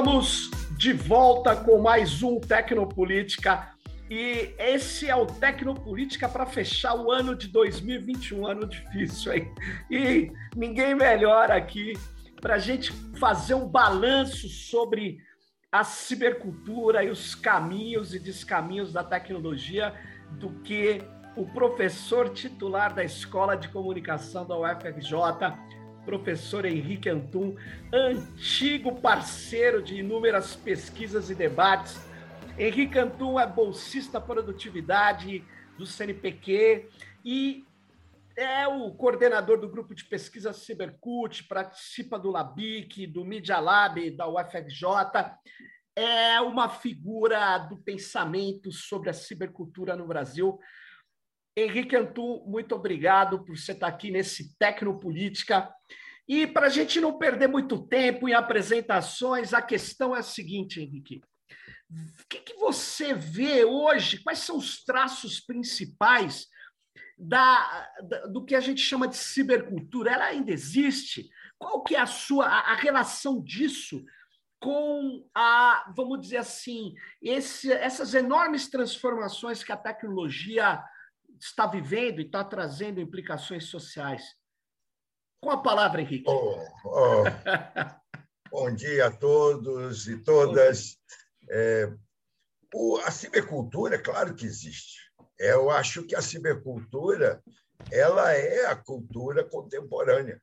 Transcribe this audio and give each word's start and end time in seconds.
Estamos 0.00 0.50
de 0.78 0.94
volta 0.94 1.54
com 1.54 1.78
mais 1.78 2.22
um 2.22 2.40
Tecnopolítica 2.40 3.68
e 4.08 4.54
esse 4.58 5.10
é 5.10 5.14
o 5.14 5.26
Tecnopolítica 5.26 6.26
para 6.26 6.46
fechar 6.46 6.94
o 6.94 7.12
ano 7.12 7.36
de 7.36 7.48
2021, 7.48 8.46
ano 8.46 8.66
difícil 8.66 9.30
aí. 9.30 9.46
E 9.90 10.32
ninguém 10.56 10.94
melhor 10.94 11.50
aqui 11.50 11.92
para 12.40 12.54
a 12.54 12.58
gente 12.58 12.94
fazer 13.18 13.52
um 13.52 13.68
balanço 13.68 14.48
sobre 14.48 15.18
a 15.70 15.84
cibercultura 15.84 17.04
e 17.04 17.10
os 17.10 17.34
caminhos 17.34 18.14
e 18.14 18.18
descaminhos 18.18 18.94
da 18.94 19.04
tecnologia 19.04 19.92
do 20.30 20.48
que 20.62 21.02
o 21.36 21.44
professor 21.44 22.30
titular 22.30 22.94
da 22.94 23.04
Escola 23.04 23.54
de 23.54 23.68
Comunicação 23.68 24.46
da 24.46 24.56
UFRJ, 24.56 25.12
professor 26.04 26.64
Henrique 26.64 27.08
Antum, 27.08 27.56
antigo 27.92 29.00
parceiro 29.00 29.82
de 29.82 29.96
inúmeras 29.96 30.56
pesquisas 30.56 31.30
e 31.30 31.34
debates. 31.34 32.00
Henrique 32.58 32.98
Antum 32.98 33.38
é 33.38 33.46
bolsista 33.46 34.20
produtividade 34.20 35.44
do 35.78 35.86
CNPq 35.86 36.88
e 37.24 37.64
é 38.36 38.66
o 38.66 38.90
coordenador 38.92 39.60
do 39.60 39.68
grupo 39.68 39.94
de 39.94 40.04
pesquisa 40.04 40.52
Cybercult, 40.52 41.44
participa 41.44 42.18
do 42.18 42.30
LABIC, 42.30 43.06
do 43.06 43.24
Media 43.24 43.58
Lab, 43.58 44.10
da 44.10 44.26
UFRJ, 44.26 44.84
é 45.94 46.40
uma 46.40 46.68
figura 46.68 47.58
do 47.58 47.76
pensamento 47.76 48.72
sobre 48.72 49.10
a 49.10 49.12
cibercultura 49.12 49.96
no 49.96 50.06
Brasil. 50.06 50.58
Henrique 51.62 51.96
Antu, 51.96 52.44
muito 52.46 52.74
obrigado 52.74 53.44
por 53.44 53.56
você 53.56 53.72
estar 53.72 53.86
aqui 53.86 54.10
nesse 54.10 54.56
Tecnopolítica. 54.56 55.68
E 56.28 56.46
para 56.46 56.66
a 56.66 56.70
gente 56.70 57.00
não 57.00 57.18
perder 57.18 57.48
muito 57.48 57.86
tempo 57.86 58.28
em 58.28 58.34
apresentações, 58.34 59.52
a 59.52 59.60
questão 59.60 60.14
é 60.14 60.20
a 60.20 60.22
seguinte, 60.22 60.80
Henrique. 60.80 61.20
O 61.90 62.28
que, 62.28 62.38
que 62.38 62.54
você 62.54 63.12
vê 63.12 63.64
hoje? 63.64 64.22
Quais 64.22 64.38
são 64.38 64.56
os 64.56 64.84
traços 64.84 65.40
principais 65.40 66.46
da, 67.18 67.88
da, 68.08 68.26
do 68.26 68.44
que 68.44 68.54
a 68.54 68.60
gente 68.60 68.80
chama 68.80 69.08
de 69.08 69.16
cibercultura? 69.16 70.12
Ela 70.12 70.26
ainda 70.26 70.52
existe? 70.52 71.28
Qual 71.58 71.82
que 71.82 71.96
é 71.96 72.00
a 72.00 72.06
sua 72.06 72.46
a, 72.46 72.72
a 72.72 72.74
relação 72.76 73.42
disso 73.42 74.04
com 74.60 75.26
a, 75.34 75.92
vamos 75.96 76.20
dizer 76.20 76.36
assim, 76.36 76.94
esse, 77.20 77.72
essas 77.72 78.14
enormes 78.14 78.68
transformações 78.68 79.64
que 79.64 79.72
a 79.72 79.76
tecnologia 79.76 80.80
está 81.40 81.66
vivendo 81.66 82.20
e 82.20 82.26
está 82.26 82.44
trazendo 82.44 83.00
implicações 83.00 83.64
sociais? 83.64 84.22
Com 85.42 85.50
a 85.50 85.62
palavra, 85.62 86.02
Henrique. 86.02 86.28
Oh, 86.28 86.58
oh. 86.84 87.24
Bom 88.50 88.74
dia 88.74 89.06
a 89.06 89.10
todos 89.10 90.06
e 90.06 90.18
todas. 90.18 90.98
É, 91.48 91.90
o, 92.74 92.98
a 92.98 93.10
cibercultura, 93.10 93.94
é 93.94 93.98
claro 93.98 94.34
que 94.34 94.44
existe. 94.44 95.00
Eu 95.38 95.70
acho 95.70 96.04
que 96.04 96.14
a 96.14 96.20
cibercultura 96.20 97.42
ela 97.90 98.32
é 98.32 98.66
a 98.66 98.76
cultura 98.76 99.42
contemporânea. 99.42 100.40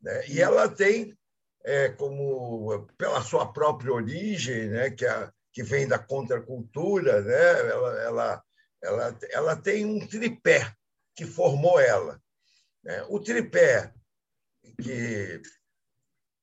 Né? 0.00 0.28
E 0.28 0.40
ela 0.40 0.68
tem, 0.68 1.16
é, 1.64 1.90
como 1.90 2.86
pela 2.96 3.22
sua 3.22 3.52
própria 3.52 3.92
origem, 3.92 4.68
né? 4.68 4.90
que, 4.90 5.04
a, 5.04 5.30
que 5.52 5.62
vem 5.62 5.86
da 5.86 5.98
contracultura, 5.98 7.20
né? 7.20 7.70
ela, 7.70 8.02
ela, 8.02 8.44
ela, 8.82 9.18
ela 9.30 9.56
tem 9.56 9.84
um 9.84 10.06
tripé 10.06 10.74
que 11.14 11.24
formou 11.24 11.78
ela. 11.78 12.20
Né? 12.82 13.04
O 13.08 13.20
tripé 13.20 13.92
que 14.80 15.42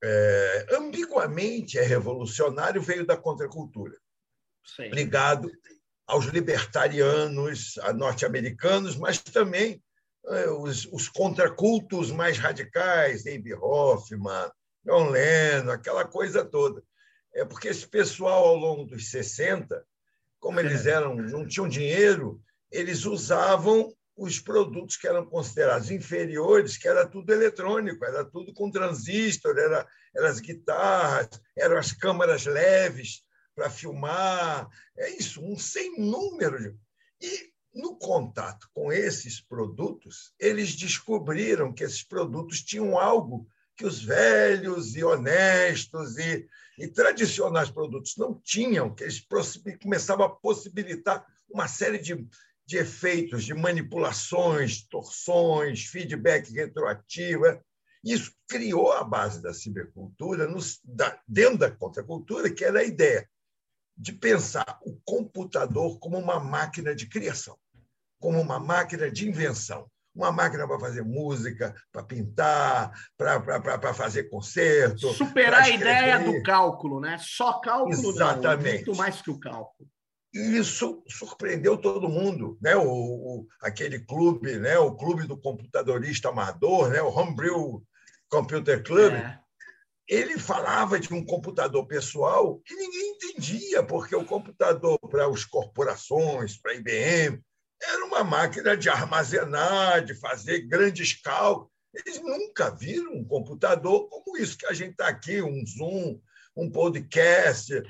é, 0.04 0.68
ambiguamente 0.72 1.78
é 1.78 1.84
revolucionário 1.84 2.82
veio 2.82 3.06
da 3.06 3.18
contracultura, 3.18 3.98
Sim. 4.64 4.90
ligado 4.90 5.52
aos 6.08 6.26
libertarianos 6.26 7.76
norte-americanos, 7.96 8.96
mas 8.96 9.20
também 9.20 9.82
é, 10.28 10.50
os, 10.50 10.86
os 10.92 11.08
contracultos 11.08 12.12
mais 12.12 12.38
radicais, 12.38 13.24
David 13.24 13.56
Hoffman, 13.56 14.50
John 14.84 15.10
Lennon, 15.10 15.72
aquela 15.72 16.06
coisa 16.06 16.46
toda. 16.46 16.84
É 17.34 17.46
porque 17.46 17.68
esse 17.68 17.88
pessoal, 17.88 18.46
ao 18.46 18.56
longo 18.56 18.86
dos 18.86 19.12
60, 19.12 19.86
como 20.40 20.60
eles 20.60 20.86
eram, 20.86 21.16
não 21.16 21.48
tinham 21.48 21.68
dinheiro, 21.68 22.42
eles 22.72 23.06
usavam 23.06 23.94
os 24.16 24.40
produtos 24.40 24.98
que 24.98 25.08
eram 25.08 25.26
considerados 25.26 25.90
inferiores, 25.92 26.78
que 26.78 26.88
era 26.88 27.08
tudo 27.08 27.32
eletrônico, 27.32 28.04
era 28.04 28.26
tudo 28.26 28.54
com 28.54 28.70
transistor, 28.70 29.58
era, 29.58 29.88
eram 30.16 30.28
as 30.28 30.40
guitarras, 30.40 31.30
eram 31.58 31.78
as 31.78 31.92
câmaras 31.94 32.46
leves, 32.46 33.24
para 33.60 33.70
filmar. 33.70 34.70
É 34.98 35.10
isso, 35.12 35.44
um 35.44 35.60
sem 35.60 36.00
número. 36.00 36.58
De... 36.58 36.76
E 37.22 37.52
no 37.74 37.98
contato 37.98 38.70
com 38.74 38.92
esses 38.92 39.42
produtos, 39.42 40.34
eles 40.40 40.76
descobriram 40.76 41.74
que 41.74 41.84
esses 41.84 42.04
produtos 42.04 42.62
tinham 42.62 42.98
algo 42.98 43.46
que 43.80 43.86
os 43.86 44.04
velhos 44.04 44.94
e 44.98 45.06
honestos 45.06 46.18
e, 46.18 46.46
e 46.78 46.86
tradicionais 46.90 47.72
produtos 47.72 48.18
não 48.18 48.38
tinham, 48.44 48.94
que 48.94 49.06
eles 49.06 49.26
começavam 49.82 50.26
a 50.26 50.30
possibilitar 50.30 51.26
uma 51.50 51.66
série 51.66 51.98
de, 51.98 52.28
de 52.66 52.78
efeitos, 52.78 53.46
de 53.46 53.54
manipulações, 53.54 54.82
torções, 54.82 55.86
feedback 55.86 56.52
retroativo. 56.52 57.46
É. 57.46 57.62
Isso 58.04 58.34
criou 58.50 58.92
a 58.92 59.02
base 59.02 59.42
da 59.42 59.54
cibercultura 59.54 60.46
nos, 60.46 60.82
da, 60.84 61.18
dentro 61.26 61.60
da 61.60 61.72
contracultura, 61.72 62.54
que 62.54 62.66
era 62.66 62.82
a 62.82 62.84
ideia 62.84 63.30
de 63.98 64.12
pensar 64.12 64.78
o 64.86 65.00
computador 65.06 65.98
como 66.00 66.18
uma 66.18 66.38
máquina 66.38 66.94
de 66.94 67.08
criação, 67.08 67.58
como 68.20 68.42
uma 68.42 68.60
máquina 68.60 69.10
de 69.10 69.30
invenção. 69.30 69.90
Uma 70.16 70.32
máquina 70.32 70.68
para 70.68 70.80
fazer 70.80 71.04
música, 71.04 71.74
para 71.92 72.04
pintar, 72.04 72.92
para 73.18 73.94
fazer 73.94 74.24
concerto. 74.24 75.14
Superar 75.14 75.64
a 75.64 75.70
ideia 75.70 76.20
do 76.20 76.42
cálculo, 76.44 77.00
né? 77.00 77.18
Só 77.20 77.60
cálculo 77.60 77.94
Exatamente. 77.94 78.66
não, 78.66 78.74
muito 78.74 78.96
mais 78.96 79.22
que 79.22 79.30
o 79.30 79.40
cálculo. 79.40 79.90
E 80.34 80.58
isso 80.58 81.04
surpreendeu 81.08 81.78
todo 81.78 82.10
mundo, 82.10 82.58
né? 82.62 82.76
O, 82.76 82.84
o, 82.84 83.48
aquele 83.62 84.00
clube, 84.00 84.58
né? 84.58 84.78
O 84.78 84.96
clube 84.96 85.26
do 85.26 85.38
computadorista 85.38 86.30
amador, 86.30 86.90
né? 86.90 87.02
O 87.02 87.10
Homebrew 87.10 87.84
Computer 88.30 88.84
Club, 88.84 89.14
é 89.14 89.40
ele 90.10 90.40
falava 90.40 91.00
de 91.00 91.14
um 91.14 91.24
computador 91.24 91.86
pessoal 91.86 92.60
e 92.68 92.76
ninguém 92.76 93.12
entendia, 93.12 93.84
porque 93.84 94.16
o 94.16 94.26
computador 94.26 94.98
para 95.08 95.28
as 95.28 95.46
corporações, 95.46 96.58
para 96.58 96.72
a 96.72 96.76
IBM, 96.76 97.40
era 97.82 98.06
uma 98.06 98.24
máquina 98.24 98.76
de 98.76 98.90
armazenar, 98.90 100.04
de 100.04 100.14
fazer 100.14 100.62
grandes 100.62 101.14
cálculos. 101.14 101.72
Eles 101.94 102.22
nunca 102.22 102.70
viram 102.70 103.14
um 103.14 103.24
computador 103.24 104.08
como 104.10 104.38
isso 104.38 104.58
que 104.58 104.66
a 104.66 104.74
gente 104.74 104.92
está 104.92 105.08
aqui, 105.08 105.42
um 105.42 105.66
Zoom, 105.66 106.20
um 106.56 106.70
podcast. 106.70 107.82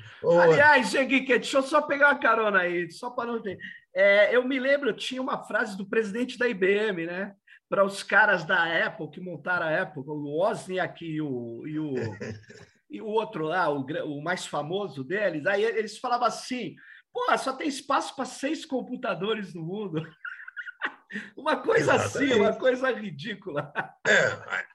Aliás, 0.42 0.94
Henrique, 0.94 1.38
deixa 1.38 1.58
eu 1.58 1.62
só 1.62 1.82
pegar 1.82 2.08
uma 2.08 2.18
carona 2.18 2.60
aí, 2.60 2.90
só 2.90 3.10
para 3.10 3.32
não 3.32 3.42
ter. 3.42 3.58
É, 3.94 4.34
eu 4.34 4.46
me 4.46 4.58
lembro, 4.58 4.92
tinha 4.92 5.20
uma 5.20 5.44
frase 5.44 5.76
do 5.76 5.84
presidente 5.84 6.38
da 6.38 6.48
IBM, 6.48 7.06
né? 7.06 7.34
para 7.70 7.84
os 7.84 8.02
caras 8.02 8.44
da 8.44 8.84
Apple 8.84 9.08
que 9.08 9.20
montaram 9.20 9.64
a 9.66 9.82
Apple, 9.82 10.02
o 10.04 10.40
Wozniak 10.40 11.04
e 11.04 11.22
o, 11.22 11.64
e 11.64 11.78
o, 11.78 11.94
e 12.90 13.00
o 13.00 13.06
outro 13.06 13.44
lá, 13.44 13.70
o, 13.70 13.86
o 14.06 14.20
mais 14.20 14.44
famoso 14.44 15.04
deles, 15.04 15.46
aí 15.46 15.62
eles 15.62 15.96
falavam 15.96 16.26
assim: 16.26 16.74
pô, 17.12 17.36
só 17.38 17.52
tem 17.52 17.68
espaço 17.68 18.14
para 18.14 18.24
seis 18.24 18.64
computadores 18.64 19.54
no 19.54 19.62
mundo. 19.62 20.02
uma 21.36 21.56
coisa 21.56 21.94
Exatamente. 21.94 22.32
assim, 22.32 22.40
uma 22.40 22.52
coisa 22.54 22.90
ridícula. 22.90 23.72
É, 24.06 24.66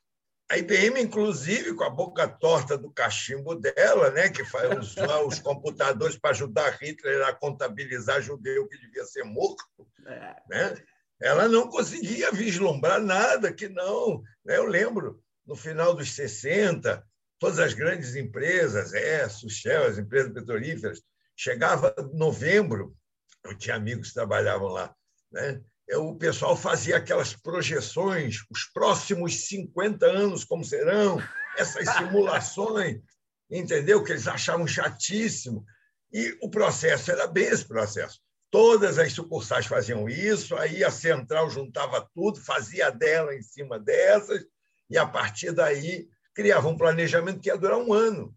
a 0.52 0.58
IBM, 0.58 1.02
inclusive, 1.02 1.74
com 1.74 1.84
a 1.84 1.90
boca 1.90 2.28
torta 2.28 2.78
do 2.78 2.92
cachimbo 2.92 3.56
dela, 3.56 4.12
né, 4.12 4.30
que 4.30 4.46
faz 4.46 4.78
usar 4.78 5.20
os 5.26 5.40
computadores 5.40 6.18
para 6.18 6.32
ajudar 6.32 6.78
Hitler 6.80 7.28
a 7.28 7.34
contabilizar 7.34 8.22
judeu 8.22 8.68
que 8.68 8.78
devia 8.78 9.06
ser 9.06 9.24
morto, 9.24 9.66
é. 10.06 10.36
né? 10.48 10.76
ela 11.22 11.48
não 11.48 11.68
conseguia 11.68 12.32
vislumbrar 12.32 13.02
nada 13.02 13.54
que 13.54 13.68
não. 13.68 14.22
Né? 14.46 14.58
Eu 14.58 14.66
lembro, 14.66 15.22
no 15.46 15.56
final 15.56 15.96
dos 15.96 16.14
60, 16.14 17.04
todas 17.40 17.60
as 17.60 17.74
grandes 17.74 18.16
empresas, 18.16 18.94
ESSO, 18.94 19.50
Shell, 19.50 19.86
as 19.86 19.98
empresas 19.98 20.34
petrolíferas, 20.34 21.02
chegava 21.36 21.94
novembro, 22.14 22.96
eu 23.44 23.56
tinha 23.58 23.76
amigos 23.76 24.10
que 24.10 24.14
trabalhavam 24.14 24.68
lá, 24.68 24.96
né? 25.32 25.62
Eu, 25.88 26.08
o 26.08 26.18
pessoal 26.18 26.58
fazia 26.58 26.98
aquelas 26.98 27.34
projeções, 27.34 28.38
os 28.50 28.64
próximos 28.74 29.48
50 29.48 30.06
anos 30.06 30.44
como 30.44 30.64
serão, 30.64 31.22
essas 31.56 31.88
simulações, 31.90 33.02
entendeu? 33.52 34.04
Que 34.04 34.14
eles 34.14 34.28
achavam 34.28 34.66
chatíssimo. 34.66 35.64
E 36.12 36.36
o 36.42 36.50
processo 36.50 37.12
era 37.12 37.28
bem 37.28 37.46
esse 37.46 37.68
processo. 37.68 38.20
Todas 38.50 38.98
as 38.98 39.14
sucursais 39.14 39.68
faziam 39.68 40.10
isso, 40.10 40.56
aí 40.56 40.84
a 40.84 40.90
central 40.90 41.50
juntava 41.52 42.10
tudo, 42.16 42.42
fazia 42.42 42.90
dela 42.90 43.36
em 43.36 43.42
cima 43.42 43.78
dessas, 43.78 44.44
e 44.90 44.98
a 44.98 45.06
partir 45.06 45.52
daí 45.52 46.08
criava 46.34 46.68
um 46.68 46.78
planejamento 46.78 47.42
que 47.42 47.50
ia 47.50 47.58
durar 47.58 47.78
um 47.78 47.94
ano. 47.94 48.36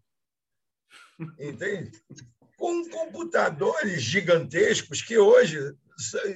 entende? 1.38 1.92
Com 2.58 2.90
computadores 2.90 4.02
gigantescos 4.02 5.00
que 5.00 5.16
hoje 5.16 5.74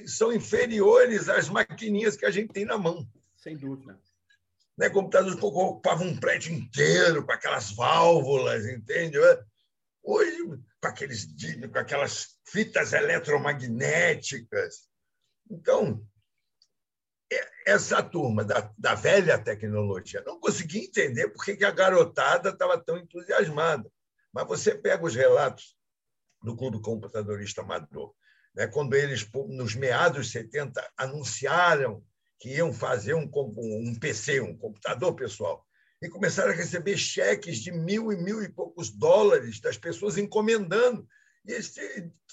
são 0.07 0.33
inferiores 0.33 1.27
às 1.29 1.49
maquininhas 1.49 2.15
que 2.15 2.25
a 2.25 2.31
gente 2.31 2.53
tem 2.53 2.65
na 2.65 2.77
mão. 2.77 3.07
Sem 3.35 3.57
dúvida. 3.57 3.99
Né? 4.77 4.89
Computadores 4.89 5.37
que 5.37 5.45
ocupavam 5.45 6.07
um 6.07 6.17
prédio 6.17 6.53
inteiro, 6.53 7.25
com 7.25 7.31
aquelas 7.31 7.71
válvulas, 7.71 8.65
entende? 8.65 9.17
Hoje, 10.01 10.37
com, 10.81 10.87
aqueles, 10.87 11.27
com 11.71 11.77
aquelas 11.77 12.39
fitas 12.45 12.93
eletromagnéticas. 12.93 14.87
Então, 15.51 16.01
essa 17.65 18.01
turma 18.01 18.45
da, 18.45 18.71
da 18.77 18.95
velha 18.95 19.37
tecnologia 19.37 20.23
não 20.25 20.39
conseguia 20.39 20.83
entender 20.83 21.27
por 21.29 21.43
que 21.43 21.63
a 21.65 21.71
garotada 21.71 22.49
estava 22.49 22.77
tão 22.77 22.97
entusiasmada. 22.97 23.89
Mas 24.31 24.47
você 24.47 24.73
pega 24.73 25.05
os 25.05 25.15
relatos 25.15 25.75
do 26.43 26.55
Clube 26.55 26.81
Computadorista 26.81 27.61
Amador, 27.61 28.13
né, 28.53 28.67
quando 28.67 28.93
eles, 28.93 29.27
nos 29.47 29.75
meados 29.75 30.27
de 30.27 30.33
70, 30.33 30.91
anunciaram 30.97 32.03
que 32.39 32.49
iam 32.49 32.73
fazer 32.73 33.13
um, 33.13 33.29
um 33.57 33.95
PC, 33.95 34.41
um 34.41 34.57
computador 34.57 35.15
pessoal, 35.15 35.65
e 36.01 36.09
começaram 36.09 36.51
a 36.51 36.55
receber 36.55 36.97
cheques 36.97 37.59
de 37.59 37.71
mil 37.71 38.11
e 38.11 38.17
mil 38.17 38.43
e 38.43 38.49
poucos 38.49 38.89
dólares 38.89 39.61
das 39.61 39.77
pessoas 39.77 40.17
encomendando. 40.17 41.07
E 41.45 41.53
eles 41.53 41.73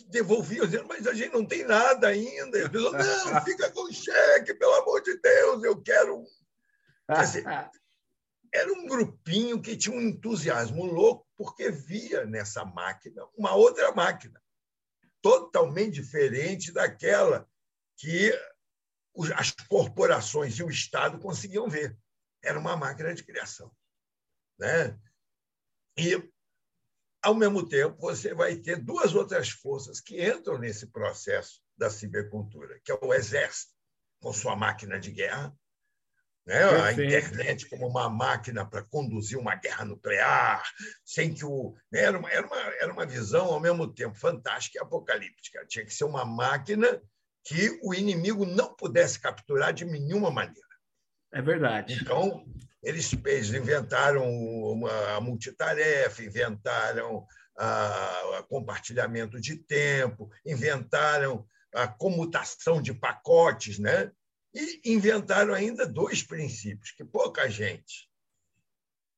devolviam, 0.09 0.67
dizendo, 0.67 0.89
mas 0.89 1.07
a 1.07 1.15
gente 1.15 1.33
não 1.33 1.47
tem 1.47 1.65
nada 1.65 2.09
ainda. 2.09 2.59
E 2.59 2.63
as 2.63 2.69
pessoas, 2.69 3.25
não, 3.27 3.45
fica 3.45 3.71
com 3.71 3.91
cheque, 3.93 4.55
pelo 4.55 4.75
amor 4.75 5.01
de 5.03 5.17
Deus, 5.21 5.63
eu 5.63 5.81
quero. 5.81 6.25
Quer 7.07 7.21
dizer, 7.21 7.45
era 8.53 8.73
um 8.73 8.87
grupinho 8.87 9.61
que 9.63 9.77
tinha 9.77 9.97
um 9.97 10.01
entusiasmo 10.01 10.85
louco, 10.85 11.27
porque 11.37 11.71
via 11.71 12.25
nessa 12.27 12.65
máquina 12.65 13.25
uma 13.37 13.55
outra 13.55 13.93
máquina, 13.93 14.43
totalmente 15.23 15.95
diferente 15.95 16.73
daquela 16.73 17.49
que 17.97 18.33
as 19.37 19.51
corporações 19.69 20.59
e 20.59 20.63
o 20.63 20.71
Estado 20.71 21.19
conseguiam 21.19 21.69
ver. 21.69 21.97
Era 22.43 22.59
uma 22.59 22.77
máquina 22.77 23.15
de 23.15 23.23
criação. 23.23 23.71
Né? 24.59 24.99
E, 25.97 26.33
ao 27.23 27.35
mesmo 27.35 27.69
tempo, 27.69 27.99
você 28.01 28.35
vai 28.35 28.57
ter 28.57 28.83
duas 28.83 29.15
outras 29.15 29.51
forças 29.51 30.01
que 30.01 30.25
entram 30.27 30.59
nesse 30.59 30.87
processo 30.87 31.63
da 31.77 31.91
cibercultura, 31.91 32.81
que 32.85 32.91
é 32.91 32.99
o 33.01 33.13
Exército, 33.13 33.75
com 34.21 34.33
sua 34.33 34.57
máquina 34.57 34.99
de 34.99 35.11
guerra, 35.11 35.55
né? 36.51 36.65
a 36.83 36.93
internet 36.93 37.69
como 37.69 37.87
uma 37.87 38.09
máquina 38.11 38.67
para 38.67 38.83
conduzir 38.83 39.39
uma 39.39 39.55
guerra 39.55 39.85
nuclear, 39.85 40.63
sem 41.05 41.33
que 41.33 41.45
o. 41.45 41.75
Né? 41.93 42.01
Era, 42.01 42.19
uma, 42.19 42.31
era, 42.31 42.47
uma, 42.47 42.57
era 42.57 42.93
uma 42.93 43.07
visão, 43.07 43.47
ao 43.47 43.61
mesmo 43.61 43.87
tempo, 43.87 44.19
fantástica 44.19 44.79
e 44.79 44.83
apocalíptica. 44.83 45.65
Tinha 45.69 45.85
que 45.85 45.95
ser 45.95 46.05
uma 46.05 46.25
máquina 46.25 47.01
que 47.45 47.79
o 47.83 47.95
inimigo 47.95 48.45
não 48.45 48.75
pudesse 48.75 49.21
capturar 49.21 49.73
de 49.73 49.85
nenhuma 49.85 50.31
maneira. 50.31 50.69
É 51.33 51.41
verdade. 51.41 51.95
Então, 51.95 52.45
eles, 52.83 53.13
eles 53.25 53.51
inventaram 53.51 54.29
uma 54.29 55.17
a 55.17 55.21
multitarefa, 55.21 56.25
inventaram 56.25 57.25
a 57.57 58.45
compartilhamento 58.49 59.41
de 59.41 59.55
tempo, 59.57 60.31
inventaram 60.45 61.47
a 61.75 61.87
comutação 61.87 62.83
de 62.83 62.93
pacotes, 62.93 63.79
né? 63.79 64.11
E 64.53 64.81
inventaram 64.85 65.55
ainda 65.55 65.87
dois 65.87 66.23
princípios 66.23 66.91
que 66.91 67.05
pouca 67.05 67.49
gente 67.49 68.11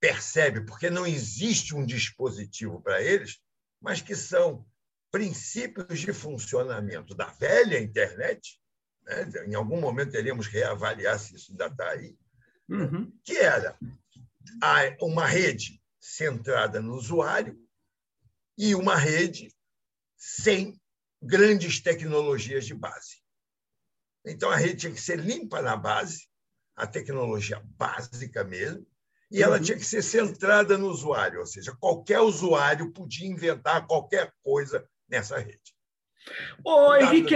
percebe, 0.01 0.63
porque 0.63 0.91
não 0.91 1.07
existe 1.07 1.75
um 1.75 1.87
dispositivo 1.87 2.83
para 2.83 3.01
eles, 3.01 3.41
mas 3.81 4.01
que 4.01 4.17
são 4.17 4.67
princípios 5.11 6.01
de 6.01 6.13
funcionamento 6.13 7.15
da 7.15 7.27
velha 7.27 7.79
internet, 7.79 8.61
né? 9.05 9.31
em 9.47 9.55
algum 9.55 9.81
momento 9.81 10.11
teríamos 10.11 10.49
que 10.49 10.57
reavaliar 10.57 11.19
se 11.19 11.37
isso 11.37 11.53
ainda 11.53 11.67
está 11.67 11.91
aí, 11.91 12.17
uhum. 12.69 13.13
que 13.23 13.37
era 13.37 13.79
uma 15.01 15.27
rede 15.27 15.81
centrada 16.01 16.81
no 16.81 16.95
usuário 16.95 17.57
e 18.59 18.75
uma 18.75 18.97
rede 18.97 19.55
sem 20.17 20.81
grandes 21.23 21.81
tecnologias 21.81 22.67
de 22.67 22.75
base. 22.75 23.22
Então, 24.25 24.51
a 24.51 24.57
rede 24.57 24.77
tinha 24.77 24.93
que 24.93 25.01
ser 25.01 25.19
limpa 25.19 25.61
na 25.61 25.77
base, 25.77 26.29
a 26.77 26.87
tecnologia 26.87 27.61
básica 27.77 28.45
mesmo, 28.45 28.87
e 29.31 29.43
ela 29.43 29.57
uhum. 29.57 29.63
tinha 29.63 29.79
que 29.79 29.85
ser 29.85 30.03
centrada 30.03 30.77
no 30.77 30.89
usuário, 30.89 31.41
ou 31.41 31.47
seja, 31.47 31.75
qualquer 31.81 32.21
usuário 32.21 32.93
podia 32.93 33.27
inventar 33.27 33.87
qualquer 33.87 34.31
coisa 34.43 34.87
nessa 35.09 35.39
rede. 35.39 35.75
Ô, 36.65 36.95
Henrique, 36.95 37.35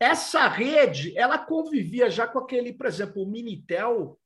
essa 0.00 0.48
rede, 0.48 1.16
ela 1.16 1.38
convivia 1.38 2.10
já 2.10 2.26
com 2.26 2.38
aquele, 2.38 2.72
por 2.72 2.86
exemplo, 2.86 3.22
o 3.22 3.30
Minitel, 3.30 4.18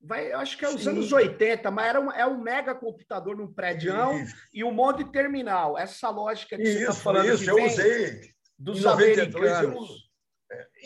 vai, 0.00 0.32
acho 0.32 0.58
que 0.58 0.64
é 0.64 0.68
os 0.68 0.82
Sim. 0.82 0.90
anos 0.90 1.12
80, 1.12 1.70
mas 1.70 1.86
era 1.86 2.00
um, 2.00 2.12
é 2.12 2.26
um 2.26 2.40
mega 2.40 2.74
computador 2.74 3.36
num 3.36 3.52
prédio 3.52 3.92
e 4.52 4.62
um 4.62 4.72
monte 4.72 5.04
de 5.04 5.12
terminal. 5.12 5.78
Essa 5.78 6.10
lógica 6.10 6.56
que 6.56 6.62
isso, 6.62 6.72
você 6.72 6.80
está 6.80 6.94
falando 6.94 7.32
isso, 7.32 7.48
eu 7.48 7.64
usei. 7.64 8.36
Dos 8.58 8.80
em 8.80 8.82
92, 8.82 9.52
americanos. 9.52 9.90
Eu, 9.90 10.05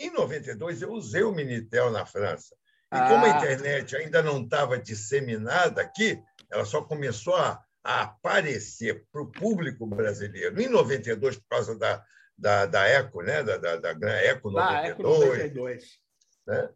em 0.07 0.13
92, 0.13 0.81
eu 0.81 0.91
usei 0.91 1.23
o 1.23 1.31
Minitel 1.31 1.91
na 1.91 2.05
França. 2.05 2.55
E 2.93 2.97
ah. 2.97 3.07
como 3.07 3.25
a 3.25 3.29
internet 3.29 3.95
ainda 3.95 4.21
não 4.21 4.43
estava 4.43 4.77
disseminada 4.77 5.81
aqui, 5.81 6.21
ela 6.49 6.65
só 6.65 6.81
começou 6.81 7.35
a 7.35 7.63
a 7.83 8.03
aparecer 8.03 9.05
para 9.11 9.21
o 9.21 9.31
público 9.31 9.85
brasileiro 9.85 10.61
em 10.61 10.69
92, 10.69 11.37
por 11.37 11.47
causa 11.47 11.77
da, 11.77 12.03
da, 12.37 12.65
da 12.65 12.87
ECO, 12.87 13.21
né? 13.21 13.43
da, 13.43 13.57
da, 13.57 13.93
da 13.93 14.23
ECO 14.23 14.51
92. 14.51 14.59
Ah, 14.61 14.87
ECO 14.87 15.03
92. 15.03 15.99
Né? 16.47 16.69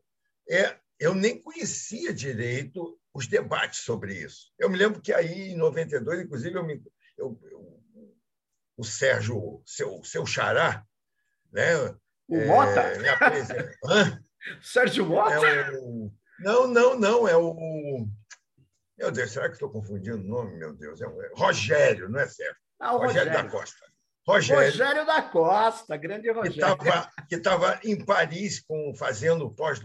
É, 0.50 0.80
eu 1.00 1.14
nem 1.14 1.42
conhecia 1.42 2.14
direito 2.14 3.00
os 3.14 3.28
debates 3.28 3.80
sobre 3.82 4.14
isso. 4.14 4.52
Eu 4.58 4.70
me 4.70 4.78
lembro 4.78 5.02
que 5.02 5.14
aí, 5.14 5.52
em 5.52 5.58
92, 5.58 6.22
inclusive, 6.22 6.56
eu 6.56 6.64
me, 6.64 6.84
eu, 7.18 7.40
eu, 7.44 7.84
o 8.78 8.84
Sérgio, 8.84 9.62
seu, 9.66 10.04
seu 10.04 10.26
xará, 10.26 10.86
né? 11.52 11.96
O 12.28 12.38
é, 12.38 12.46
Mota? 12.46 12.84
Sérgio 14.62 15.06
Mota? 15.06 15.46
É 15.46 15.72
o... 15.80 16.12
Não, 16.40 16.68
não, 16.68 17.00
não, 17.00 17.28
é 17.28 17.36
o 17.38 18.08
meu 18.98 19.12
Deus, 19.12 19.32
será 19.32 19.48
que 19.48 19.56
estou 19.56 19.70
confundindo 19.70 20.18
o 20.18 20.28
nome? 20.28 20.58
Meu 20.58 20.74
Deus, 20.74 21.02
é, 21.02 21.06
é 21.06 21.30
Rogério, 21.36 22.10
não 22.10 22.20
é 22.20 22.28
certo? 22.28 22.58
Ah, 22.80 22.92
Rogério. 22.92 23.30
Rogério 23.30 23.34
da 23.34 23.50
Costa. 23.50 23.86
Rogério, 24.28 24.72
Rogério 24.72 25.06
da 25.06 25.22
Costa, 25.22 25.98
grande 25.98 26.32
Rogério. 26.32 26.78
Que 27.30 27.36
estava 27.36 27.80
em 27.84 28.04
Paris 28.04 28.62
com, 28.62 28.94
fazendo 28.96 29.52
pós 29.52 29.80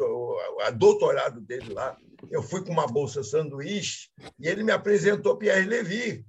a 0.63 0.71
doutorado 0.71 1.41
dele 1.41 1.75
lá. 1.75 1.97
Eu 2.31 2.43
fui 2.43 2.65
com 2.65 2.73
uma 2.73 2.87
bolsa 2.87 3.23
sanduíche 3.23 4.09
e 4.39 4.49
ele 4.49 4.63
me 4.63 4.73
apresentou 4.73 5.37
Pierre 5.37 5.67
Levy. 5.67 6.25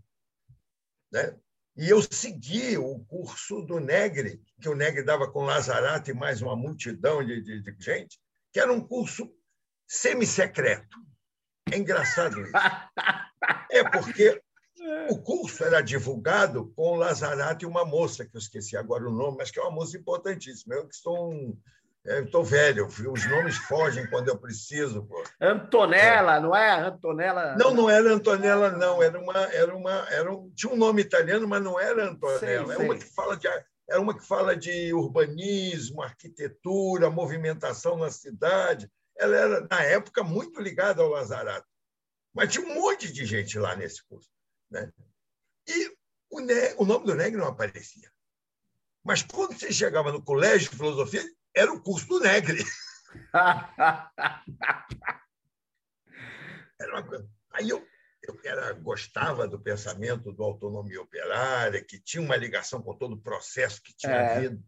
Né? 1.11 1.35
E 1.75 1.89
eu 1.89 2.01
segui 2.01 2.77
o 2.77 2.99
curso 3.05 3.61
do 3.61 3.79
Negre, 3.79 4.41
que 4.61 4.67
o 4.67 4.75
Negre 4.75 5.03
dava 5.03 5.31
com 5.31 5.45
Lazarato 5.45 6.11
e 6.11 6.13
mais 6.13 6.41
uma 6.41 6.55
multidão 6.55 7.25
de, 7.25 7.41
de, 7.41 7.61
de 7.61 7.75
gente, 7.79 8.19
que 8.51 8.59
era 8.59 8.71
um 8.71 8.81
curso 8.81 9.31
semi-secreto. 9.87 10.97
É 11.71 11.77
engraçado 11.77 12.41
isso. 12.41 12.51
É 13.71 13.83
porque 13.89 14.41
o 15.09 15.17
curso 15.17 15.63
era 15.63 15.81
divulgado 15.81 16.71
com 16.75 16.95
Lazarato 16.95 17.63
e 17.63 17.67
uma 17.67 17.85
moça, 17.85 18.25
que 18.25 18.35
eu 18.35 18.39
esqueci 18.39 18.75
agora 18.75 19.07
o 19.07 19.11
nome, 19.11 19.37
mas 19.37 19.51
que 19.51 19.59
é 19.59 19.61
uma 19.61 19.71
moça 19.71 19.97
importantíssima. 19.97 20.75
Eu 20.75 20.87
que 20.87 20.95
sou 20.95 21.31
um. 21.31 21.57
Estou 22.03 22.43
velho, 22.43 22.87
os 22.87 23.29
nomes 23.29 23.57
fogem 23.57 24.09
quando 24.09 24.29
eu 24.29 24.37
preciso. 24.37 25.03
Pô. 25.05 25.23
Antonella, 25.39 26.37
é. 26.37 26.39
não 26.39 26.55
é? 26.55 26.71
Antonella. 26.71 27.55
Não, 27.55 27.73
não 27.73 27.89
era 27.89 28.11
Antonella, 28.11 28.71
não. 28.71 29.03
Era 29.03 29.19
uma, 29.19 29.39
era 29.53 29.75
uma, 29.75 30.07
era 30.09 30.33
um, 30.33 30.49
tinha 30.55 30.73
um 30.73 30.77
nome 30.77 31.01
italiano, 31.01 31.47
mas 31.47 31.61
não 31.61 31.79
era 31.79 32.09
Antonella. 32.09 32.39
Sei, 32.39 32.55
é 32.55 32.77
uma 32.77 32.97
que 32.97 33.05
fala 33.05 33.37
de, 33.37 33.47
era 33.47 34.01
uma 34.01 34.17
que 34.17 34.25
fala 34.25 34.55
de 34.55 34.91
urbanismo, 34.93 36.01
arquitetura, 36.01 37.09
movimentação 37.09 37.97
na 37.97 38.09
cidade 38.09 38.89
ela 39.21 39.35
era, 39.35 39.67
na 39.69 39.83
época, 39.83 40.23
muito 40.23 40.59
ligada 40.59 41.01
ao 41.01 41.09
Lazarato. 41.09 41.67
Mas 42.33 42.51
tinha 42.51 42.65
um 42.65 42.73
monte 42.73 43.11
de 43.11 43.23
gente 43.23 43.59
lá 43.59 43.75
nesse 43.75 44.03
curso. 44.05 44.29
Né? 44.69 44.91
E 45.67 45.95
o, 46.29 46.39
ne 46.39 46.73
o 46.77 46.85
nome 46.85 47.05
do 47.05 47.13
Negre 47.13 47.39
não 47.39 47.47
aparecia. 47.47 48.11
Mas 49.03 49.21
quando 49.21 49.57
você 49.57 49.71
chegava 49.71 50.11
no 50.11 50.23
colégio 50.23 50.71
de 50.71 50.77
filosofia, 50.77 51.23
era 51.55 51.71
o 51.71 51.81
curso 51.81 52.07
do 52.07 52.19
Negre. 52.19 52.63
coisa. 57.07 57.29
Aí 57.53 57.69
eu, 57.69 57.85
eu 58.23 58.39
era, 58.43 58.73
gostava 58.73 59.47
do 59.47 59.59
pensamento 59.59 60.31
do 60.31 60.43
autonomia 60.43 61.01
operária, 61.01 61.83
que 61.83 61.99
tinha 61.99 62.23
uma 62.23 62.35
ligação 62.35 62.81
com 62.81 62.97
todo 62.97 63.13
o 63.13 63.21
processo 63.21 63.81
que 63.81 63.95
tinha 63.95 64.13
é. 64.13 64.37
havido 64.37 64.63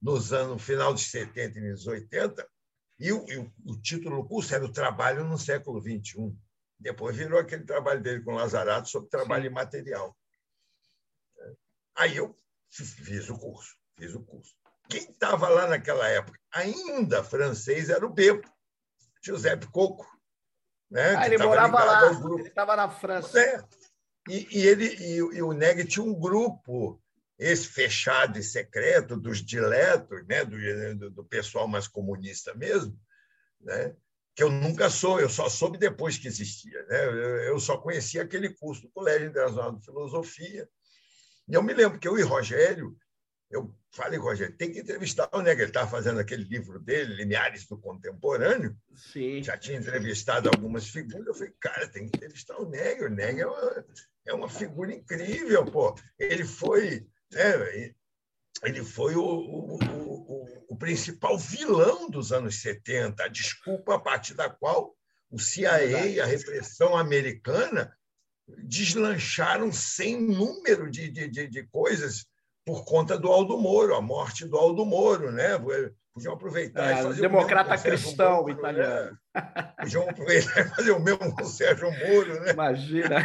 nos 0.00 0.32
anos, 0.32 0.52
no 0.52 0.58
final 0.58 0.92
dos 0.92 1.10
70 1.10 1.58
e 1.58 1.70
nos 1.70 1.86
80, 1.86 2.48
e 2.98 3.12
o, 3.12 3.26
e 3.28 3.38
o 3.38 3.80
título 3.80 4.22
do 4.22 4.28
curso 4.28 4.54
era 4.54 4.64
o 4.64 4.72
Trabalho 4.72 5.24
no 5.24 5.38
século 5.38 5.80
XXI. 5.80 6.34
Depois 6.78 7.16
virou 7.16 7.38
aquele 7.38 7.64
trabalho 7.64 8.02
dele 8.02 8.22
com 8.22 8.34
Lazarato 8.34 8.88
sobre 8.88 9.08
trabalho 9.08 9.44
Sim. 9.44 9.50
imaterial. 9.50 10.16
Aí 11.96 12.16
eu 12.16 12.36
fiz 12.70 13.28
o 13.30 13.38
curso, 13.38 13.74
fiz 13.96 14.14
o 14.14 14.22
curso. 14.22 14.54
Quem 14.88 15.02
estava 15.02 15.48
lá 15.48 15.66
naquela 15.66 16.08
época, 16.08 16.38
ainda 16.52 17.24
francês, 17.24 17.90
era 17.90 18.04
o 18.06 18.12
Bebo, 18.12 18.42
Giuseppe 19.22 19.66
Coco. 19.66 20.06
Né, 20.90 21.16
ah, 21.16 21.26
ele 21.26 21.38
morava 21.38 21.82
lá, 21.82 22.12
ele 22.12 22.48
estava 22.48 22.76
na 22.76 22.88
França. 22.88 23.40
É. 23.40 23.64
E, 24.28 24.58
e, 24.58 24.66
ele, 24.66 24.86
e, 24.86 25.16
e 25.16 25.42
o 25.42 25.52
Neg 25.52 25.84
tinha 25.84 26.04
um 26.04 26.14
grupo 26.14 27.00
esse 27.38 27.68
fechado 27.68 28.38
e 28.38 28.42
secreto 28.42 29.16
dos 29.16 29.44
diletos, 29.44 30.26
né, 30.26 30.44
do, 30.44 31.10
do, 31.10 31.24
pessoal 31.24 31.68
mais 31.68 31.86
comunista 31.86 32.54
mesmo, 32.54 32.98
né, 33.60 33.94
que 34.34 34.42
eu 34.42 34.50
nunca 34.50 34.88
sou, 34.88 35.20
eu 35.20 35.28
só 35.28 35.48
soube 35.48 35.78
depois 35.78 36.18
que 36.18 36.28
existia. 36.28 36.82
Né, 36.84 37.48
eu 37.48 37.58
só 37.58 37.76
conhecia 37.76 38.22
aquele 38.22 38.50
curso 38.54 38.82
do 38.82 38.90
Colégio 38.90 39.28
Internacional 39.28 39.76
de 39.76 39.84
Filosofia. 39.84 40.68
E 41.48 41.54
eu 41.54 41.62
me 41.62 41.72
lembro 41.72 41.98
que 41.98 42.08
eu 42.08 42.18
e 42.18 42.22
Rogério, 42.22 42.96
eu 43.50 43.74
falei, 43.92 44.18
Rogério, 44.18 44.56
tem 44.56 44.72
que 44.72 44.80
entrevistar 44.80 45.28
o 45.32 45.40
Neg. 45.40 45.60
Ele 45.60 45.68
estava 45.68 45.90
fazendo 45.90 46.18
aquele 46.18 46.44
livro 46.44 46.78
dele, 46.78 47.14
Limiares 47.14 47.66
do 47.66 47.78
Contemporâneo. 47.78 48.76
Sim. 48.94 49.42
Já 49.42 49.56
tinha 49.56 49.78
entrevistado 49.78 50.48
algumas 50.48 50.88
figuras. 50.88 51.26
Eu 51.26 51.34
falei, 51.34 51.52
cara, 51.60 51.88
tem 51.88 52.08
que 52.08 52.16
entrevistar 52.16 52.56
o 52.58 52.68
Neg. 52.68 53.02
O 53.02 53.10
Neg 53.10 53.40
é 53.40 53.46
uma, 53.46 53.86
é 54.26 54.34
uma 54.34 54.48
figura 54.48 54.92
incrível, 54.92 55.64
pô. 55.64 55.94
Ele 56.18 56.44
foi 56.44 57.06
né? 57.32 57.94
Ele 58.62 58.82
foi 58.82 59.14
o, 59.14 59.22
o, 59.22 59.78
o, 59.78 60.64
o, 60.70 60.76
principal 60.76 61.38
vilão 61.38 62.08
dos 62.08 62.32
anos 62.32 62.60
70, 62.62 63.22
a 63.22 63.28
desculpa 63.28 63.94
a 63.94 63.98
partir 63.98 64.34
da 64.34 64.48
qual 64.48 64.96
o 65.30 65.38
CIA 65.38 65.84
e 66.06 66.20
a 66.20 66.24
repressão 66.24 66.96
americana 66.96 67.94
deslancharam 68.64 69.72
sem 69.72 70.20
número 70.20 70.90
de, 70.90 71.10
de, 71.10 71.28
de, 71.28 71.48
de, 71.48 71.62
coisas 71.64 72.26
por 72.66 72.84
conta 72.84 73.16
do 73.16 73.30
Aldo 73.30 73.56
Moro, 73.56 73.94
a 73.94 74.02
morte 74.02 74.44
do 74.44 74.56
Aldo 74.56 74.84
Moro, 74.84 75.30
né? 75.30 75.56
Podiam 76.12 76.34
aproveitar 76.34 76.90
é, 76.90 77.00
e 77.00 77.02
fazer 77.04 77.20
democrata 77.20 77.78
cristão 77.78 78.38
Moro, 78.38 78.50
italiano. 78.50 79.18
Né? 79.32 79.72
Podiam 79.78 80.10
aproveitar 80.10 80.60
e 80.60 80.68
fazer 80.70 80.90
o 80.90 80.98
mesmo 80.98 81.32
com 81.32 81.42
o 81.42 81.46
Sérgio 81.46 81.88
Moro, 81.92 82.40
né? 82.40 82.50
Imagina. 82.50 83.22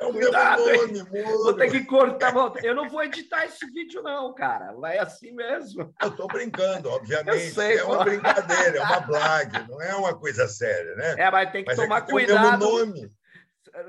É 0.00 0.06
o 0.06 0.12
Cuidado, 0.12 0.64
meu 0.64 0.86
nome, 0.86 1.02
Moro. 1.10 1.42
Vou 1.42 1.54
ter 1.54 1.70
que 1.70 1.84
cortar. 1.84 2.32
Eu 2.62 2.74
não 2.74 2.88
vou 2.88 3.02
editar 3.02 3.44
esse 3.44 3.66
vídeo, 3.70 4.02
não, 4.02 4.34
cara. 4.34 4.72
Vai 4.72 4.96
assim 4.98 5.32
mesmo. 5.32 5.92
Eu 6.00 6.08
estou 6.08 6.26
brincando, 6.26 6.88
obviamente. 6.88 7.50
Sei, 7.50 7.76
é 7.78 7.84
uma 7.84 8.04
brincadeira, 8.04 8.78
é 8.78 8.80
uma 8.80 9.00
blague, 9.00 9.68
não 9.68 9.82
é 9.82 9.94
uma 9.94 10.18
coisa 10.18 10.48
séria, 10.48 10.94
né? 10.96 11.14
É, 11.18 11.30
mas 11.30 11.50
tem 11.52 11.62
que 11.62 11.68
mas 11.68 11.76
tomar 11.76 11.98
é 11.98 12.00
que 12.02 12.10
cuidado. 12.10 12.58
Tem 12.58 12.68
o 12.68 12.86
mesmo 12.86 12.86
nome. 12.86 13.12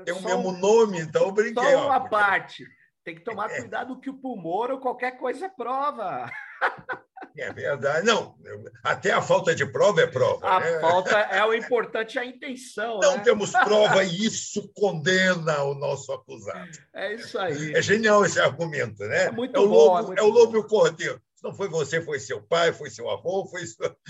Tem 0.04 0.14
o 0.14 0.22
mesmo 0.22 0.52
nome, 0.52 1.00
então 1.00 1.22
eu 1.22 1.32
brinquei. 1.32 1.62
Só 1.62 1.86
uma 1.86 1.96
ó, 1.96 2.08
parte. 2.08 2.66
Tem 3.08 3.14
que 3.14 3.24
tomar 3.24 3.50
é. 3.50 3.60
cuidado 3.60 3.98
que 3.98 4.10
o 4.10 4.18
pulmão 4.18 4.70
ou 4.70 4.80
qualquer 4.80 5.12
coisa 5.12 5.48
prova. 5.48 6.30
É 7.38 7.50
verdade. 7.50 8.04
Não, 8.04 8.34
até 8.84 9.12
a 9.12 9.22
falta 9.22 9.54
de 9.54 9.64
prova 9.64 10.02
é 10.02 10.06
prova. 10.06 10.46
A 10.46 10.60
né? 10.60 10.78
falta 10.80 11.16
é 11.16 11.42
o 11.42 11.54
importante 11.54 12.18
é 12.18 12.20
a 12.20 12.24
intenção. 12.26 13.00
Não 13.00 13.16
né? 13.16 13.22
temos 13.22 13.50
prova 13.52 14.04
e 14.04 14.26
isso 14.26 14.70
condena 14.74 15.62
o 15.62 15.74
nosso 15.74 16.12
acusado. 16.12 16.68
É 16.94 17.14
isso 17.14 17.38
aí. 17.38 17.72
É 17.72 17.80
genial 17.80 18.26
esse 18.26 18.38
argumento, 18.38 19.02
né? 19.04 19.24
É 19.24 19.30
muito 19.30 19.56
é 19.56 19.60
o 19.60 19.68
bom. 19.68 19.94
Lobo, 19.94 20.12
é, 20.12 20.18
é 20.18 20.22
o 20.22 20.28
lobo 20.28 20.56
e 20.56 20.60
o 20.60 20.66
cordeiro. 20.66 21.18
Se 21.34 21.44
não 21.44 21.54
foi 21.54 21.68
você, 21.68 22.02
foi 22.02 22.20
seu 22.20 22.42
pai, 22.42 22.74
foi 22.74 22.90
seu 22.90 23.08
avô, 23.08 23.46
foi 23.46 23.62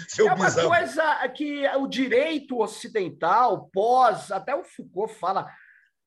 seu 0.08 0.26
É 0.26 0.32
uma 0.32 0.46
bisavô. 0.46 0.70
coisa 0.70 1.28
que 1.28 1.68
o 1.76 1.86
direito 1.86 2.58
ocidental, 2.60 3.70
pós, 3.72 4.32
até 4.32 4.56
o 4.56 4.64
Foucault 4.64 5.14
fala, 5.14 5.46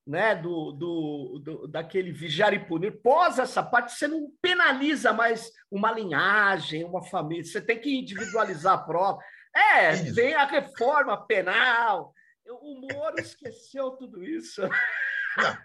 né, 0.06 0.36
do, 0.36 0.72
do, 0.72 1.40
do, 1.44 1.68
daquele 1.68 2.12
vigiar 2.12 2.54
e 2.54 2.60
punir, 2.60 3.02
pós 3.02 3.40
essa 3.40 3.62
parte, 3.62 3.94
você 3.94 4.08
não 4.08 4.32
penaliza 4.42 5.14
mais 5.14 5.52
uma 5.70 5.92
linhagem, 5.92 6.84
uma 6.84 7.04
família, 7.04 7.44
você 7.44 7.62
tem 7.62 7.80
que 7.80 8.00
individualizar 8.00 8.74
a 8.74 8.84
prova. 8.84 9.20
É, 9.56 9.94
isso. 9.94 10.16
vem 10.16 10.34
a 10.34 10.46
reforma 10.46 11.26
penal. 11.26 12.14
O 12.46 12.82
Moro 12.82 13.20
esqueceu 13.20 13.92
tudo 13.92 14.24
isso. 14.24 14.62
Não. 15.38 15.58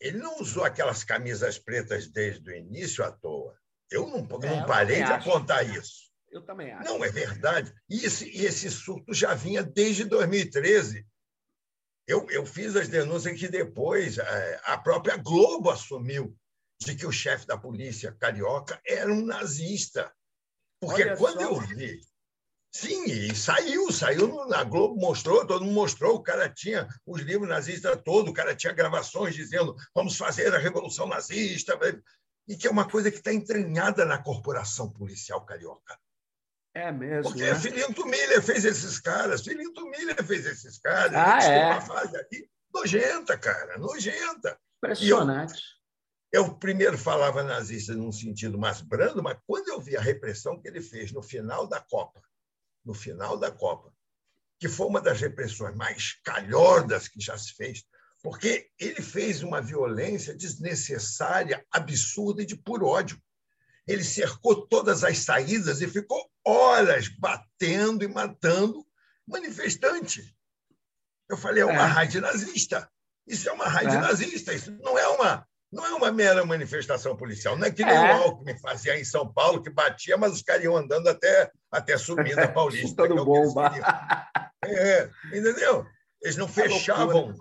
Ele 0.00 0.18
não 0.18 0.40
usou 0.40 0.64
aquelas 0.64 1.04
camisas 1.04 1.58
pretas 1.58 2.08
desde 2.08 2.50
o 2.50 2.54
início 2.54 3.04
à 3.04 3.12
toa. 3.12 3.54
Eu 3.90 4.06
não, 4.08 4.18
é, 4.42 4.50
não 4.50 4.66
parei 4.66 4.96
de 4.96 5.02
acho. 5.04 5.30
apontar 5.30 5.64
isso. 5.64 6.10
Eu 6.30 6.42
também 6.42 6.72
acho. 6.72 6.84
Não, 6.84 7.04
é 7.04 7.10
verdade. 7.10 7.72
E 7.88 8.04
esse, 8.04 8.28
esse 8.30 8.70
surto 8.70 9.12
já 9.14 9.34
vinha 9.34 9.62
desde 9.62 10.04
2013 10.04 11.06
eu, 12.06 12.28
eu 12.30 12.44
fiz 12.44 12.74
as 12.76 12.88
denúncias 12.88 13.38
que 13.38 13.48
depois 13.48 14.18
é, 14.18 14.60
a 14.64 14.78
própria 14.78 15.16
Globo 15.16 15.70
assumiu 15.70 16.36
de 16.80 16.96
que 16.96 17.06
o 17.06 17.12
chefe 17.12 17.46
da 17.46 17.56
polícia 17.56 18.12
carioca 18.12 18.80
era 18.84 19.12
um 19.12 19.24
nazista. 19.24 20.12
Porque 20.80 21.02
Olha 21.02 21.16
quando 21.16 21.40
só. 21.40 21.42
eu 21.42 21.60
vi. 21.60 22.00
Sim, 22.74 23.04
e 23.04 23.34
saiu, 23.36 23.92
saiu 23.92 24.46
na 24.46 24.64
Globo, 24.64 24.96
mostrou, 24.96 25.46
todo 25.46 25.62
mundo 25.62 25.74
mostrou, 25.74 26.16
o 26.16 26.22
cara 26.22 26.48
tinha 26.48 26.88
os 27.06 27.20
livros 27.20 27.46
nazistas 27.46 28.00
todos, 28.02 28.30
o 28.30 28.34
cara 28.34 28.56
tinha 28.56 28.72
gravações 28.72 29.34
dizendo 29.34 29.76
vamos 29.94 30.16
fazer 30.16 30.54
a 30.54 30.58
revolução 30.58 31.06
nazista, 31.06 31.78
e 32.48 32.56
que 32.56 32.66
é 32.66 32.70
uma 32.70 32.88
coisa 32.88 33.10
que 33.10 33.18
está 33.18 33.32
entranhada 33.32 34.06
na 34.06 34.16
corporação 34.16 34.90
policial 34.90 35.44
carioca. 35.44 35.98
É 36.74 36.90
mesmo. 36.90 37.30
Porque 37.30 37.44
né? 37.44 37.54
Filinto 37.54 38.06
Miller 38.06 38.42
fez 38.42 38.64
esses 38.64 38.98
caras, 38.98 39.42
Filinto 39.42 39.84
Miller 39.86 40.24
fez 40.24 40.46
esses 40.46 40.78
caras. 40.78 41.14
Ah, 41.14 41.44
é? 41.44 41.72
uma 41.72 41.80
fase 41.80 42.16
ali 42.16 42.50
nojenta, 42.72 43.36
cara, 43.36 43.78
nojenta. 43.78 44.58
Impressionante. 44.78 45.62
Eu, 46.32 46.44
eu, 46.44 46.54
primeiro 46.54 46.96
falava 46.96 47.42
nazista 47.42 47.94
num 47.94 48.10
sentido 48.10 48.58
mais 48.58 48.80
brando, 48.80 49.22
mas 49.22 49.38
quando 49.46 49.68
eu 49.68 49.80
vi 49.80 49.96
a 49.96 50.00
repressão 50.00 50.58
que 50.58 50.66
ele 50.66 50.80
fez 50.80 51.12
no 51.12 51.22
final 51.22 51.66
da 51.66 51.80
Copa, 51.80 52.22
no 52.84 52.94
final 52.94 53.36
da 53.36 53.50
Copa, 53.50 53.92
que 54.58 54.68
foi 54.68 54.86
uma 54.86 55.00
das 55.00 55.20
repressões 55.20 55.76
mais 55.76 56.14
calhordas 56.24 57.06
que 57.06 57.20
já 57.20 57.36
se 57.36 57.52
fez, 57.54 57.84
porque 58.22 58.70
ele 58.78 59.02
fez 59.02 59.42
uma 59.42 59.60
violência 59.60 60.34
desnecessária, 60.34 61.66
absurda 61.70 62.42
e 62.42 62.46
de 62.46 62.56
puro 62.56 62.86
ódio. 62.86 63.20
Ele 63.86 64.04
cercou 64.04 64.66
todas 64.66 65.02
as 65.02 65.18
saídas 65.18 65.80
e 65.80 65.88
ficou 65.88 66.30
horas 66.44 67.08
batendo 67.08 68.04
e 68.04 68.08
matando 68.08 68.86
manifestante. 69.26 70.34
Eu 71.28 71.36
falei, 71.36 71.62
é 71.62 71.66
uma 71.66 71.82
é. 71.82 71.86
rádio 71.86 72.20
nazista. 72.20 72.88
Isso 73.26 73.48
é 73.48 73.52
uma 73.52 73.66
rádio 73.66 73.98
é. 73.98 74.00
nazista. 74.00 74.52
Isso 74.52 74.70
não 74.80 74.98
é 74.98 75.08
uma, 75.08 75.46
não 75.72 75.84
é 75.84 75.94
uma 75.94 76.12
mera 76.12 76.44
manifestação 76.44 77.16
policial. 77.16 77.56
Não 77.56 77.66
é 77.66 77.70
que 77.70 77.84
nem 77.84 77.94
é. 77.94 78.14
o 78.14 78.22
Alckmin 78.22 78.58
fazia 78.58 78.98
em 78.98 79.04
São 79.04 79.32
Paulo, 79.32 79.62
que 79.62 79.70
batia, 79.70 80.16
mas 80.16 80.32
os 80.32 80.42
caras 80.42 80.64
iam 80.64 80.76
andando 80.76 81.08
até, 81.08 81.50
até 81.70 81.96
subir 81.96 82.36
da 82.36 82.48
Paulista. 82.52 83.08
Todo 83.08 83.24
bomba. 83.24 83.72
É, 84.64 85.10
entendeu? 85.26 85.86
Eles 86.20 86.36
não 86.36 86.46
fechavam. 86.46 87.34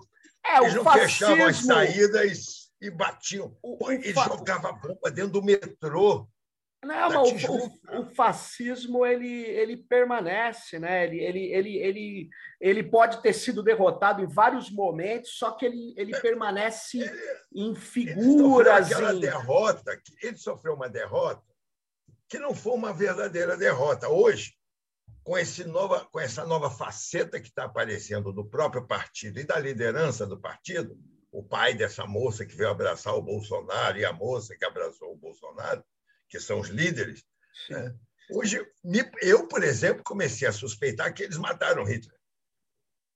É, 0.46 0.58
eles 0.58 0.74
não 0.74 0.84
fascismo... 0.84 1.10
fechavam 1.10 1.48
as 1.48 1.58
saídas 1.58 2.61
e 2.82 2.90
batiam. 2.90 3.56
O, 3.62 3.86
o, 3.86 3.92
ele 3.92 4.14
fa... 4.14 4.24
jogava 4.24 4.72
bomba 4.72 5.12
dentro 5.12 5.34
do 5.34 5.44
metrô. 5.44 6.28
Não, 6.84 7.10
mas 7.10 7.44
o, 7.44 8.00
o, 8.00 8.06
fascismo 8.16 9.06
ele, 9.06 9.30
ele 9.30 9.78
permanece, 9.78 10.80
né? 10.80 11.04
Ele, 11.06 11.20
ele, 11.20 11.46
ele, 11.54 11.78
ele, 11.78 12.30
ele 12.60 12.84
pode 12.84 13.22
ter 13.22 13.34
sido 13.34 13.62
derrotado 13.62 14.24
em 14.24 14.28
vários 14.28 14.72
momentos, 14.72 15.38
só 15.38 15.52
que 15.52 15.64
ele, 15.64 15.94
ele 15.96 16.20
permanece 16.20 17.02
ele, 17.02 17.12
em 17.54 17.76
figuras. 17.76 18.90
Ele 18.90 18.96
sofreu 18.96 19.16
em... 19.16 19.20
derrota, 19.20 20.02
ele 20.24 20.38
sofreu 20.38 20.74
uma 20.74 20.90
derrota 20.90 21.44
que 22.28 22.40
não 22.40 22.56
foi 22.56 22.74
uma 22.74 22.94
verdadeira 22.94 23.58
derrota. 23.58 24.08
Hoje, 24.08 24.54
com, 25.22 25.38
esse 25.38 25.66
nova, 25.66 26.06
com 26.06 26.20
essa 26.20 26.46
nova 26.46 26.72
faceta 26.72 27.40
que 27.42 27.50
está 27.50 27.66
aparecendo 27.66 28.32
do 28.32 28.46
próprio 28.46 28.88
partido 28.88 29.38
e 29.38 29.44
da 29.44 29.60
liderança 29.60 30.26
do 30.26 30.40
partido, 30.40 30.98
o 31.32 31.42
pai 31.42 31.74
dessa 31.74 32.06
moça 32.06 32.46
que 32.46 32.56
veio 32.56 32.70
abraçar 32.70 33.16
o 33.16 33.22
Bolsonaro 33.22 33.98
e 33.98 34.06
a 34.06 34.12
moça 34.12 34.56
que 34.56 34.66
abraçou 34.66 35.14
o 35.14 35.18
Bolsonaro, 35.18 35.84
que 36.28 36.40
são 36.40 36.60
os 36.60 36.68
líderes. 36.68 37.24
Né? 37.70 37.96
Hoje, 38.30 38.66
eu, 39.22 39.48
por 39.48 39.64
exemplo, 39.64 40.04
comecei 40.04 40.48
a 40.48 40.54
suspeitar 40.54 41.14
que 41.14 41.24
eles 41.24 41.38
mataram 41.38 41.86
Hitler 41.86 42.18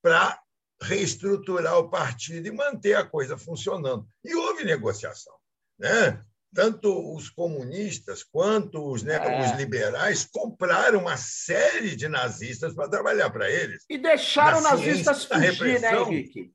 para 0.02 0.40
reestruturar 0.82 1.78
o 1.78 1.90
partido 1.90 2.48
e 2.48 2.52
manter 2.52 2.96
a 2.96 3.06
coisa 3.06 3.38
funcionando. 3.38 4.08
E 4.24 4.36
houve 4.36 4.64
negociação. 4.64 5.34
Né? 5.80 6.24
Tanto 6.54 7.14
os 7.14 7.30
comunistas 7.30 8.24
quanto 8.24 8.92
os, 8.92 9.04
né, 9.04 9.16
é. 9.16 9.42
os 9.42 9.58
liberais 9.58 10.26
compraram 10.26 11.00
uma 11.02 11.18
série 11.18 11.96
de 11.96 12.08
nazistas 12.08 12.74
para 12.74 12.90
trabalhar 12.90 13.30
para 13.30 13.50
eles. 13.50 13.84
E 13.90 13.98
deixaram 13.98 14.62
nazistas 14.62 15.26
fugir, 15.26 15.82
né, 15.82 16.00
Henrique? 16.00 16.55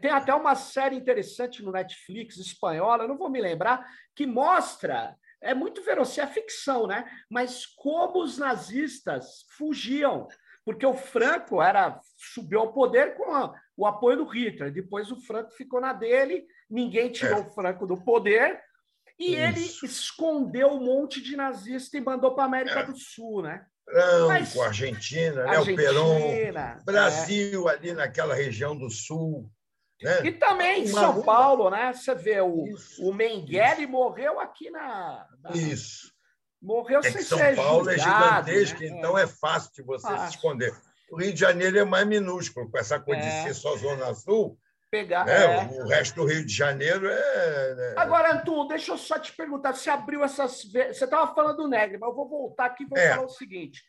Tem 0.00 0.10
até 0.10 0.34
uma 0.34 0.54
série 0.54 0.96
interessante 0.96 1.62
no 1.62 1.72
Netflix, 1.72 2.36
espanhola, 2.36 3.08
não 3.08 3.16
vou 3.16 3.30
me 3.30 3.40
lembrar, 3.40 3.86
que 4.14 4.26
mostra 4.26 5.16
é 5.42 5.54
muito 5.54 5.82
verossímil, 5.82 6.30
é 6.30 6.32
ficção, 6.32 6.86
né? 6.86 7.04
Mas 7.28 7.66
como 7.66 8.22
os 8.22 8.38
nazistas 8.38 9.44
fugiam, 9.56 10.28
porque 10.64 10.86
o 10.86 10.94
Franco 10.94 11.60
era 11.60 12.00
subiu 12.16 12.60
ao 12.60 12.72
poder 12.72 13.16
com 13.16 13.34
a, 13.34 13.52
o 13.76 13.84
apoio 13.84 14.18
do 14.18 14.24
Hitler. 14.24 14.72
Depois 14.72 15.10
o 15.10 15.20
Franco 15.20 15.50
ficou 15.50 15.80
na 15.80 15.92
dele, 15.92 16.46
ninguém 16.70 17.10
tirou 17.10 17.38
é. 17.38 17.42
o 17.42 17.50
Franco 17.50 17.86
do 17.86 17.96
poder, 18.02 18.60
E 19.18 19.34
Isso. 19.34 19.40
ele 19.40 19.90
escondeu 19.92 20.68
um 20.68 20.80
monte 20.80 21.20
de 21.20 21.36
nazista 21.36 21.96
e 21.96 22.00
mandou 22.00 22.34
para 22.34 22.44
a 22.44 22.46
América 22.46 22.80
é. 22.80 22.86
do 22.86 22.96
Sul, 22.96 23.42
né? 23.42 23.66
Franco, 23.84 24.28
Mas, 24.28 24.56
Argentina, 24.58 25.44
né? 25.44 25.58
o 25.58 25.76
Peron, 25.76 26.18
é. 26.18 26.78
Brasil 26.84 27.68
é. 27.68 27.72
ali 27.72 27.92
naquela 27.92 28.34
região 28.34 28.76
do 28.76 28.88
Sul. 28.88 29.50
Né? 30.02 30.26
E 30.26 30.32
também 30.32 30.82
em 30.82 30.86
São 30.86 31.16
uma... 31.16 31.24
Paulo, 31.24 31.70
né? 31.70 31.92
Você 31.92 32.14
vê, 32.14 32.40
o, 32.40 32.64
o 33.00 33.12
Mengele 33.12 33.86
morreu 33.86 34.40
aqui 34.40 34.70
na, 34.70 35.26
na... 35.42 35.50
Isso. 35.52 36.12
Morreu 36.60 37.00
é 37.00 37.10
sem 37.10 37.22
São 37.22 37.38
ser 37.38 37.56
Paulo 37.56 37.90
é 37.90 37.98
gigantesco, 37.98 38.80
né? 38.80 38.86
então 38.88 39.18
é 39.18 39.26
fácil 39.26 39.70
de 39.74 39.82
você 39.82 40.08
ah. 40.08 40.18
se 40.18 40.36
esconder. 40.36 40.72
O 41.10 41.16
Rio 41.16 41.32
de 41.32 41.40
Janeiro 41.40 41.78
é 41.78 41.84
mais 41.84 42.06
minúsculo, 42.06 42.70
com 42.70 42.78
essa 42.78 42.98
coisa 42.98 43.22
é. 43.22 43.28
de 43.28 43.48
ser 43.48 43.54
só 43.54 43.76
Zona 43.76 44.14
Sul. 44.14 44.58
Pegar, 44.90 45.24
né? 45.24 45.56
é. 45.56 45.82
O 45.82 45.88
resto 45.88 46.16
do 46.16 46.26
Rio 46.26 46.44
de 46.44 46.54
Janeiro 46.54 47.08
é. 47.08 47.74
Né? 47.74 47.94
Agora, 47.96 48.34
Antum, 48.34 48.66
deixa 48.66 48.92
eu 48.92 48.98
só 48.98 49.18
te 49.18 49.32
perguntar: 49.32 49.74
você 49.74 49.88
abriu 49.90 50.22
essas. 50.22 50.64
Você 50.64 51.04
estava 51.04 51.34
falando 51.34 51.56
do 51.56 51.68
Negre, 51.68 51.98
mas 51.98 52.10
eu 52.10 52.14
vou 52.14 52.28
voltar 52.28 52.66
aqui 52.66 52.84
e 52.84 52.86
vou 52.86 52.98
é. 52.98 53.10
falar 53.10 53.26
o 53.26 53.30
seguinte. 53.30 53.82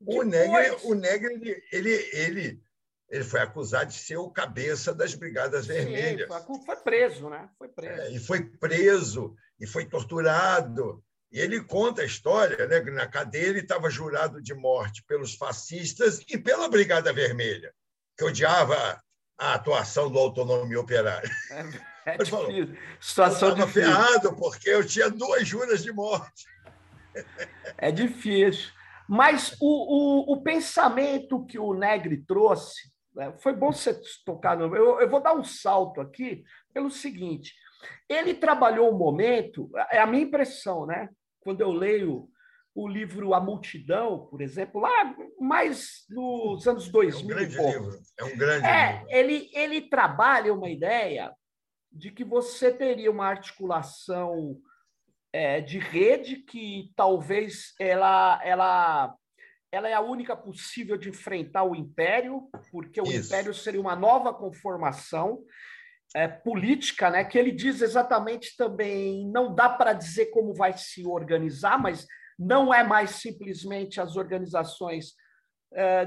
Depois... 0.00 0.26
O 0.26 0.30
Negre, 0.30 0.76
o 0.84 0.94
Negre 0.94 1.34
ele, 1.34 1.64
ele, 1.72 2.10
ele, 2.12 2.62
ele 3.08 3.24
foi 3.24 3.40
acusado 3.40 3.90
de 3.90 3.98
ser 3.98 4.16
o 4.16 4.30
cabeça 4.30 4.94
das 4.94 5.14
Brigadas 5.14 5.66
Vermelhas. 5.66 6.28
Sim, 6.28 6.64
foi, 6.64 6.76
preso, 6.76 7.28
né? 7.28 7.48
Foi 7.58 7.68
preso. 7.68 8.00
É, 8.00 8.12
e 8.12 8.18
foi 8.18 8.44
preso, 8.44 9.34
e 9.60 9.66
foi 9.66 9.84
torturado. 9.84 11.02
E 11.30 11.38
ele 11.38 11.62
conta 11.62 12.02
a 12.02 12.06
história, 12.06 12.66
né? 12.66 12.80
Na 12.92 13.06
cadeia 13.06 13.48
ele 13.48 13.60
estava 13.60 13.90
jurado 13.90 14.40
de 14.40 14.54
morte 14.54 15.02
pelos 15.06 15.34
fascistas 15.34 16.20
e 16.28 16.38
pela 16.38 16.68
Brigada 16.68 17.12
Vermelha, 17.12 17.72
que 18.16 18.24
odiava 18.24 19.00
a 19.38 19.54
atuação 19.54 20.10
do 20.10 20.18
autonomia 20.18 20.80
operária. 20.80 21.30
É, 22.06 22.22
é 22.22 22.24
falou, 22.24 22.50
Situação 23.00 23.48
eu 23.48 23.54
estava 23.54 23.72
ferrado 23.72 24.36
porque 24.36 24.70
eu 24.70 24.86
tinha 24.86 25.10
duas 25.10 25.46
juras 25.46 25.82
de 25.82 25.92
morte. 25.92 26.44
É 27.78 27.90
difícil. 27.90 28.70
Mas 29.08 29.56
o, 29.60 30.32
o, 30.32 30.32
o 30.34 30.42
pensamento 30.42 31.44
que 31.46 31.58
o 31.58 31.74
Negri 31.74 32.16
trouxe, 32.18 32.93
foi 33.38 33.52
bom 33.52 33.72
você 33.72 33.98
tocar 34.24 34.56
no. 34.56 34.74
Eu, 34.74 35.00
eu 35.00 35.08
vou 35.08 35.20
dar 35.20 35.34
um 35.34 35.44
salto 35.44 36.00
aqui 36.00 36.44
pelo 36.72 36.90
seguinte: 36.90 37.54
ele 38.08 38.34
trabalhou 38.34 38.92
um 38.92 38.98
momento, 38.98 39.70
é 39.90 39.98
a 39.98 40.06
minha 40.06 40.24
impressão, 40.24 40.86
né? 40.86 41.08
quando 41.44 41.60
eu 41.60 41.70
leio 41.70 42.28
o 42.74 42.88
livro 42.88 43.34
A 43.34 43.40
Multidão, 43.40 44.26
por 44.26 44.40
exemplo, 44.40 44.80
lá 44.80 45.14
mais 45.38 46.04
nos 46.08 46.66
anos 46.66 46.88
2000 46.88 47.20
é 47.20 47.22
um 47.22 47.26
grande 47.28 47.56
livro. 47.56 47.98
É 48.18 48.24
um 48.24 48.36
grande 48.36 48.66
é, 48.66 48.92
livro. 48.92 49.06
Ele, 49.10 49.50
ele 49.52 49.80
trabalha 49.82 50.52
uma 50.52 50.68
ideia 50.68 51.32
de 51.92 52.10
que 52.10 52.24
você 52.24 52.72
teria 52.72 53.10
uma 53.10 53.26
articulação 53.26 54.56
é, 55.32 55.60
de 55.60 55.78
rede 55.78 56.38
que 56.38 56.90
talvez 56.96 57.74
ela, 57.78 58.40
ela, 58.42 59.14
ela 59.74 59.88
é 59.88 59.92
a 59.92 60.00
única 60.00 60.36
possível 60.36 60.96
de 60.96 61.08
enfrentar 61.08 61.64
o 61.64 61.74
império, 61.74 62.48
porque 62.70 63.00
o 63.00 63.04
Isso. 63.04 63.26
império 63.26 63.52
seria 63.52 63.80
uma 63.80 63.96
nova 63.96 64.32
conformação 64.32 65.42
é, 66.14 66.28
política, 66.28 67.10
né, 67.10 67.24
que 67.24 67.36
ele 67.36 67.50
diz 67.50 67.82
exatamente 67.82 68.56
também, 68.56 69.28
não 69.28 69.52
dá 69.52 69.68
para 69.68 69.92
dizer 69.92 70.26
como 70.26 70.54
vai 70.54 70.72
se 70.74 71.04
organizar, 71.04 71.76
mas 71.76 72.06
não 72.38 72.72
é 72.72 72.84
mais 72.84 73.10
simplesmente 73.16 74.00
as 74.00 74.16
organizações 74.16 75.14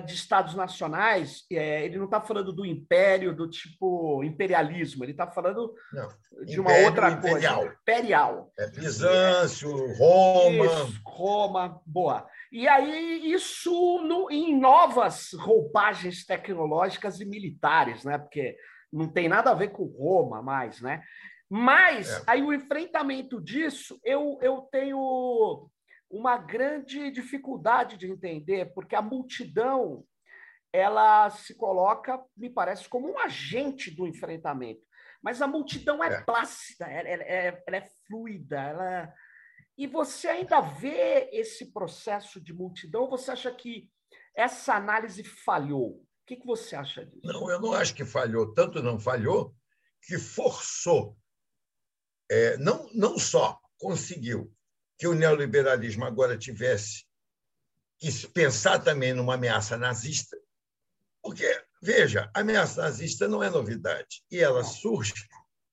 de 0.06 0.13
estados 0.13 0.56
nacionais, 0.56 1.45
é, 1.51 1.84
ele 1.84 1.97
não 1.97 2.06
está 2.06 2.21
falando 2.21 2.53
do 2.53 2.65
império, 2.65 3.36
do 3.36 3.49
tipo 3.49 4.23
imperialismo, 4.23 5.03
ele 5.03 5.12
está 5.12 5.27
falando 5.27 5.73
não, 5.91 6.08
de 6.45 6.60
uma 6.60 6.71
outra 6.86 7.12
imperial. 7.12 7.60
coisa. 7.60 7.77
Imperial. 7.82 8.51
É 8.58 8.67
Bizâncio, 8.69 9.69
Roma. 9.95 10.65
Isso, 10.65 11.01
Roma, 11.06 11.82
boa. 11.86 12.25
E 12.51 12.67
aí, 12.67 13.32
isso 13.32 14.01
no, 14.03 14.32
em 14.32 14.58
novas 14.58 15.34
roupagens 15.34 16.25
tecnológicas 16.25 17.19
e 17.19 17.25
militares, 17.25 18.06
né? 18.06 18.17
Porque 18.17 18.56
não 18.91 19.10
tem 19.10 19.27
nada 19.27 19.51
a 19.51 19.56
ver 19.56 19.69
com 19.69 19.84
Roma 19.84 20.41
mais, 20.41 20.80
né? 20.82 21.03
Mas 21.49 22.10
é. 22.10 22.23
aí 22.27 22.43
o 22.43 22.53
enfrentamento 22.53 23.41
disso, 23.41 23.99
eu, 24.03 24.38
eu 24.41 24.62
tenho 24.71 25.69
uma 26.10 26.38
grande 26.38 27.12
dificuldade 27.12 27.98
de 27.98 28.10
entender, 28.10 28.74
porque 28.74 28.96
a 28.96 29.02
multidão 29.02 30.06
ela 30.72 31.30
se 31.30 31.56
coloca, 31.56 32.24
me 32.36 32.50
parece, 32.50 32.88
como 32.88 33.12
um 33.12 33.20
agente 33.20 33.89
do 33.89 34.08
enfrentamento. 34.08 34.82
Mas 35.22 35.41
a 35.41 35.48
multidão 35.48 36.04
é, 36.04 36.08
é. 36.08 36.22
plácida, 36.22 36.86
ela, 36.86 37.08
ela, 37.08 37.24
é, 37.24 37.63
ela 37.67 37.78
é 37.78 37.89
fluida, 38.08 38.60
ela... 38.60 39.13
E 39.78 39.86
você 39.86 40.28
ainda 40.28 40.60
vê 40.60 41.30
esse 41.32 41.72
processo 41.72 42.41
de 42.41 42.52
multidão? 42.52 43.10
Você 43.10 43.32
acha 43.32 43.52
que 43.52 43.89
essa 44.36 44.74
análise 44.74 45.24
falhou? 45.24 46.08
que, 46.28 46.36
que 46.36 46.46
você 46.46 46.76
acha 46.76 47.06
disso? 47.06 47.22
Não, 47.24 47.50
eu 47.50 47.60
não 47.60 47.72
acho 47.72 47.96
que 47.96 48.04
falhou. 48.04 48.54
Tanto 48.54 48.84
não 48.84 49.00
falhou 49.00 49.56
que 50.04 50.20
forçou. 50.20 51.17
É, 52.30 52.58
não, 52.58 52.89
não 52.93 53.17
só 53.17 53.58
conseguiu 53.78 54.54
que 54.97 55.07
o 55.07 55.13
neoliberalismo 55.13 56.05
agora 56.05 56.38
tivesse 56.38 57.05
que 57.99 58.27
pensar 58.27 58.79
também 58.79 59.13
numa 59.13 59.36
ameaça 59.36 59.77
nazista, 59.77 60.38
porque, 61.21 61.62
veja, 61.81 62.29
a 62.33 62.39
ameaça 62.41 62.81
nazista 62.81 63.27
não 63.27 63.43
é 63.43 63.49
novidade, 63.49 64.23
e 64.31 64.39
ela 64.39 64.63
surge 64.63 65.13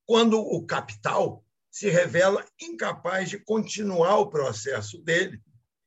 quando 0.06 0.38
o 0.38 0.64
capital 0.66 1.44
se 1.70 1.88
revela 1.88 2.44
incapaz 2.60 3.30
de 3.30 3.38
continuar 3.38 4.18
o 4.18 4.30
processo 4.30 4.98
dele. 5.02 5.42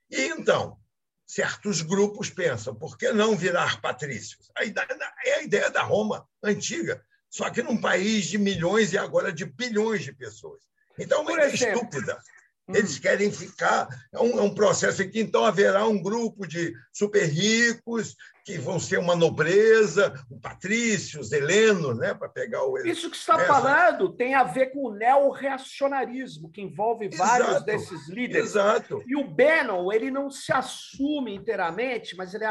E 0.10 0.22
então, 0.28 0.78
certos 1.26 1.82
grupos 1.82 2.30
pensam, 2.30 2.76
por 2.76 2.98
que 2.98 3.12
não 3.12 3.36
virar 3.36 3.82
patrícios? 3.82 4.52
A 4.56 4.64
ideia, 4.64 4.88
é 5.26 5.34
a 5.36 5.44
ideia 5.44 5.70
da 5.70 5.82
Roma 5.84 6.28
antiga, 6.44 7.04
só 7.30 7.50
que 7.50 7.62
num 7.62 7.80
país 7.80 8.26
de 8.26 8.38
milhões 8.38 8.94
e 8.94 8.98
agora 8.98 9.32
de 9.32 9.46
bilhões 9.46 10.04
de 10.04 10.14
pessoas. 10.14 10.62
Então, 10.98 11.20
é 11.20 11.22
uma 11.22 11.32
ideia 11.34 11.54
estúpida. 11.54 12.22
Eles 12.70 12.98
hum. 12.98 13.02
querem 13.02 13.32
ficar. 13.32 13.88
É 14.12 14.20
um, 14.20 14.40
é 14.40 14.42
um, 14.42 14.54
processo 14.54 15.02
em 15.02 15.10
que 15.10 15.20
então 15.20 15.46
haverá 15.46 15.88
um 15.88 16.02
grupo 16.02 16.46
de 16.46 16.74
super 16.92 17.26
ricos 17.26 18.16
que 18.44 18.58
vão 18.58 18.80
ser 18.80 18.98
uma 18.98 19.16
nobreza, 19.16 20.14
um 20.32 20.40
patrícios, 20.40 21.32
helenos, 21.32 21.98
né, 21.98 22.14
para 22.14 22.30
pegar 22.30 22.64
o. 22.64 22.78
Isso 22.80 23.10
que 23.10 23.18
está 23.18 23.40
falando 23.40 24.14
tem 24.14 24.36
a 24.36 24.44
ver 24.44 24.68
com 24.68 24.88
o 24.88 24.94
neo-reacionarismo, 24.94 26.52
que 26.52 26.62
envolve 26.62 27.10
vários 27.10 27.50
exato, 27.50 27.66
desses 27.66 28.10
líderes. 28.10 28.52
Exato. 28.52 29.04
E 29.08 29.16
o 29.16 29.28
Bannon, 29.28 29.92
ele 29.92 30.12
não 30.12 30.30
se 30.30 30.52
assume 30.52 31.36
inteiramente, 31.36 32.16
mas 32.16 32.34
ele, 32.34 32.46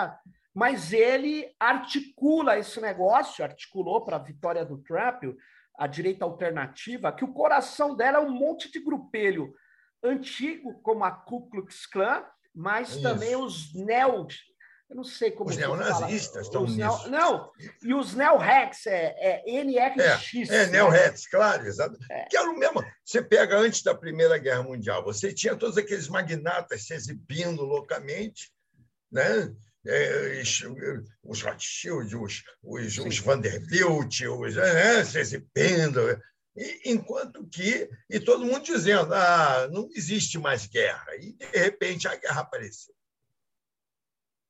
mas 0.55 0.93
ele 0.93 1.51
articula 1.61 2.59
esse 2.59 2.81
negócio, 2.81 3.45
articulou 3.45 4.05
para 4.05 4.17
a 4.17 4.23
vitória 4.23 4.65
do 4.65 4.79
Trump, 4.79 5.25
a 5.79 5.87
direita 5.87 6.25
alternativa, 6.25 7.13
que 7.13 7.25
o 7.25 7.33
coração 7.33 7.95
dela 7.95 8.19
é 8.19 8.21
um 8.21 8.31
monte 8.31 8.71
de 8.71 8.81
grupelho 8.81 9.55
antigo, 10.03 10.81
como 10.83 11.05
a 11.05 11.11
Ku 11.11 11.49
Klux 11.49 11.87
Klan, 11.87 12.25
mas 12.55 12.91
Isso. 12.91 13.03
também 13.03 13.37
os 13.37 13.75
neo. 13.75 14.27
Eu 14.89 14.97
não 14.97 15.05
sei 15.05 15.33
como. 15.33 15.51
Os 15.51 15.57
neonazistas 15.57 16.47
estão 16.47 16.65
nisso. 16.65 17.11
não, 17.11 17.51
e 17.83 17.93
os 17.93 18.15
neo-rex, 18.15 18.87
é, 18.87 19.17
é 19.19 19.51
NRX. 19.61 20.49
É, 20.49 20.63
é 20.63 20.67
neo-rex, 20.67 21.23
né? 21.23 21.29
claro, 21.31 21.67
exato. 21.67 21.99
É. 22.11 22.27
Que 22.27 22.37
era 22.37 22.49
o 22.49 22.57
mesmo. 22.57 22.85
Você 23.05 23.21
pega 23.21 23.59
antes 23.59 23.83
da 23.83 23.95
Primeira 23.95 24.39
Guerra 24.39 24.63
Mundial, 24.63 25.03
você 25.03 25.35
tinha 25.35 25.57
todos 25.57 25.77
aqueles 25.77 26.09
magnatas 26.09 26.87
se 26.87 26.95
exibindo 26.95 27.63
loucamente, 27.63 28.53
né? 29.11 29.53
É, 29.89 30.43
os 31.23 31.43
Rothschild, 31.43 32.17
os, 32.17 32.43
os, 32.63 32.99
os 32.99 33.19
Vanderbilt, 33.19 34.21
os, 34.23 34.57
né? 34.57 35.05
se 35.05 35.19
exibindo. 35.19 36.01
Enquanto 36.85 37.47
que. 37.47 37.89
E 38.09 38.19
todo 38.19 38.45
mundo 38.45 38.63
dizendo: 38.63 39.13
ah, 39.15 39.69
não 39.71 39.89
existe 39.95 40.39
mais 40.39 40.67
guerra. 40.67 41.15
E, 41.17 41.33
de 41.33 41.47
repente, 41.47 42.09
a 42.09 42.17
guerra 42.17 42.41
apareceu. 42.41 42.95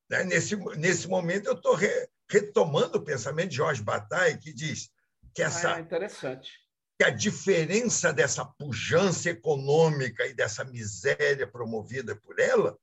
Né? 0.08 0.24
Nesse, 0.24 0.56
nesse 0.76 1.08
momento, 1.08 1.46
eu 1.46 1.54
estou 1.54 1.74
re, 1.74 2.08
retomando 2.30 2.98
o 2.98 3.04
pensamento 3.04 3.50
de 3.50 3.56
Jorge 3.56 3.82
Bataille, 3.82 4.38
que 4.38 4.52
diz 4.52 4.90
que 5.34 5.42
essa. 5.42 5.74
Ah, 5.74 5.80
interessante. 5.80 6.52
Que 6.98 7.04
a 7.04 7.10
diferença 7.10 8.12
dessa 8.12 8.44
pujança 8.44 9.28
econômica 9.28 10.26
e 10.26 10.32
dessa 10.32 10.64
miséria 10.64 11.46
promovida 11.46 12.16
por 12.16 12.38
ela 12.38 12.78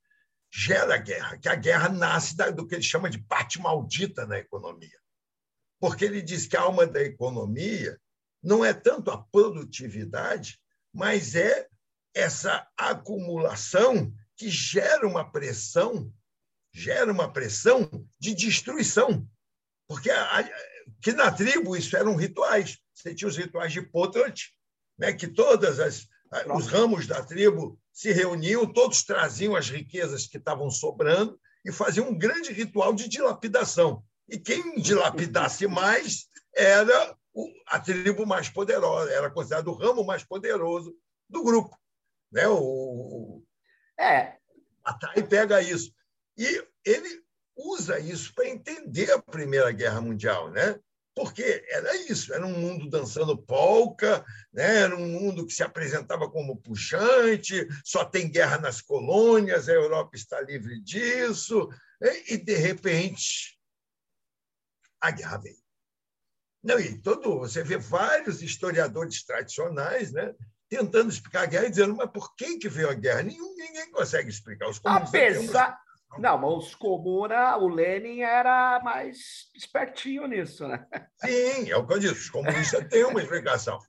gera 0.51 0.97
guerra, 0.97 1.35
que 1.39 1.49
a 1.49 1.55
guerra 1.55 1.89
nasce 1.89 2.35
do 2.51 2.67
que 2.67 2.75
ele 2.75 2.83
chama 2.83 3.09
de 3.09 3.17
parte 3.17 3.59
maldita 3.59 4.27
na 4.27 4.37
economia. 4.37 4.99
Porque 5.79 6.05
ele 6.05 6.21
diz 6.21 6.45
que 6.45 6.55
a 6.55 6.61
alma 6.61 6.85
da 6.85 7.01
economia 7.01 7.99
não 8.43 8.63
é 8.63 8.73
tanto 8.73 9.09
a 9.09 9.17
produtividade, 9.17 10.59
mas 10.93 11.35
é 11.35 11.67
essa 12.13 12.67
acumulação 12.77 14.13
que 14.35 14.49
gera 14.49 15.07
uma 15.07 15.31
pressão, 15.31 16.11
gera 16.73 17.11
uma 17.11 17.31
pressão 17.31 17.89
de 18.19 18.35
destruição. 18.35 19.27
Porque 19.87 20.11
a, 20.11 20.49
que 21.01 21.13
na 21.13 21.31
tribo 21.31 21.75
isso 21.75 21.95
eram 21.95 22.15
rituais. 22.15 22.77
Você 22.93 23.15
tinha 23.15 23.27
os 23.27 23.37
rituais 23.37 23.71
de 23.71 23.81
Potrat, 23.81 24.49
né, 24.97 25.13
que 25.13 25.27
todas 25.27 25.79
as, 25.79 26.07
Os 26.55 26.67
ramos 26.67 27.07
da 27.07 27.23
tribo 27.23 27.79
se 27.91 28.11
reuniam, 28.11 28.71
todos 28.71 29.03
traziam 29.03 29.55
as 29.55 29.69
riquezas 29.69 30.25
que 30.25 30.37
estavam 30.37 30.69
sobrando 30.69 31.39
e 31.63 31.71
faziam 31.71 32.09
um 32.09 32.17
grande 32.17 32.51
ritual 32.51 32.93
de 32.93 33.07
dilapidação. 33.07 34.03
E 34.27 34.37
quem 34.37 34.75
dilapidasse 34.81 35.67
mais 35.67 36.27
era 36.55 37.15
a 37.67 37.79
tribo 37.79 38.25
mais 38.25 38.49
poderosa, 38.49 39.11
era 39.11 39.29
considerado 39.29 39.67
o 39.69 39.73
ramo 39.73 40.03
mais 40.03 40.23
poderoso 40.23 40.95
do 41.27 41.43
grupo. 41.43 41.77
Né? 42.31 42.47
O, 42.47 43.43
é. 43.99 44.37
Atai 44.83 45.23
pega 45.23 45.61
isso. 45.61 45.93
E 46.37 46.65
ele 46.85 47.23
usa 47.55 47.99
isso 47.99 48.33
para 48.33 48.47
entender 48.47 49.11
a 49.11 49.21
Primeira 49.21 49.71
Guerra 49.71 50.01
Mundial, 50.01 50.49
né? 50.51 50.79
porque 51.15 51.63
era 51.69 51.95
isso, 51.95 52.33
era 52.33 52.45
um 52.45 52.59
mundo 52.59 52.89
dançando 52.89 53.37
polca, 53.37 54.25
né? 54.51 54.81
era 54.81 54.95
um 54.95 55.07
mundo 55.07 55.45
que 55.45 55.53
se 55.53 55.63
apresentava 55.63 56.29
como 56.29 56.57
puxante, 56.57 57.67
só 57.83 58.03
tem 58.03 58.29
guerra 58.29 58.57
nas 58.57 58.81
colônias, 58.81 59.69
a 59.69 59.73
Europa 59.73 60.15
está 60.15 60.41
livre 60.41 60.79
disso, 60.81 61.69
e, 62.29 62.37
de 62.37 62.55
repente 62.55 63.59
a 64.99 65.11
guerra 65.11 65.37
veio. 65.37 65.62
Não, 66.63 66.79
e 66.79 66.97
todo, 66.97 67.39
você 67.39 67.61
vê 67.61 67.77
vários 67.77 68.41
historiadores 68.41 69.23
tradicionais 69.25 70.13
né, 70.13 70.33
tentando 70.69 71.09
explicar 71.09 71.43
a 71.43 71.45
guerra 71.45 71.65
e 71.65 71.69
dizendo, 71.69 71.95
mas 71.95 72.09
por 72.09 72.33
que, 72.35 72.57
que 72.57 72.69
veio 72.69 72.89
a 72.89 72.93
guerra? 72.93 73.23
Nenhum, 73.23 73.55
ninguém 73.55 73.91
consegue 73.91 74.29
explicar. 74.29 74.69
Os 74.69 74.79
Apesar, 74.83 75.77
não, 76.17 76.37
mas 76.37 76.65
os 76.65 76.75
Comuna, 76.75 77.57
o 77.57 77.67
Lenin 77.67 78.21
era 78.21 78.79
mais 78.83 79.49
espertinho 79.55 80.27
nisso, 80.27 80.67
né? 80.67 80.85
Sim, 81.17 81.69
é 81.69 81.75
o 81.75 81.85
que 81.85 81.93
eu 81.93 81.99
disse. 81.99 82.13
Os 82.13 82.29
comunistas 82.29 82.87
têm 82.87 83.03
uma 83.03 83.21
explicação. 83.21 83.79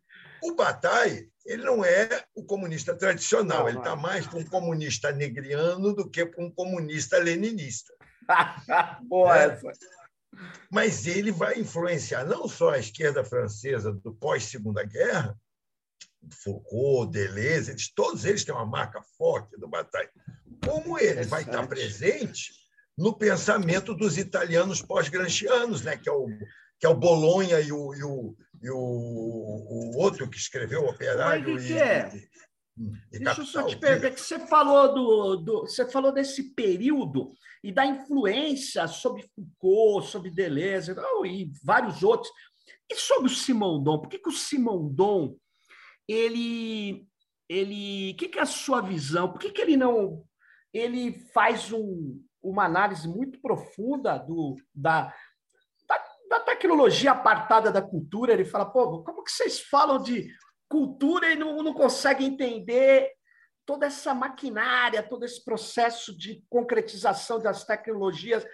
O 0.42 0.54
Bataille, 0.54 1.30
ele 1.44 1.62
não 1.62 1.84
é 1.84 2.24
o 2.34 2.44
comunista 2.44 2.94
tradicional, 2.94 3.60
não, 3.60 3.68
ele 3.68 3.78
está 3.78 3.92
é. 3.92 3.96
mais 3.96 4.26
para 4.26 4.38
um 4.38 4.44
comunista 4.44 5.12
negriano 5.12 5.94
do 5.94 6.08
que 6.08 6.24
para 6.26 6.44
um 6.44 6.50
comunista 6.50 7.18
leninista. 7.18 7.94
Boa 9.02 9.38
é. 9.38 9.46
essa. 9.46 9.68
Mas 10.70 11.06
ele 11.06 11.30
vai 11.30 11.58
influenciar 11.58 12.24
não 12.24 12.48
só 12.48 12.70
a 12.70 12.78
esquerda 12.78 13.24
francesa 13.24 13.92
do 13.92 14.14
pós-segunda 14.14 14.84
guerra, 14.84 15.36
Foucault, 16.42 17.12
Deleuze, 17.12 17.70
eles, 17.70 17.92
todos 17.92 18.24
eles 18.24 18.44
têm 18.44 18.54
uma 18.54 18.66
marca 18.66 19.02
forte 19.16 19.58
do 19.58 19.68
Bataille, 19.68 20.10
como 20.64 20.98
ele 20.98 21.24
vai 21.24 21.42
estar 21.42 21.66
presente 21.66 22.52
no 22.96 23.16
pensamento 23.16 23.94
dos 23.94 24.16
italianos 24.16 24.80
pós-granchianos, 24.80 25.82
né? 25.82 25.96
que, 25.96 26.08
é 26.08 26.12
o, 26.12 26.26
que 26.78 26.86
é 26.86 26.88
o 26.88 26.94
Bolonha 26.94 27.60
e 27.60 27.72
o, 27.72 27.94
e 27.94 28.02
o, 28.02 28.36
e 28.62 28.70
o, 28.70 28.76
o 28.76 29.96
outro 29.98 30.28
que 30.28 30.38
escreveu 30.38 30.82
o 30.82 30.90
Operário. 30.90 31.54
Mas, 31.54 31.68
e, 31.68 31.76
é? 31.76 32.10
E, 32.76 33.16
e 33.16 33.18
Deixa 33.18 33.40
eu 33.40 33.46
só 33.46 33.62
te 33.62 33.76
perguntar, 33.76 34.10
que 34.10 34.20
você 34.20 34.38
falou, 34.38 34.94
do, 34.94 35.36
do, 35.36 35.60
você 35.62 35.88
falou 35.88 36.12
desse 36.12 36.54
período 36.54 37.32
e 37.62 37.72
da 37.72 37.86
influência 37.86 38.86
sobre 38.88 39.28
Foucault, 39.34 40.08
sobre 40.08 40.30
Deleuze 40.30 40.94
e 41.24 41.50
vários 41.64 42.02
outros. 42.02 42.30
E 42.90 42.96
sobre 42.96 43.26
o 43.26 43.34
Simondon? 43.34 43.98
Por 43.98 44.08
que, 44.08 44.18
que 44.18 44.28
o 44.28 44.32
Simondon 44.32 45.36
ele 46.06 47.06
ele 47.48 48.12
o 48.12 48.16
que, 48.16 48.28
que 48.28 48.38
é 48.38 48.42
a 48.42 48.46
sua 48.46 48.80
visão? 48.80 49.30
Por 49.30 49.40
que, 49.40 49.50
que 49.50 49.60
ele 49.60 49.76
não 49.76 50.24
ele 50.72 51.12
faz 51.32 51.72
um, 51.72 52.20
uma 52.42 52.64
análise 52.64 53.08
muito 53.08 53.40
profunda 53.40 54.18
do, 54.18 54.56
da, 54.74 55.14
da, 55.88 56.04
da, 56.28 56.40
tecnologia 56.40 57.12
apartada 57.12 57.70
da 57.70 57.80
cultura. 57.80 58.32
Ele 58.32 58.44
fala, 58.44 58.66
pô, 58.66 59.02
como 59.04 59.22
que 59.22 59.30
vocês 59.30 59.60
falam 59.60 60.02
de 60.02 60.28
cultura 60.74 61.32
e 61.32 61.36
não, 61.36 61.62
não 61.62 61.72
conseguem 61.72 62.26
entender 62.26 63.12
toda 63.64 63.86
essa 63.86 64.12
maquinária, 64.12 65.04
todo 65.04 65.24
esse 65.24 65.42
processo 65.44 66.16
de 66.18 66.42
concretização 66.50 67.38
das 67.38 67.64
tecnologias? 67.64 68.44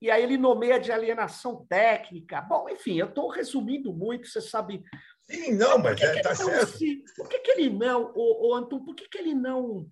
E 0.00 0.08
aí 0.08 0.22
ele 0.22 0.36
nomeia 0.36 0.78
de 0.78 0.92
alienação 0.92 1.66
técnica. 1.68 2.40
Bom, 2.40 2.68
enfim, 2.68 2.98
eu 2.98 3.08
estou 3.08 3.28
resumindo 3.28 3.92
muito, 3.92 4.28
você 4.28 4.40
sabe. 4.40 4.84
Sim, 5.22 5.54
não, 5.54 5.76
mas 5.78 6.00
está 6.00 6.30
é, 6.30 6.34
certo. 6.36 6.78
Se, 6.78 7.02
por 7.16 7.28
que, 7.28 7.40
que 7.40 7.50
ele 7.50 7.68
não, 7.68 8.12
o, 8.14 8.50
o 8.50 8.54
Anton, 8.54 8.84
por 8.84 8.94
que, 8.94 9.08
que 9.08 9.18
ele 9.18 9.34
não 9.34 9.88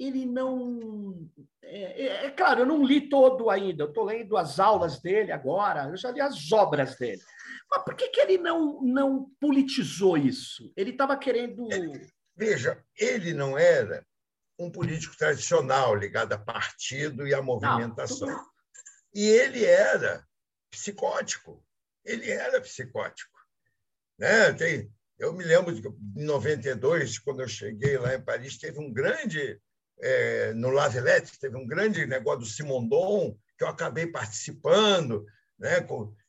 ele 0.00 0.24
não. 0.24 1.30
É, 1.62 2.06
é, 2.06 2.26
é, 2.26 2.30
claro, 2.30 2.60
eu 2.60 2.66
não 2.66 2.82
li 2.82 3.08
todo 3.08 3.50
ainda, 3.50 3.84
eu 3.84 3.88
estou 3.88 4.04
lendo 4.04 4.36
as 4.36 4.58
aulas 4.58 4.98
dele 4.98 5.30
agora, 5.30 5.90
eu 5.90 5.96
já 5.96 6.10
li 6.10 6.20
as 6.20 6.50
obras 6.50 6.96
dele. 6.96 7.22
Mas 7.70 7.84
por 7.84 7.94
que, 7.94 8.08
que 8.08 8.20
ele 8.20 8.38
não, 8.38 8.80
não 8.80 9.30
politizou 9.38 10.16
isso? 10.16 10.72
Ele 10.74 10.90
estava 10.90 11.16
querendo. 11.18 11.68
veja, 12.34 12.82
ele 12.96 13.34
não 13.34 13.58
era 13.58 14.04
um 14.58 14.70
político 14.70 15.16
tradicional 15.16 15.94
ligado 15.94 16.32
a 16.32 16.38
partido 16.38 17.28
e 17.28 17.34
à 17.34 17.42
movimentação. 17.42 18.26
Não, 18.26 18.44
e 19.14 19.26
ele 19.26 19.64
era 19.64 20.26
psicótico. 20.70 21.62
Ele 22.04 22.30
era 22.30 22.60
psicótico. 22.60 23.38
Né? 24.18 24.52
Tem, 24.54 24.90
eu 25.18 25.34
me 25.34 25.44
lembro 25.44 25.74
de 25.74 25.86
em 26.16 26.24
92, 26.24 27.18
quando 27.18 27.40
eu 27.40 27.48
cheguei 27.48 27.98
lá 27.98 28.14
em 28.14 28.22
Paris, 28.22 28.56
teve 28.56 28.78
um 28.78 28.90
grande 28.90 29.60
é, 30.00 30.52
no 30.54 30.70
Lavilette, 30.70 31.38
teve 31.38 31.56
um 31.56 31.66
grande 31.66 32.06
negócio 32.06 32.40
do 32.40 32.46
Simondon, 32.46 33.36
que 33.56 33.64
eu 33.64 33.68
acabei 33.68 34.06
participando, 34.06 35.26
né? 35.58 35.86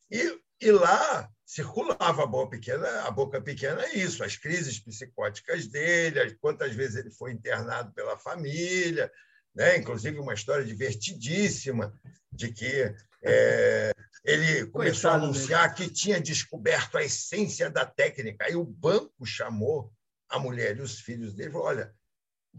e, 0.10 0.40
e 0.60 0.72
lá 0.72 1.30
circulava 1.46 2.24
a 2.24 2.28
boca 2.28 2.58
pequena, 2.58 2.88
a 3.02 3.12
boca 3.12 3.42
pequena 3.42 3.82
é 3.84 3.98
isso, 3.98 4.24
as 4.24 4.38
crises 4.38 4.80
psicóticas 4.80 5.68
dele, 5.68 6.38
quantas 6.42 6.74
vezes 6.74 6.98
ele 6.98 7.12
foi 7.12 7.32
internado 7.32 7.94
pela 7.94 8.18
família, 8.18 9.12
né? 9.56 9.78
inclusive 9.78 10.20
uma 10.20 10.34
história 10.34 10.66
divertidíssima 10.66 11.94
de 12.32 12.52
que 12.52 12.94
é, 13.24 13.92
ele 14.24 14.66
começou 14.68 15.12
Coitado 15.12 15.24
a 15.24 15.28
anunciar 15.28 15.76
que 15.76 15.90
tinha 15.90 16.20
descoberto 16.20 16.98
a 16.98 17.04
essência 17.04 17.70
da 17.70 17.86
técnica. 17.86 18.46
Aí 18.46 18.56
o 18.56 18.64
banco 18.64 19.26
chamou 19.26 19.92
a 20.30 20.40
mulher 20.40 20.78
e 20.78 20.82
os 20.82 21.00
filhos 21.00 21.34
dele 21.34 21.52
falou: 21.52 21.68
olha, 21.68 21.94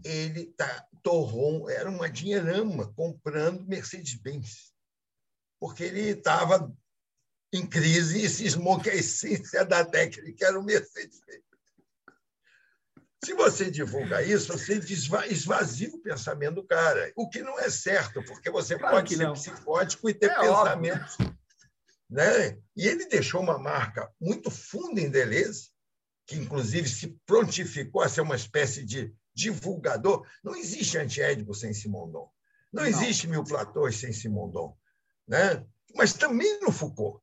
ele 0.03 0.45
tá, 0.53 0.87
torrou, 1.01 1.69
era 1.69 1.89
uma 1.89 2.09
dinheirama 2.09 2.93
comprando 2.93 3.65
Mercedes-Benz, 3.65 4.73
porque 5.59 5.83
ele 5.83 6.09
estava 6.09 6.73
em 7.53 7.67
crise 7.67 8.23
e 8.23 8.29
cismou 8.29 8.79
que 8.79 8.89
a 8.89 8.95
essência 8.95 9.63
da 9.63 9.85
técnica 9.85 10.47
era 10.47 10.59
o 10.59 10.63
Mercedes-Benz. 10.63 11.43
Se 13.23 13.33
você 13.33 13.71
divulga 13.71 14.21
isso, 14.21 14.51
você 14.51 14.73
esvazia 15.29 15.89
o 15.89 16.01
pensamento 16.01 16.55
do 16.55 16.63
cara, 16.67 17.13
o 17.15 17.29
que 17.29 17.41
não 17.41 17.57
é 17.57 17.69
certo, 17.69 18.21
porque 18.25 18.49
você 18.49 18.77
claro 18.77 18.97
pode 18.97 19.15
ser 19.15 19.23
não. 19.23 19.33
psicótico 19.33 20.09
e 20.09 20.13
ter 20.13 20.29
é 20.31 20.39
pensamentos. 20.39 21.17
Né? 22.09 22.59
E 22.75 22.85
ele 22.85 23.05
deixou 23.05 23.41
uma 23.41 23.57
marca 23.57 24.11
muito 24.19 24.51
funda 24.51 24.99
em 24.99 25.09
Deleuze, 25.09 25.69
que 26.27 26.35
inclusive 26.35 26.89
se 26.89 27.17
prontificou 27.25 28.01
a 28.01 28.09
ser 28.09 28.21
uma 28.21 28.35
espécie 28.35 28.83
de 28.83 29.15
divulgador. 29.33 30.27
Não 30.43 30.55
existe 30.55 30.97
Antiédipo 30.97 31.53
sem 31.53 31.73
Simondon. 31.73 32.29
Não, 32.71 32.83
não. 32.83 32.89
existe 32.89 33.27
Mil 33.27 33.43
Platões 33.43 33.97
sem 33.97 34.13
Simondon. 34.13 34.77
Né? 35.27 35.65
Mas 35.95 36.13
também 36.13 36.59
no 36.59 36.71
Foucault. 36.71 37.21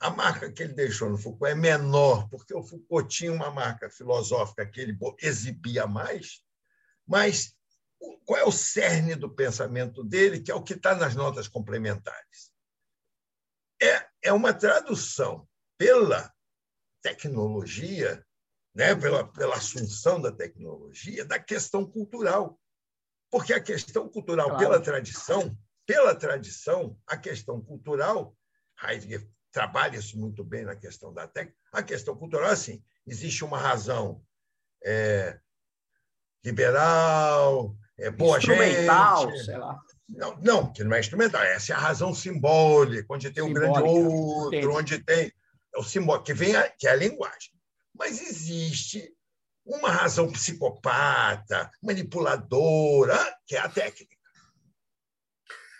A 0.00 0.10
marca 0.10 0.52
que 0.52 0.62
ele 0.62 0.74
deixou 0.74 1.10
no 1.10 1.18
Foucault 1.18 1.50
é 1.50 1.56
menor, 1.56 2.28
porque 2.28 2.54
o 2.54 2.62
Foucault 2.62 3.08
tinha 3.08 3.32
uma 3.32 3.50
marca 3.50 3.90
filosófica 3.90 4.64
que 4.64 4.80
ele 4.80 4.96
exibia 5.20 5.88
mais, 5.88 6.40
mas 7.04 7.56
qual 8.24 8.38
é 8.38 8.44
o 8.44 8.52
cerne 8.52 9.16
do 9.16 9.34
pensamento 9.34 10.04
dele, 10.04 10.40
que 10.40 10.52
é 10.52 10.54
o 10.54 10.62
que 10.62 10.74
está 10.74 10.94
nas 10.94 11.16
notas 11.16 11.48
complementares? 11.48 12.52
É, 13.82 14.06
é 14.22 14.32
uma 14.32 14.54
tradução 14.54 15.48
pela 15.76 16.32
tecnologia 17.02 18.24
né, 18.78 18.94
pela, 18.94 19.26
pela 19.26 19.56
assunção 19.56 20.20
da 20.20 20.30
tecnologia, 20.30 21.24
da 21.24 21.36
questão 21.36 21.84
cultural. 21.84 22.56
Porque 23.28 23.52
a 23.52 23.60
questão 23.60 24.08
cultural, 24.08 24.46
claro. 24.46 24.62
pela 24.62 24.80
tradição, 24.80 25.58
pela 25.84 26.14
tradição, 26.14 26.96
a 27.04 27.16
questão 27.16 27.60
cultural, 27.60 28.36
Heidegger 28.80 29.28
trabalha 29.50 29.96
isso 29.96 30.16
muito 30.16 30.44
bem 30.44 30.64
na 30.64 30.76
questão 30.76 31.12
da 31.12 31.26
técnica, 31.26 31.58
a 31.72 31.82
questão 31.82 32.16
cultural, 32.16 32.50
assim, 32.50 32.80
existe 33.04 33.44
uma 33.44 33.58
razão 33.58 34.22
é, 34.84 35.40
liberal, 36.44 37.76
é, 37.98 38.10
boa 38.10 38.38
instrumental, 38.38 39.28
gente, 39.32 39.44
sei 39.44 39.58
lá. 39.58 39.76
Não, 40.08 40.36
não, 40.36 40.72
que 40.72 40.84
não 40.84 40.94
é 40.94 41.00
instrumental, 41.00 41.42
essa 41.42 41.72
é 41.72 41.74
a 41.74 41.80
razão 41.80 42.14
simbólica, 42.14 43.12
onde 43.12 43.30
tem 43.30 43.44
simbólica, 43.44 43.70
um 43.70 43.82
grande 43.82 43.98
outro, 43.98 44.56
entendi. 44.56 44.66
onde 44.68 44.98
tem 45.00 45.32
é 45.74 45.78
o 45.78 45.82
simbólico, 45.82 46.26
que 46.26 46.34
vem 46.34 46.54
a, 46.54 46.68
que 46.70 46.86
é 46.86 46.92
a 46.92 46.96
linguagem. 46.96 47.57
Mas 47.98 48.20
existe 48.22 49.12
uma 49.66 49.90
razão 49.90 50.30
psicopata, 50.30 51.70
manipuladora, 51.82 53.18
que 53.46 53.56
é 53.56 53.60
a 53.60 53.68
técnica. 53.68 54.16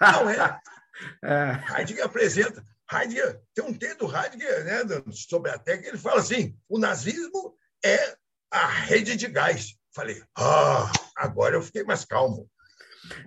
Não 0.00 0.28
é? 0.28 0.60
é. 1.24 1.78
Heidegger 1.78 2.04
apresenta. 2.04 2.64
Heidegger, 2.90 3.40
tem 3.54 3.64
um 3.64 3.74
texto 3.74 4.06
do 4.06 4.16
Heidegger 4.16 4.64
né, 4.64 5.02
sobre 5.12 5.50
a 5.50 5.58
técnica, 5.58 5.90
ele 5.90 5.98
fala 5.98 6.20
assim: 6.20 6.58
o 6.68 6.78
nazismo 6.78 7.56
é 7.84 8.16
a 8.50 8.66
rede 8.66 9.16
de 9.16 9.28
gás. 9.28 9.74
Falei, 9.94 10.22
ah, 10.36 10.90
agora 11.16 11.56
eu 11.56 11.62
fiquei 11.62 11.82
mais 11.82 12.04
calmo. 12.04 12.48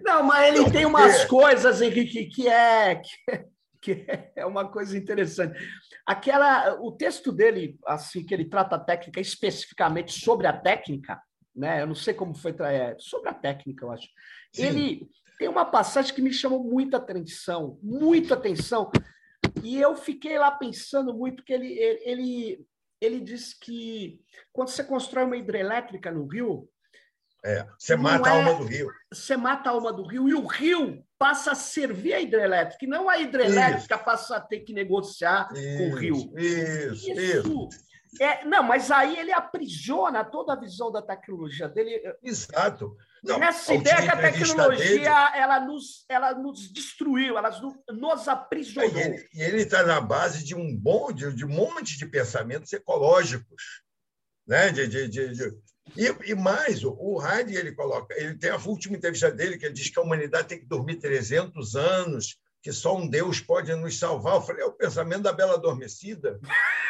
Não, 0.02 0.24
mas 0.24 0.56
ele 0.56 0.72
tem 0.72 0.86
umas 0.86 1.26
coisas, 1.26 1.82
Henrique, 1.82 2.28
que 2.28 2.48
é, 2.48 3.02
que, 3.82 3.96
que 3.96 4.06
é 4.36 4.46
uma 4.46 4.70
coisa 4.70 4.98
interessante. 4.98 5.58
Aquela, 6.06 6.76
o 6.82 6.92
texto 6.92 7.32
dele, 7.32 7.78
assim, 7.86 8.24
que 8.26 8.34
ele 8.34 8.46
trata 8.46 8.76
a 8.76 8.80
técnica 8.80 9.20
especificamente 9.20 10.12
sobre 10.12 10.48
a 10.48 10.54
técnica, 10.54 11.22
né? 11.56 11.82
Eu 11.82 11.88
não 11.88 11.96
sei 11.96 12.14
como 12.14 12.34
foi 12.34 12.56
é, 12.60 12.96
sobre 13.00 13.30
a 13.30 13.34
técnica, 13.34 13.86
eu 13.86 13.92
acho. 13.92 14.08
Sim. 14.54 14.64
Ele 14.64 15.10
tem 15.38 15.48
uma 15.48 15.66
passagem 15.66 16.14
que 16.14 16.22
me 16.22 16.34
chamou 16.34 16.64
muita 16.64 16.98
atenção, 16.98 17.80
muita 17.82 18.36
atenção. 18.36 18.92
E 19.64 19.80
eu 19.80 19.96
fiquei 19.96 20.38
lá 20.38 20.52
pensando 20.52 21.14
muito 21.14 21.44
que 21.44 21.52
ele, 21.52 21.74
ele, 22.04 22.66
ele 23.02 23.20
diz 23.20 23.54
que 23.54 24.22
quando 24.54 24.70
você 24.70 24.84
constrói 24.84 25.26
uma 25.26 25.38
hidrelétrica 25.38 26.12
no 26.12 26.28
rio, 26.28 26.70
é, 27.44 27.68
você 27.78 27.96
mata 27.96 28.30
é, 28.30 28.32
a 28.32 28.36
alma 28.36 28.56
do 28.56 28.64
rio. 28.66 28.92
Você 29.12 29.38
mata 29.38 29.70
a 29.70 29.74
alma 29.74 29.92
do 29.92 30.04
rio 30.04 30.30
e 30.30 30.34
o 30.34 30.46
rio 30.46 31.04
passa 31.18 31.52
a 31.52 31.56
servir 31.56 32.14
a 32.14 32.22
hidrelétrica, 32.22 32.86
e 32.86 32.88
não 32.88 33.10
a 33.10 33.18
hidrelétrica 33.18 33.96
isso. 33.96 34.06
passa 34.06 34.38
a 34.38 34.42
ter 34.42 34.62
que 34.62 34.74
negociar 34.74 35.50
isso, 35.54 35.78
com 35.78 35.90
o 35.90 35.96
rio. 35.96 36.34
Isso, 36.38 37.12
isso. 37.12 37.12
isso. 37.12 37.70
É, 38.20 38.44
não, 38.46 38.62
mas 38.62 38.92
aí 38.92 39.18
ele 39.18 39.32
aprisiona 39.32 40.24
toda 40.24 40.54
a 40.54 40.60
visão 40.60 40.92
da 40.92 41.02
tecnologia 41.02 41.70
dele. 41.70 42.02
Exato. 42.22 42.96
Não, 43.24 43.38
Nessa 43.38 43.74
ideia 43.74 44.02
que 44.02 44.10
a 44.10 44.18
tecnologia 44.18 44.86
dele, 44.86 45.06
ela, 45.06 45.60
nos, 45.60 46.06
ela 46.10 46.34
nos 46.34 46.72
destruiu, 46.74 47.38
ela 47.38 47.50
nos, 47.52 47.74
nos 47.88 48.28
aprisionou. 48.28 48.92
E 49.34 49.42
ele 49.42 49.62
está 49.62 49.84
na 49.84 50.02
base 50.02 50.44
de 50.44 50.56
um 50.56 50.76
bom, 50.76 51.12
de, 51.12 51.34
de 51.34 51.46
um 51.46 51.50
monte 51.50 51.98
de 51.98 52.06
pensamentos 52.06 52.74
ecológicos. 52.74 53.82
Né? 54.46 54.72
De, 54.72 54.88
de, 54.88 55.08
de, 55.08 55.34
de... 55.34 55.52
E, 55.96 56.32
e, 56.32 56.36
mais, 56.36 56.84
o 56.84 57.22
Heidi, 57.22 57.56
ele 57.56 57.74
coloca, 57.74 58.14
ele 58.18 58.36
tem 58.36 58.50
a 58.50 58.58
última 58.58 58.96
entrevista 58.96 59.30
dele, 59.32 59.58
que 59.58 59.66
ele 59.66 59.74
diz 59.74 59.90
que 59.90 60.00
a 60.00 60.04
humanidade 60.04 60.48
tem 60.48 60.60
que 60.60 60.66
dormir 60.66 60.98
300 60.98 61.76
anos 61.76 62.38
que 62.62 62.72
só 62.72 62.96
um 62.96 63.10
Deus 63.10 63.40
pode 63.40 63.74
nos 63.76 63.98
salvar. 63.98 64.36
Eu 64.36 64.42
falei, 64.42 64.64
é 64.64 64.66
o 64.66 64.72
pensamento 64.72 65.24
da 65.24 65.34
Bela 65.34 65.56
Adormecida. 65.56 66.40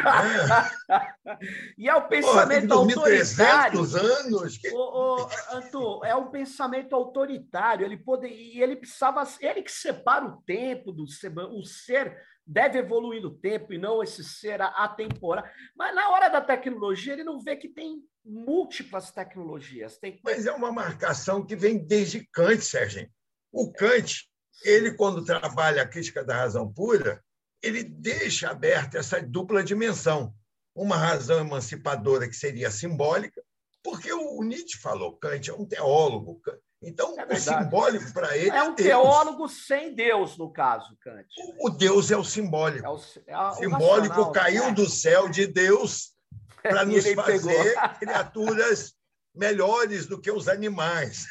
É. 0.02 1.00
e 1.78 1.88
é 1.88 1.96
o 1.96 2.08
pensamento 2.10 2.68
Porra, 2.68 2.82
autoritário. 2.82 3.80
300 3.80 3.96
anos. 3.96 4.58
Que... 4.58 4.70
Ô, 4.70 5.22
ô, 5.22 5.30
Antu, 5.54 6.04
é 6.04 6.14
um 6.14 6.30
pensamento 6.30 6.94
autoritário. 6.94 7.86
Ele 7.86 7.96
pode, 7.96 8.28
e 8.28 8.62
ele 8.62 8.76
precisava, 8.76 9.26
ele 9.40 9.62
que 9.62 9.72
separa 9.72 10.26
o 10.26 10.42
tempo 10.42 10.92
do 10.92 11.08
ser, 11.08 11.32
o 11.38 11.64
ser 11.64 12.18
deve 12.52 12.80
evoluir 12.80 13.22
no 13.22 13.32
tempo 13.32 13.74
e 13.74 13.78
não 13.78 14.04
esse 14.04 14.24
ser 14.24 14.62
atemporal. 14.62 15.46
Mas 15.76 15.96
na 15.96 16.10
hora 16.10 16.28
da 16.28 16.42
tecnologia 16.42 17.14
ele 17.14 17.24
não 17.24 17.40
vê 17.40 17.56
que 17.56 17.70
tem 17.70 18.04
múltiplas 18.24 19.12
tecnologias. 19.12 19.98
Tem... 19.98 20.20
Mas 20.24 20.46
é 20.46 20.52
uma 20.52 20.72
marcação 20.72 21.46
que 21.46 21.56
vem 21.56 21.78
desde 21.78 22.28
Kant, 22.32 22.62
Sérgio. 22.62 23.10
O 23.52 23.72
Kant 23.72 24.30
ele, 24.64 24.94
quando 24.94 25.26
trabalha 25.26 25.82
a 25.82 25.88
crítica 25.88 26.24
da 26.24 26.36
razão 26.36 26.72
pura, 26.72 27.24
ele 27.64 27.84
deixa 27.84 28.50
aberta 28.50 28.98
essa 28.98 29.22
dupla 29.22 29.64
dimensão. 29.64 30.34
Uma 30.76 30.98
razão 30.98 31.40
emancipadora 31.40 32.28
que 32.28 32.36
seria 32.36 32.70
simbólica, 32.70 33.42
porque 33.84 34.12
o 34.12 34.44
Nietzsche 34.44 34.78
falou, 34.78 35.18
Kant 35.18 35.50
é 35.50 35.54
um 35.54 35.66
teólogo. 35.66 36.42
Então, 36.82 37.16
é 37.18 37.34
o 37.34 37.38
simbólico 37.38 38.12
para 38.12 38.36
ele. 38.36 38.50
É 38.50 38.64
um 38.64 38.74
teólogo 38.74 39.48
sem 39.48 39.94
Deus, 39.94 40.36
no 40.38 40.52
caso, 40.52 40.98
Kant. 41.00 41.28
O, 41.60 41.70
Deus 41.70 42.10
é 42.10 42.18
o 42.18 42.24
simbólico. 42.24 42.86
É 42.86 42.90
o, 42.90 43.00
é 43.28 43.38
o 43.38 43.54
simbólico 43.54 44.32
caiu 44.32 44.66
né? 44.66 44.72
do 44.72 44.90
céu 44.90 45.30
de 45.30 45.46
Deus 45.46 46.14
para 46.64 46.84
nos 46.84 47.08
fazer 47.14 47.76
criaturas 48.00 48.94
melhores 49.34 50.08
do 50.08 50.20
que 50.20 50.32
os 50.32 50.48
animais. 50.48 51.26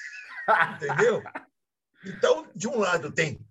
Entendeu? 0.77 1.23
Então, 2.05 2.47
de 2.55 2.69
um 2.69 2.79
lado, 2.79 3.11
tem 3.11 3.45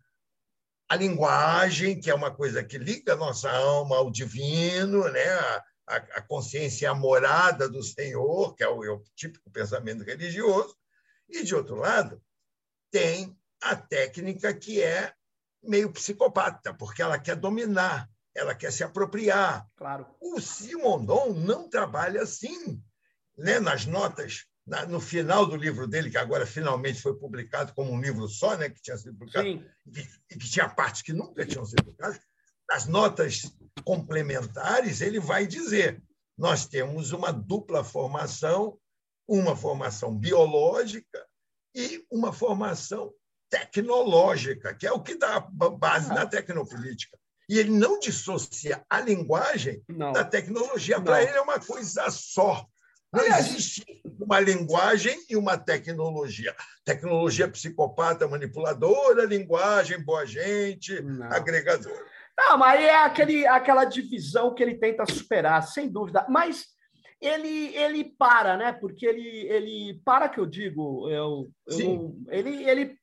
a 0.87 0.95
linguagem, 0.95 1.99
que 1.99 2.09
é 2.09 2.15
uma 2.15 2.31
coisa 2.31 2.63
que 2.63 2.77
liga 2.77 3.13
a 3.13 3.17
nossa 3.17 3.51
alma 3.51 3.97
ao 3.97 4.09
divino, 4.09 5.03
né? 5.09 5.27
a, 5.89 5.95
a 5.95 6.21
consciência 6.21 6.89
amorada 6.89 7.67
do 7.67 7.81
Senhor, 7.81 8.55
que 8.55 8.63
é 8.63 8.69
o, 8.69 8.83
é 8.83 8.91
o 8.91 9.03
típico 9.15 9.49
pensamento 9.49 10.03
religioso, 10.03 10.75
e, 11.29 11.43
de 11.43 11.55
outro 11.55 11.75
lado, 11.75 12.21
tem 12.91 13.37
a 13.61 13.75
técnica 13.75 14.53
que 14.53 14.81
é 14.81 15.13
meio 15.61 15.91
psicopata, 15.91 16.73
porque 16.73 17.01
ela 17.01 17.19
quer 17.19 17.35
dominar, 17.35 18.09
ela 18.35 18.55
quer 18.55 18.71
se 18.71 18.83
apropriar. 18.83 19.67
Claro. 19.75 20.07
O 20.21 20.39
Simondon 20.39 21.33
não 21.33 21.69
trabalha 21.69 22.21
assim. 22.21 22.81
Né? 23.37 23.59
Nas 23.59 23.85
notas 23.85 24.49
no 24.87 24.99
final 24.99 25.45
do 25.45 25.55
livro 25.55 25.87
dele, 25.87 26.11
que 26.11 26.17
agora 26.17 26.45
finalmente 26.45 27.01
foi 27.01 27.15
publicado 27.15 27.73
como 27.73 27.91
um 27.91 27.99
livro 27.99 28.27
só, 28.27 28.55
né, 28.55 28.69
que 28.69 28.81
tinha 28.81 28.97
sido 28.97 29.17
publicado, 29.17 29.47
e 29.47 29.57
que, 29.91 30.07
e 30.29 30.37
que, 30.37 30.49
tinha 30.49 30.69
partes 30.69 31.01
que 31.01 31.11
nunca 31.11 31.45
tinham 31.45 31.65
sido 31.65 31.83
publicadas, 31.83 32.19
nas 32.69 32.85
notas 32.85 33.51
complementares, 33.83 35.01
ele 35.01 35.19
vai 35.19 35.47
dizer: 35.47 36.01
nós 36.37 36.67
temos 36.67 37.11
uma 37.11 37.31
dupla 37.31 37.83
formação, 37.83 38.77
uma 39.29 39.55
formação 39.55 40.15
biológica 40.15 41.25
e 41.75 42.03
uma 42.11 42.33
formação 42.33 43.13
tecnológica, 43.49 44.73
que 44.73 44.87
é 44.87 44.91
o 44.91 45.01
que 45.01 45.15
dá 45.15 45.39
base 45.39 46.11
ah. 46.11 46.15
na 46.15 46.25
tecnopolítica. 46.25 47.17
E 47.47 47.57
ele 47.57 47.71
não 47.71 47.99
dissocia 47.99 48.83
a 48.89 48.99
linguagem 48.99 49.83
não. 49.87 50.11
da 50.11 50.23
tecnologia. 50.23 51.01
Para 51.01 51.23
ele 51.23 51.37
é 51.37 51.41
uma 51.41 51.59
coisa 51.59 52.09
só. 52.11 52.65
Não 53.11 53.23
existe 53.23 53.83
uma 54.19 54.39
linguagem 54.39 55.17
e 55.27 55.35
uma 55.35 55.57
tecnologia. 55.57 56.55
Tecnologia 56.85 57.47
psicopata, 57.47 58.27
manipuladora, 58.27 59.25
linguagem 59.25 60.03
boa 60.03 60.27
gente, 60.27 61.01
Não. 61.01 61.25
agregadora. 61.31 62.05
Não, 62.37 62.57
mas 62.57 62.79
é 62.81 62.95
aquele, 62.95 63.47
aquela 63.47 63.83
divisão 63.83 64.53
que 64.53 64.61
ele 64.61 64.75
tenta 64.75 65.05
superar, 65.11 65.63
sem 65.63 65.89
dúvida. 65.89 66.25
Mas 66.29 66.67
ele, 67.21 67.75
ele 67.75 68.03
para, 68.03 68.57
né? 68.57 68.71
Porque 68.71 69.05
ele, 69.05 69.47
ele 69.47 70.01
para 70.05 70.29
que 70.29 70.39
eu 70.39 70.45
digo, 70.45 71.09
eu, 71.09 71.49
eu 71.67 72.15
ele, 72.29 72.69
ele 72.69 72.99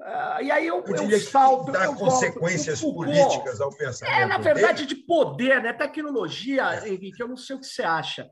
Uh, 0.00 0.42
e 0.42 0.50
aí 0.50 0.66
eu, 0.66 0.82
eu, 0.84 1.10
eu 1.10 1.20
salto. 1.20 1.70
Dá 1.70 1.84
eu 1.84 1.94
consequências 1.94 2.80
volto, 2.80 2.96
políticas 2.96 3.60
ao 3.60 3.70
pensamento. 3.70 4.12
É, 4.12 4.26
na 4.26 4.36
verdade, 4.36 4.84
dele. 4.84 4.88
de 4.88 5.06
poder, 5.06 5.62
né? 5.62 5.72
Tecnologia, 5.72 6.74
é. 6.74 6.88
Henrique, 6.88 7.22
eu 7.22 7.28
não 7.28 7.36
sei 7.36 7.54
o 7.54 7.60
que 7.60 7.66
você 7.66 7.84
acha 7.84 8.28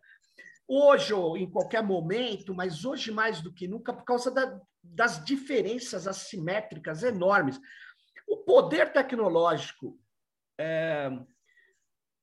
hoje 0.71 1.13
ou 1.13 1.37
em 1.37 1.51
qualquer 1.51 1.83
momento, 1.83 2.55
mas 2.55 2.85
hoje 2.85 3.11
mais 3.11 3.41
do 3.41 3.53
que 3.53 3.67
nunca, 3.67 3.93
por 3.93 4.05
causa 4.05 4.31
da, 4.31 4.61
das 4.81 5.25
diferenças 5.25 6.07
assimétricas 6.07 7.03
enormes. 7.03 7.59
O 8.29 8.37
poder 8.37 8.93
tecnológico 8.93 9.99
é, 10.57 11.11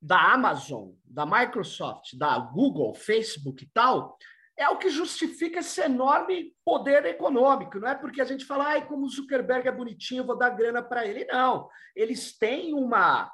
da 0.01 0.33
Amazon, 0.33 0.91
da 1.03 1.25
Microsoft, 1.25 2.15
da 2.15 2.37
Google, 2.37 2.93
Facebook 2.93 3.63
e 3.63 3.69
tal, 3.73 4.17
é 4.57 4.67
o 4.69 4.77
que 4.77 4.89
justifica 4.89 5.59
esse 5.59 5.81
enorme 5.81 6.53
poder 6.65 7.05
econômico. 7.05 7.79
Não 7.79 7.89
é 7.89 7.95
porque 7.95 8.21
a 8.21 8.25
gente 8.25 8.45
fala, 8.45 8.65
ai, 8.65 8.87
como 8.87 9.05
o 9.05 9.09
Zuckerberg 9.09 9.67
é 9.67 9.71
bonitinho, 9.71 10.25
vou 10.25 10.37
dar 10.37 10.49
grana 10.49 10.81
para 10.81 11.05
ele. 11.05 11.25
Não. 11.25 11.69
Eles 11.95 12.35
têm 12.37 12.73
uma, 12.73 13.31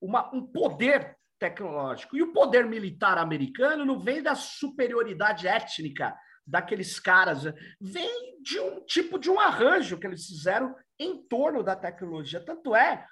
uma, 0.00 0.34
um 0.34 0.46
poder 0.46 1.16
tecnológico. 1.38 2.16
E 2.16 2.22
o 2.22 2.32
poder 2.32 2.66
militar 2.66 3.18
americano 3.18 3.84
não 3.84 3.98
vem 3.98 4.22
da 4.22 4.34
superioridade 4.34 5.46
étnica 5.46 6.16
daqueles 6.46 6.98
caras, 6.98 7.44
vem 7.80 8.42
de 8.42 8.58
um 8.58 8.84
tipo 8.84 9.18
de 9.18 9.30
um 9.30 9.38
arranjo 9.38 9.98
que 9.98 10.06
eles 10.06 10.26
fizeram 10.26 10.74
em 10.98 11.22
torno 11.28 11.62
da 11.62 11.76
tecnologia. 11.76 12.44
Tanto 12.44 12.74
é 12.74 13.06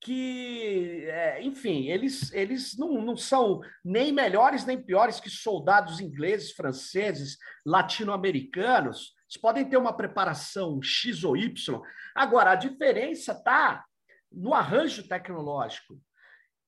que, 0.00 1.04
é, 1.08 1.42
enfim, 1.42 1.88
eles, 1.88 2.32
eles 2.32 2.76
não, 2.76 3.02
não 3.02 3.16
são 3.16 3.60
nem 3.84 4.12
melhores 4.12 4.64
nem 4.64 4.80
piores 4.80 5.18
que 5.18 5.30
soldados 5.30 6.00
ingleses, 6.00 6.52
franceses, 6.52 7.38
latino-americanos. 7.64 9.14
Eles 9.28 9.40
podem 9.40 9.68
ter 9.68 9.76
uma 9.76 9.96
preparação 9.96 10.80
X 10.82 11.24
ou 11.24 11.36
Y. 11.36 11.80
Agora, 12.14 12.52
a 12.52 12.56
diferença 12.56 13.32
está 13.32 13.84
no 14.30 14.54
arranjo 14.54 15.08
tecnológico. 15.08 15.98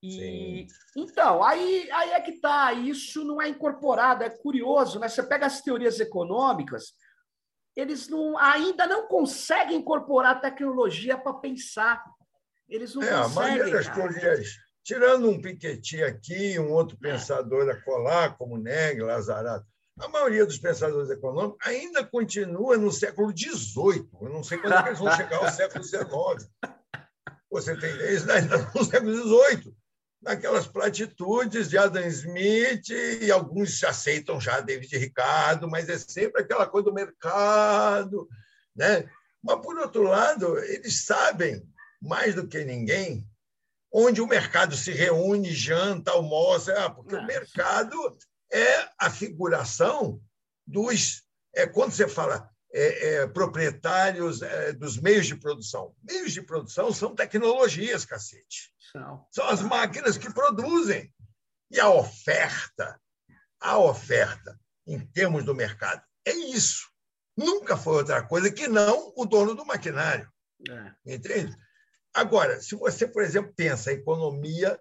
E 0.01 0.65
então, 0.95 1.43
aí, 1.43 1.89
aí 1.91 2.11
é 2.11 2.21
que 2.21 2.39
tá, 2.39 2.71
isso 2.71 3.25
não 3.25 3.41
é 3.41 3.49
incorporado, 3.49 4.23
é 4.23 4.29
curioso, 4.29 4.97
né? 4.97 5.09
Você 5.09 5.21
pega 5.21 5.45
as 5.45 5.61
teorias 5.61 5.99
econômicas, 5.99 6.93
eles 7.75 8.07
não, 8.07 8.37
ainda 8.37 8.87
não 8.87 9.07
conseguem 9.07 9.77
incorporar 9.77 10.39
tecnologia 10.39 11.17
para 11.17 11.33
pensar. 11.33 12.03
Eles 12.69 12.93
não 12.93 13.03
é, 13.03 13.07
conseguem. 13.07 13.25
A 13.25 13.29
maioria 13.29 13.73
das 13.73 13.89
teorias, 13.89 14.49
tirando 14.83 15.29
um 15.29 15.41
Piketty 15.41 16.03
aqui, 16.03 16.59
um 16.59 16.71
outro 16.71 16.97
é. 17.03 17.11
pensador 17.11 17.69
a 17.69 17.81
colar, 17.81 18.37
como 18.37 18.57
Neg, 18.57 19.01
Lazarato, 19.01 19.65
a 19.99 20.07
maioria 20.07 20.45
dos 20.45 20.57
pensadores 20.57 21.09
econômicos 21.09 21.57
ainda 21.67 22.05
continua 22.05 22.77
no 22.77 22.91
século 22.91 23.31
XVIII. 23.35 24.09
Eu 24.21 24.29
não 24.29 24.43
sei 24.43 24.57
quando 24.57 24.73
é 24.73 24.83
que 24.83 24.89
eles 24.89 24.99
vão 24.99 25.15
chegar 25.15 25.37
ao 25.37 25.49
século 25.51 25.83
XIX. 25.83 26.49
Você 27.51 27.75
tem 27.75 27.89
eles 27.89 28.27
ainda 28.29 28.57
no 28.73 28.85
século 28.85 29.13
XVIII. 29.13 29.75
naquelas 30.21 30.67
platitudes 30.67 31.69
de 31.69 31.77
Adam 31.77 32.05
Smith, 32.07 32.89
e 32.89 33.29
alguns 33.29 33.83
aceitam 33.83 34.39
já 34.39 34.61
David 34.61 34.97
Ricardo, 34.97 35.69
mas 35.69 35.89
é 35.89 35.97
sempre 35.97 36.43
aquela 36.43 36.65
coisa 36.65 36.85
do 36.85 36.93
mercado. 36.93 38.27
Né? 38.75 39.09
Mas, 39.43 39.59
por 39.61 39.77
outro 39.77 40.03
lado, 40.03 40.57
eles 40.59 41.03
sabem, 41.03 41.61
mais 42.01 42.35
do 42.35 42.47
que 42.47 42.63
ninguém, 42.63 43.27
onde 43.91 44.21
o 44.21 44.27
mercado 44.27 44.75
se 44.75 44.91
reúne, 44.91 45.53
janta, 45.53 46.11
almoça, 46.11 46.73
ah, 46.85 46.89
porque 46.89 47.15
o 47.15 47.25
mercado 47.25 48.17
é 48.51 48.89
a 48.97 49.09
figuração 49.09 50.21
dos. 50.65 51.23
É, 51.53 51.65
quando 51.65 51.91
você 51.91 52.07
fala 52.07 52.49
é, 52.71 53.07
é, 53.07 53.27
proprietários 53.27 54.41
é, 54.41 54.73
dos 54.73 54.97
meios 54.97 55.25
de 55.25 55.35
produção. 55.35 55.95
Meios 56.03 56.33
de 56.33 56.41
produção 56.41 56.93
são 56.93 57.15
tecnologias, 57.15 58.05
cacete. 58.05 58.71
São. 58.91 59.25
São 59.31 59.47
as 59.49 59.61
máquinas 59.61 60.17
que 60.17 60.31
produzem. 60.31 61.11
E 61.71 61.79
a 61.79 61.89
oferta, 61.89 62.99
a 63.59 63.77
oferta, 63.77 64.59
em 64.85 64.99
termos 64.99 65.43
do 65.43 65.55
mercado, 65.55 66.03
é 66.25 66.31
isso. 66.31 66.87
Nunca 67.35 67.77
foi 67.77 67.95
outra 67.95 68.23
coisa 68.23 68.51
que 68.51 68.67
não 68.67 69.13
o 69.15 69.25
dono 69.25 69.55
do 69.55 69.65
maquinário. 69.65 70.31
É. 70.69 71.15
Entende? 71.15 71.55
Agora, 72.13 72.61
se 72.61 72.75
você, 72.75 73.07
por 73.07 73.23
exemplo, 73.23 73.53
pensa 73.55 73.89
a 73.89 73.93
economia 73.93 74.79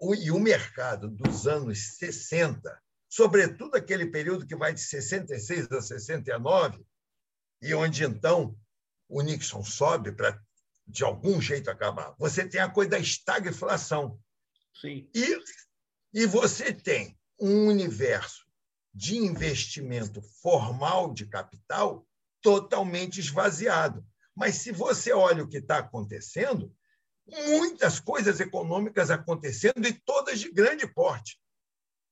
e 0.00 0.30
o 0.30 0.38
mercado 0.38 1.08
dos 1.08 1.46
anos 1.46 1.96
60, 1.96 2.80
sobretudo 3.08 3.76
aquele 3.76 4.06
período 4.06 4.46
que 4.46 4.56
vai 4.56 4.74
de 4.74 4.80
66 4.80 5.70
a 5.72 5.80
69, 5.80 6.84
e 7.62 7.74
onde 7.74 8.04
então 8.04 8.56
o 9.08 9.22
Nixon 9.22 9.64
sobe 9.64 10.12
para, 10.12 10.38
de 10.86 11.04
algum 11.04 11.40
jeito, 11.40 11.70
acabar. 11.70 12.14
Você 12.18 12.46
tem 12.46 12.60
a 12.60 12.68
coisa 12.68 12.90
da 12.90 12.98
estagflação. 12.98 14.20
Sim. 14.80 15.08
E, 15.14 15.38
e 16.12 16.26
você 16.26 16.72
tem 16.72 17.18
um 17.40 17.68
universo 17.68 18.44
de 18.92 19.16
investimento 19.16 20.20
formal 20.42 21.12
de 21.12 21.26
capital 21.26 22.06
totalmente 22.40 23.18
esvaziado. 23.18 24.06
Mas 24.34 24.56
se 24.56 24.72
você 24.72 25.12
olha 25.12 25.44
o 25.44 25.48
que 25.48 25.58
está 25.58 25.78
acontecendo, 25.78 26.74
muitas 27.26 28.00
coisas 28.00 28.40
econômicas 28.40 29.10
acontecendo 29.10 29.86
e 29.86 29.92
todas 29.92 30.40
de 30.40 30.50
grande 30.50 30.86
porte 30.86 31.38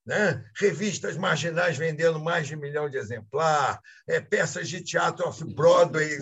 né? 0.05 0.45
revistas 0.57 1.17
marginais 1.17 1.79
vendendo 1.79 2.19
mais 2.19 2.49
de 2.49 2.57
um 2.57 2.59
milhão 2.59 2.89
de 2.89 2.99
exemplar, 2.99 3.81
é, 4.07 4.21
peças 4.21 4.69
de 4.69 4.83
teatro 4.83 5.27
off-Broadway 5.27 6.19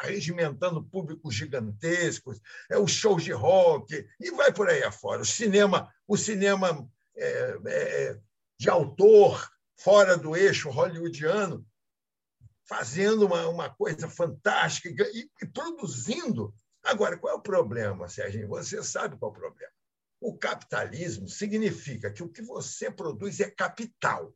regimentando 0.00 0.82
públicos 0.84 1.34
gigantescos, 1.34 2.40
é, 2.70 2.78
os 2.78 2.92
shows 2.92 3.24
de 3.24 3.32
rock, 3.32 4.06
e 4.20 4.30
vai 4.30 4.52
por 4.52 4.68
aí 4.68 4.82
afora. 4.84 5.22
O 5.22 5.26
cinema, 5.26 5.92
o 6.06 6.16
cinema 6.16 6.88
é, 7.16 7.58
é, 7.66 8.18
de 8.58 8.70
autor, 8.70 9.50
fora 9.76 10.16
do 10.16 10.36
eixo 10.36 10.70
hollywoodiano, 10.70 11.66
fazendo 12.72 13.26
uma, 13.26 13.46
uma 13.48 13.68
coisa 13.68 14.08
fantástica 14.08 15.04
e, 15.12 15.28
e 15.42 15.46
produzindo. 15.46 16.54
Agora, 16.82 17.18
qual 17.18 17.34
é 17.34 17.36
o 17.36 17.42
problema, 17.42 18.08
Sérgio? 18.08 18.48
Você 18.48 18.82
sabe 18.82 19.18
qual 19.18 19.30
é 19.30 19.36
o 19.36 19.38
problema. 19.38 19.72
O 20.18 20.38
capitalismo 20.38 21.28
significa 21.28 22.10
que 22.10 22.22
o 22.22 22.30
que 22.30 22.40
você 22.40 22.90
produz 22.90 23.40
é 23.40 23.50
capital. 23.50 24.34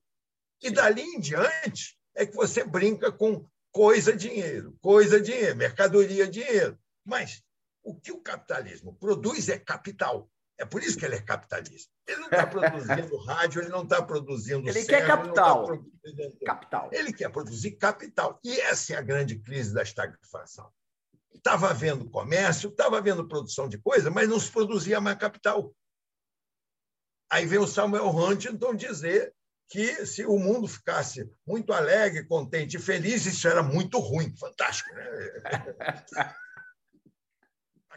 E 0.62 0.70
dali 0.70 1.00
em 1.00 1.18
diante 1.18 1.98
é 2.14 2.26
que 2.26 2.34
você 2.34 2.62
brinca 2.62 3.10
com 3.10 3.42
coisa 3.72 4.14
dinheiro, 4.14 4.76
coisa 4.82 5.18
dinheiro, 5.18 5.56
mercadoria 5.56 6.28
dinheiro. 6.28 6.78
Mas 7.06 7.42
o 7.82 7.98
que 7.98 8.12
o 8.12 8.20
capitalismo 8.20 8.94
produz 8.96 9.48
é 9.48 9.58
capital. 9.58 10.30
É 10.58 10.64
por 10.64 10.82
isso 10.82 10.98
que 10.98 11.04
ele 11.04 11.16
é 11.16 11.20
capitalista. 11.20 11.92
Ele 12.06 12.18
não 12.18 12.26
está 12.28 12.46
produzindo 12.46 13.16
rádio, 13.24 13.60
ele 13.60 13.68
não 13.68 13.82
está 13.82 14.02
produzindo. 14.02 14.68
Ele 14.68 14.84
quer 14.84 15.06
capital. 15.06 15.74
Ele, 16.02 16.30
tá 16.30 16.46
capital. 16.46 16.90
ele 16.92 17.12
quer 17.12 17.30
produzir 17.30 17.72
capital. 17.72 18.40
E 18.42 18.58
essa 18.60 18.94
é 18.94 18.96
a 18.96 19.02
grande 19.02 19.38
crise 19.38 19.74
da 19.74 19.82
estagflação. 19.82 20.70
Estava 21.34 21.68
havendo 21.68 22.08
comércio, 22.08 22.70
estava 22.70 22.96
havendo 22.96 23.28
produção 23.28 23.68
de 23.68 23.76
coisa, 23.78 24.10
mas 24.10 24.28
não 24.28 24.40
se 24.40 24.50
produzia 24.50 25.00
mais 25.00 25.18
capital. 25.18 25.74
Aí 27.30 27.44
vem 27.44 27.58
o 27.58 27.66
Samuel 27.66 28.08
Huntington 28.08 28.74
dizer 28.74 29.34
que 29.68 30.06
se 30.06 30.24
o 30.24 30.38
mundo 30.38 30.66
ficasse 30.66 31.28
muito 31.46 31.72
alegre, 31.72 32.26
contente 32.26 32.76
e 32.76 32.80
feliz, 32.80 33.26
isso 33.26 33.46
era 33.46 33.62
muito 33.62 33.98
ruim. 33.98 34.34
Fantástico, 34.36 34.94
né? 34.94 35.04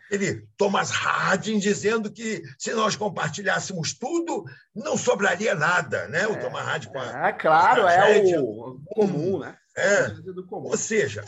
Aquele 0.10 0.48
Thomas 0.58 0.89
Harding 0.89 1.60
dizendo 1.60 2.12
que 2.12 2.41
se 2.58 2.74
nós 2.74 2.95
compartilhássemos 2.95 3.93
tudo, 3.93 4.43
não 4.74 4.98
sobraria 4.98 5.54
nada, 5.54 6.08
né? 6.08 6.26
O 6.26 6.34
é, 6.34 6.38
Thomas 6.38 6.65
Harding 6.65 6.89
com 6.89 7.00
a, 7.00 7.30
É, 7.30 7.32
claro, 7.32 7.88
é 7.88 8.39
o 8.39 8.82
comum, 8.88 9.38
né? 9.38 9.56
É. 9.78 10.08
Ou 10.52 10.76
seja, 10.76 11.24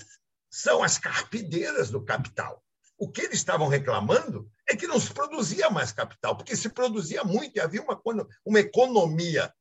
são 0.50 0.82
as 0.82 0.98
carpideiras 0.98 1.92
do 1.92 2.04
capital. 2.04 2.64
O 2.98 3.08
que 3.08 3.22
eles 3.22 3.38
estavam 3.38 3.68
reclamando 3.68 4.50
é 4.68 4.76
que 4.76 4.88
não 4.88 5.00
se 5.00 5.14
produzia 5.14 5.70
mais 5.70 5.92
capital, 5.92 6.36
porque 6.36 6.56
se 6.56 6.70
produzia 6.70 7.24
muito 7.24 7.58
e 7.58 7.62
havia 7.62 7.84
uma, 7.84 8.02
uma 8.44 8.60
economia 8.60 9.54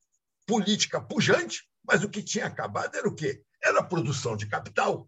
política 0.46 0.98
pujante, 0.98 1.68
mas 1.84 2.02
o 2.02 2.08
que 2.08 2.22
tinha 2.22 2.46
acabado 2.46 2.96
era 2.96 3.06
o 3.06 3.14
quê? 3.14 3.42
Era 3.62 3.80
a 3.80 3.84
produção 3.84 4.34
de 4.34 4.46
capital. 4.46 5.06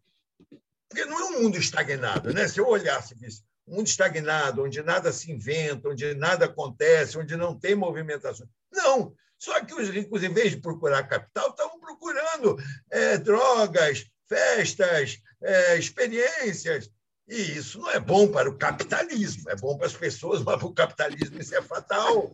Porque 0.89 1.07
não 1.07 1.19
é 1.19 1.25
um 1.25 1.43
mundo 1.43 1.57
estagnado. 1.57 2.35
Né? 2.35 2.47
Se 2.47 2.61
eu 2.61 2.69
olhasse 2.69 3.15
e 3.15 3.27
um 3.27 3.29
mundo 3.73 3.87
estagnado, 3.87 4.63
onde 4.63 4.83
nada 4.83 5.13
se 5.13 5.33
inventa, 5.33 5.89
onde 5.89 6.15
nada 6.15 6.45
acontece, 6.45 7.17
onde 7.17 7.37
não 7.37 7.59
tem 7.59 7.75
movimentação. 7.75 8.47
Não. 8.71 9.15
Só 9.39 9.65
que 9.65 9.75
os 9.75 9.89
ricos, 9.89 10.23
em 10.23 10.33
vez 10.33 10.53
de 10.53 10.61
procurar 10.61 11.09
capital, 11.09 11.51
estavam 11.51 11.81
procurando 11.81 12.57
é, 12.91 13.19
drogas, 13.19 14.07
festas, 14.29 15.21
é, 15.43 15.77
experiências. 15.77 16.91
E 17.27 17.57
isso 17.57 17.79
não 17.79 17.91
é 17.91 17.99
bom 17.99 18.31
para 18.31 18.49
o 18.49 18.59
capitalismo, 18.59 19.49
é 19.51 19.57
bom 19.57 19.77
para 19.77 19.87
as 19.87 19.97
pessoas, 19.97 20.43
mas 20.43 20.57
para 20.57 20.67
o 20.67 20.75
capitalismo 20.75 21.41
isso 21.41 21.55
é 21.55 21.63
fatal. 21.63 22.33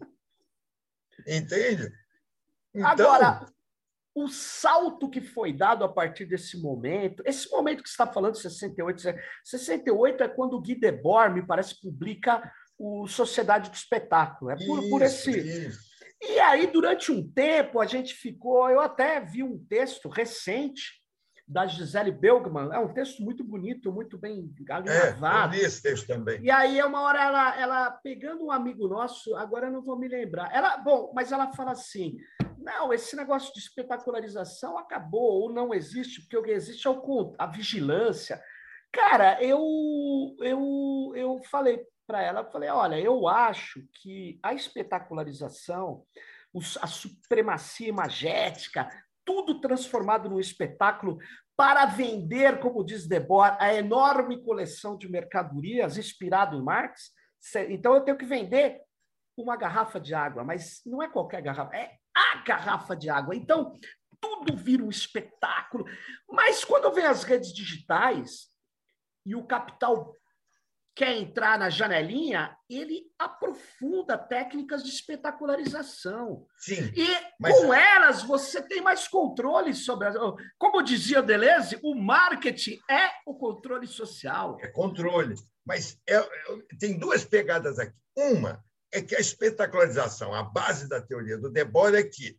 Entende? 1.27 1.93
Então... 2.75 2.91
Agora, 2.91 3.47
o 4.25 4.29
salto 4.29 5.09
que 5.09 5.21
foi 5.21 5.53
dado 5.53 5.85
a 5.85 5.89
partir 5.89 6.25
desse 6.25 6.61
momento, 6.61 7.23
esse 7.25 7.51
momento 7.51 7.83
que 7.83 7.89
você 7.89 7.95
está 7.95 8.07
falando, 8.07 8.37
68, 8.37 9.03
68 9.45 10.23
é 10.25 10.29
quando 10.29 10.55
o 10.55 10.61
Guy 10.61 10.75
Debord, 10.75 11.35
me 11.35 11.47
parece, 11.47 11.81
publica 11.81 12.53
o 12.79 13.07
Sociedade 13.07 13.71
do 13.71 13.75
Espetáculo. 13.75 14.51
É 14.51 14.57
por, 14.57 14.81
isso, 14.81 14.91
por 14.91 15.03
esse. 15.03 15.31
Isso. 15.31 15.89
E 16.21 16.39
aí, 16.41 16.67
durante 16.67 17.13
um 17.13 17.29
tempo, 17.31 17.81
a 17.81 17.87
gente 17.87 18.15
ficou. 18.15 18.69
Eu 18.69 18.81
até 18.81 19.21
vi 19.21 19.43
um 19.43 19.59
texto 19.67 20.09
recente 20.09 20.99
da 21.47 21.67
Gisele 21.67 22.13
Belgman. 22.13 22.71
É 22.73 22.79
um 22.79 22.93
texto 22.93 23.23
muito 23.23 23.43
bonito, 23.43 23.93
muito 23.93 24.19
bem 24.19 24.53
gravado. 24.61 25.55
É, 25.55 25.59
eu 25.59 25.61
li 25.61 25.67
esse 25.67 25.83
texto 25.83 26.07
também. 26.07 26.41
E 26.43 26.51
aí, 26.51 26.83
uma 26.83 27.03
hora, 27.03 27.23
ela, 27.23 27.61
ela 27.61 27.91
pegando 27.91 28.45
um 28.45 28.51
amigo 28.51 28.87
nosso, 28.87 29.35
agora 29.37 29.69
eu 29.69 29.73
não 29.73 29.83
vou 29.83 29.99
me 29.99 30.09
lembrar. 30.09 30.53
Ela, 30.53 30.77
bom, 30.77 31.13
mas 31.15 31.33
ela 31.33 31.53
fala 31.53 31.73
assim: 31.73 32.17
não, 32.59 32.93
esse 32.93 33.17
negócio 33.17 33.53
de 33.55 33.61
espetacularização 33.61 34.77
acabou 34.77 35.43
ou 35.43 35.53
não 35.53 35.73
existe, 35.73 36.21
porque 36.23 36.37
o 36.37 36.43
que 36.43 36.51
existe 36.51 36.87
é 36.87 36.91
o, 36.91 37.35
a 37.39 37.47
vigilância. 37.47 38.43
Cara, 38.93 39.43
eu, 39.43 39.61
eu, 40.41 41.13
eu 41.15 41.41
falei 41.51 41.85
para 42.07 42.23
ela, 42.23 42.51
falei, 42.51 42.69
olha, 42.71 42.99
eu 42.99 43.29
acho 43.29 43.87
que 43.95 44.39
a 44.43 44.55
espetacularização, 44.55 46.05
a 46.81 46.87
supremacia 46.87 47.89
imagética, 47.89 48.89
tudo 49.25 49.61
transformado 49.61 50.29
num 50.29 50.41
espetáculo 50.41 51.19
para 51.55 51.85
vender, 51.85 52.61
como 52.61 52.85
diz 52.85 53.07
Debord, 53.07 53.57
a 53.61 53.75
enorme 53.75 54.43
coleção 54.43 54.97
de 54.97 55.09
mercadorias 55.09 55.99
inspirado 55.99 56.57
em 56.57 56.63
Marx. 56.63 57.11
Então 57.69 57.95
eu 57.95 58.01
tenho 58.01 58.17
que 58.17 58.25
vender 58.25 58.81
uma 59.37 59.57
garrafa 59.57 60.01
de 60.01 60.15
água, 60.15 60.43
mas 60.43 60.81
não 60.87 61.03
é 61.03 61.09
qualquer 61.09 61.43
garrafa, 61.43 61.77
é 61.77 61.98
a 62.19 62.43
garrafa 62.43 62.97
de 62.97 63.09
água. 63.09 63.35
Então 63.35 63.73
tudo 64.21 64.57
vira 64.57 64.83
um 64.83 64.91
espetáculo. 64.91 65.85
Mas 66.29 66.65
quando 66.65 66.93
vem 66.93 67.05
as 67.05 67.23
redes 67.23 67.53
digitais 67.53 68.49
e 69.25 69.35
o 69.35 69.47
capital 69.47 70.15
quer 70.95 71.17
entrar 71.17 71.57
na 71.57 71.71
janelinha, 71.71 72.57
ele 72.69 73.05
aprofunda 73.17 74.19
técnicas 74.19 74.83
de 74.83 74.91
espetacularização. 74.91 76.45
Sim. 76.59 76.93
E 76.97 77.07
mas... 77.39 77.57
com 77.57 77.73
elas 77.73 78.23
você 78.25 78.61
tem 78.61 78.81
mais 78.83 79.07
controle 79.07 79.75
sobre. 79.75 80.09
As... 80.09 80.17
Como 80.59 80.83
dizia 80.83 81.23
Deleuze, 81.23 81.79
o 81.85 81.95
marketing 81.95 82.81
é 82.91 83.11
o 83.25 83.35
controle 83.35 83.87
social. 83.87 84.59
É 84.61 84.67
controle. 84.67 85.37
Mas 85.65 86.01
é, 86.09 86.17
é, 86.17 86.27
tem 86.81 86.99
duas 86.99 87.25
pegadas 87.25 87.79
aqui. 87.79 87.95
Uma 88.17 88.65
é 88.93 89.03
que 89.03 89.15
a 89.15 89.21
espetacularização, 89.21 90.35
a 90.35 90.43
base 90.43 90.89
da 90.89 91.01
teoria 91.01 91.37
do 91.37 91.51
Debord 91.51 91.97
é 91.97 92.03
que 92.03 92.39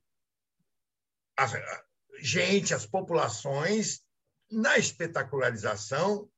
a 1.38 1.48
gente, 2.22 2.74
as 2.74 2.86
populações, 2.86 4.02
na 4.52 4.78
espetacularização, 4.78 6.30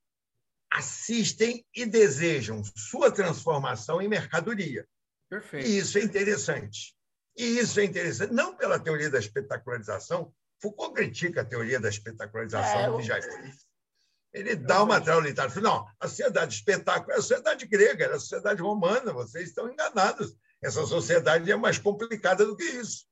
assistem 0.71 1.65
e 1.75 1.85
desejam 1.85 2.63
sua 2.63 3.11
transformação 3.11 4.01
em 4.01 4.07
mercadoria. 4.07 4.87
Perfeito. 5.29 5.67
E 5.67 5.77
isso 5.77 5.97
é 5.97 6.01
interessante. 6.01 6.95
E 7.37 7.59
isso 7.59 7.79
é 7.79 7.85
interessante, 7.85 8.33
não 8.33 8.55
pela 8.55 8.79
teoria 8.79 9.09
da 9.09 9.19
espetacularização. 9.19 10.33
Foucault 10.61 10.93
critica 10.93 11.41
a 11.41 11.45
teoria 11.45 11.79
da 11.79 11.89
espetacularização 11.89 12.79
é, 12.79 12.87
eu... 12.87 12.97
Ele 14.33 14.55
dá 14.55 14.81
uma 14.83 15.01
traulitada. 15.01 15.59
Não, 15.59 15.85
a 15.99 16.07
sociedade 16.07 16.55
espetáculo 16.55 17.11
é 17.11 17.15
a 17.15 17.21
sociedade 17.21 17.65
grega, 17.65 18.05
é 18.05 18.13
a 18.13 18.19
sociedade 18.19 18.61
romana. 18.61 19.11
Vocês 19.11 19.49
estão 19.49 19.69
enganados. 19.69 20.35
Essa 20.63 20.85
sociedade 20.85 21.51
é 21.51 21.55
mais 21.55 21.77
complicada 21.77 22.45
do 22.45 22.55
que 22.55 22.63
isso. 22.63 23.05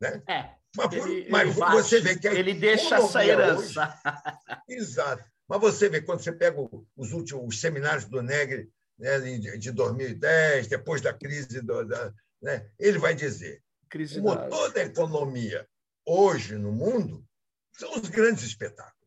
Né? 0.00 0.22
É. 0.28 0.54
Mas, 0.74 0.86
por, 0.88 1.10
ele, 1.10 1.30
mas 1.30 1.56
ele 1.56 1.70
você 1.70 2.00
vê 2.00 2.18
que 2.18 2.26
ele 2.26 2.54
deixa 2.54 2.96
essa 2.96 3.24
herança. 3.24 4.00
Hoje, 4.68 4.80
exato. 4.80 5.24
Mas 5.46 5.60
você 5.60 5.88
vê 5.88 6.00
quando 6.00 6.22
você 6.22 6.32
pega 6.32 6.56
os 6.96 7.12
últimos 7.12 7.54
os 7.54 7.60
seminários 7.60 8.06
do 8.06 8.22
Negri 8.22 8.70
né, 8.98 9.18
de 9.18 9.70
2010, 9.70 10.68
depois 10.68 11.02
da 11.02 11.12
crise 11.12 11.60
do, 11.60 11.84
da, 11.84 12.12
né, 12.40 12.70
ele 12.78 12.98
vai 12.98 13.14
dizer 13.14 13.62
crise 13.88 14.20
o 14.20 14.22
motor 14.22 14.72
da 14.72 14.82
economia 14.82 15.68
hoje 16.06 16.56
no 16.56 16.72
mundo 16.72 17.22
são 17.72 17.92
os 17.94 18.08
grandes 18.08 18.44
espetáculos, 18.44 19.01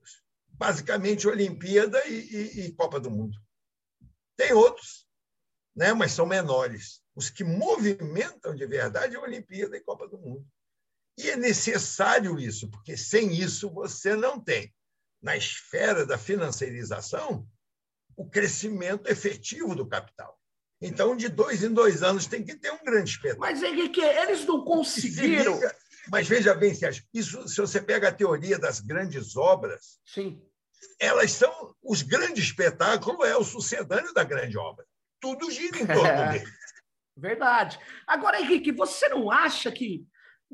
basicamente 0.58 1.28
Olimpíada 1.28 2.06
e, 2.08 2.14
e, 2.14 2.66
e 2.66 2.72
Copa 2.74 3.00
do 3.00 3.12
Mundo. 3.12 3.38
Tem 4.38 4.54
outros, 4.54 5.08
né, 5.76 5.94
mas 5.94 6.12
são 6.12 6.26
menores. 6.26 7.02
Os 7.16 7.30
que 7.30 7.44
movimentam 7.44 8.56
de 8.56 8.66
verdade 8.66 9.16
é 9.16 9.18
a 9.18 9.22
Olimpíada 9.22 9.78
e 9.78 9.82
Copa 9.82 10.08
do 10.08 10.18
Mundo. 10.18 10.46
E 11.18 11.30
é 11.30 11.38
necessário 11.38 12.38
isso, 12.38 12.70
porque 12.70 12.98
sem 12.98 13.34
isso 13.34 13.70
você 13.70 14.16
não 14.16 14.40
tem, 14.40 14.74
na 15.22 15.38
esfera 15.38 16.06
da 16.06 16.18
financiarização, 16.18 17.48
o 18.18 18.30
crescimento 18.30 19.10
efetivo 19.10 19.76
do 19.76 19.88
capital. 19.88 20.38
Então, 20.82 21.16
de 21.16 21.30
dois 21.30 21.64
em 21.64 21.74
dois 21.74 22.04
anos, 22.04 22.28
tem 22.28 22.44
que 22.44 22.56
ter 22.56 22.72
um 22.72 22.84
grande 22.84 23.12
espetáculo. 23.12 23.48
Mas, 23.48 23.64
Henrique, 23.64 24.02
eles 24.02 24.46
não 24.46 24.64
conseguiram. 24.64 25.56
Liga, 25.56 25.76
mas 26.12 26.28
veja 26.28 26.54
bem, 26.54 26.74
Sérgio, 26.74 27.04
isso, 27.14 27.48
se 27.48 27.60
você 27.60 27.82
pega 27.82 28.10
a 28.10 28.14
teoria 28.14 28.58
das 28.60 28.80
grandes 28.80 29.36
obras, 29.36 30.00
Sim. 30.06 30.42
elas 31.00 31.32
são. 31.32 31.76
Os 31.82 32.02
grandes 32.02 32.46
espetáculos 32.46 33.28
é 33.28 33.36
o 33.36 33.44
sucedâneo 33.44 34.14
da 34.14 34.24
grande 34.24 34.58
obra. 34.58 34.86
Tudo 35.20 35.52
gira 35.52 35.78
em 35.80 35.88
torno 35.88 36.06
é, 36.08 36.32
dele. 36.34 36.52
Verdade. 37.18 37.80
Agora, 38.06 38.40
Henrique, 38.40 38.72
você 38.72 39.08
não 39.10 39.32
acha 39.32 39.72
que 39.72 40.06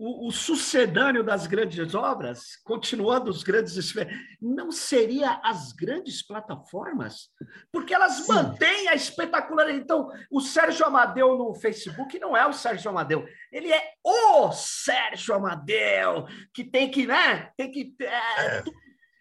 o, 0.04 0.30
o, 0.30 0.32
sucedâneo 0.32 1.24
das 1.24 1.46
grandes 1.46 1.94
obras, 1.94 2.56
continuando 2.64 3.30
os 3.30 3.44
grandes 3.44 3.94
não 4.42 4.72
seria 4.72 5.40
as 5.44 5.74
grandes 5.74 6.26
plataformas? 6.26 7.30
Porque 7.72 7.94
elas 7.94 8.14
Sim. 8.14 8.34
mantêm 8.34 8.88
a 8.88 8.96
espetacularidade. 8.96 9.84
Então, 9.84 10.10
o 10.32 10.42
Sérgio 10.42 10.88
Amadeu 10.88 11.38
no 11.38 11.54
Facebook 11.54 12.18
não 12.18 12.36
é 12.36 12.48
o 12.48 12.52
Sérgio 12.52 12.90
Amadeu, 12.90 13.28
ele 13.52 13.72
é 13.72 13.94
o 14.04 14.52
Sérgio 14.52 15.36
Amadeu, 15.36 16.26
que 16.52 16.64
tem 16.64 16.90
que, 16.90 17.06
né? 17.06 17.52
Tem 17.56 17.72
que. 17.72 17.96
É, 18.02 18.58
é. 18.58 18.64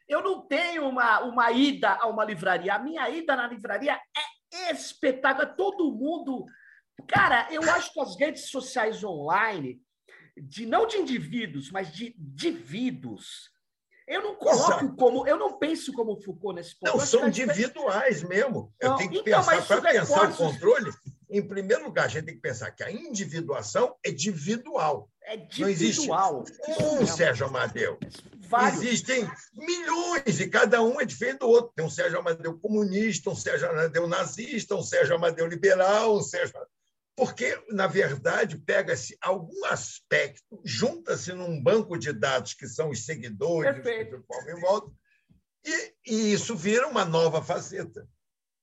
Eu 0.09 0.23
não 0.23 0.47
tenho 0.47 0.89
uma, 0.89 1.21
uma 1.21 1.51
ida 1.53 1.91
a 2.01 2.07
uma 2.07 2.25
livraria. 2.25 2.75
A 2.75 2.79
minha 2.79 3.07
ida 3.11 3.37
na 3.37 3.47
livraria 3.47 4.01
é 4.51 4.73
espetáculo. 4.73 5.55
Todo 5.55 5.93
mundo. 5.93 6.47
Cara, 7.07 7.49
eu 7.51 7.63
acho 7.71 7.93
que 7.93 8.01
as 8.01 8.19
redes 8.19 8.49
sociais 8.49 9.05
online 9.05 9.79
de 10.41 10.67
não 10.67 10.87
de 10.87 10.97
indivíduos, 10.97 11.71
mas 11.71 11.93
de 11.93 12.15
indivíduos. 12.19 13.51
Eu 14.11 14.23
não 14.23 14.35
coloco 14.35 14.73
Exato. 14.73 14.97
como, 14.97 15.29
eu 15.29 15.39
não 15.39 15.57
penso 15.57 15.93
como 15.93 16.21
Foucault 16.21 16.57
nesse 16.57 16.77
ponto. 16.77 16.97
Não, 16.97 17.07
são 17.07 17.29
individuais 17.29 18.25
mesmo. 18.25 18.75
Eu 18.81 18.97
tenho 18.97 19.11
que 19.11 19.19
então, 19.19 19.39
pensar, 19.39 19.65
para 19.65 19.81
pensar 19.81 20.31
o 20.31 20.37
controle, 20.37 20.91
em 21.31 21.47
primeiro 21.47 21.85
lugar, 21.85 22.07
a 22.07 22.09
gente 22.09 22.25
tem 22.25 22.35
que 22.35 22.41
pensar 22.41 22.73
que 22.73 22.83
a 22.83 22.91
individuação 22.91 23.95
é 24.05 24.11
individual. 24.11 25.09
É 25.23 25.37
individual. 25.37 26.33
Não 26.33 26.75
existe 26.75 26.83
um 26.83 27.07
Sérgio 27.07 27.47
Amadeu. 27.47 27.99
Vários. 28.49 28.83
Existem 28.83 29.31
milhões 29.55 30.41
e 30.41 30.49
cada 30.49 30.83
um 30.83 31.01
é 31.01 31.05
diferente 31.05 31.39
do 31.39 31.49
outro. 31.49 31.73
Tem 31.77 31.87
um 31.87 31.91
Sérgio 31.91 32.19
Amadeu 32.19 32.59
comunista, 32.59 33.31
um 33.31 33.37
Sérgio 33.37 33.71
Amadeu 33.71 34.09
nazista, 34.09 34.75
um 34.75 34.83
Sérgio 34.83 35.15
Amadeu 35.15 35.47
liberal, 35.47 36.17
um 36.17 36.23
Sérgio 36.23 36.59
porque, 37.21 37.63
na 37.69 37.87
verdade, 37.87 38.57
pega-se 38.57 39.15
algum 39.21 39.67
aspecto, 39.67 40.59
junta-se 40.65 41.35
num 41.35 41.63
banco 41.63 41.99
de 41.99 42.15
dados 42.15 42.55
que 42.55 42.67
são 42.67 42.89
os 42.89 43.05
seguidores, 43.05 43.75
Perfeito. 43.75 44.25
em 44.49 44.59
volta, 44.59 44.91
e, 45.63 45.95
e, 46.07 46.33
isso 46.33 46.57
vira 46.57 46.89
uma 46.89 47.05
nova 47.05 47.43
faceta. 47.43 48.09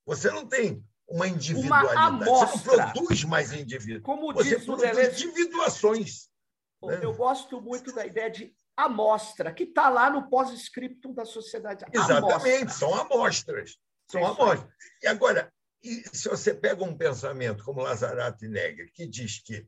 Você 0.08 0.32
não 0.32 0.48
tem 0.48 0.84
uma 1.08 1.28
individualidade, 1.28 2.28
uma 2.28 2.48
você 2.48 2.76
não 2.76 2.92
produz 2.94 3.24
mais 3.26 3.54
indivíduos. 3.54 4.04
Como 4.04 4.34
você 4.34 4.56
diz 4.56 4.66
produz 4.66 4.90
Deleuze, 4.90 5.24
individuações. 5.24 6.28
Né? 6.82 7.00
Eu 7.04 7.12
né? 7.12 7.16
gosto 7.16 7.62
muito 7.62 7.94
da 7.94 8.08
ideia 8.08 8.32
de 8.32 8.56
amostra, 8.76 9.54
que 9.54 9.66
está 9.66 9.88
lá 9.88 10.10
no 10.10 10.32
pós-scriptum 10.32 11.14
da 11.14 11.26
sociedade. 11.26 11.86
Exatamente, 11.94 12.62
amostra. 12.62 12.70
são 12.70 12.96
amostras. 12.96 13.78
São 14.10 14.26
amostras. 14.26 14.74
E 15.04 15.06
agora, 15.06 15.54
e 15.84 16.04
se 16.12 16.28
você 16.28 16.54
pega 16.54 16.84
um 16.84 16.98
pensamento 16.98 17.64
como 17.64 17.82
Lazarato 17.82 18.44
e 18.46 18.48
Negri, 18.48 18.92
que 18.92 19.08
diz 19.08 19.40
que 19.42 19.68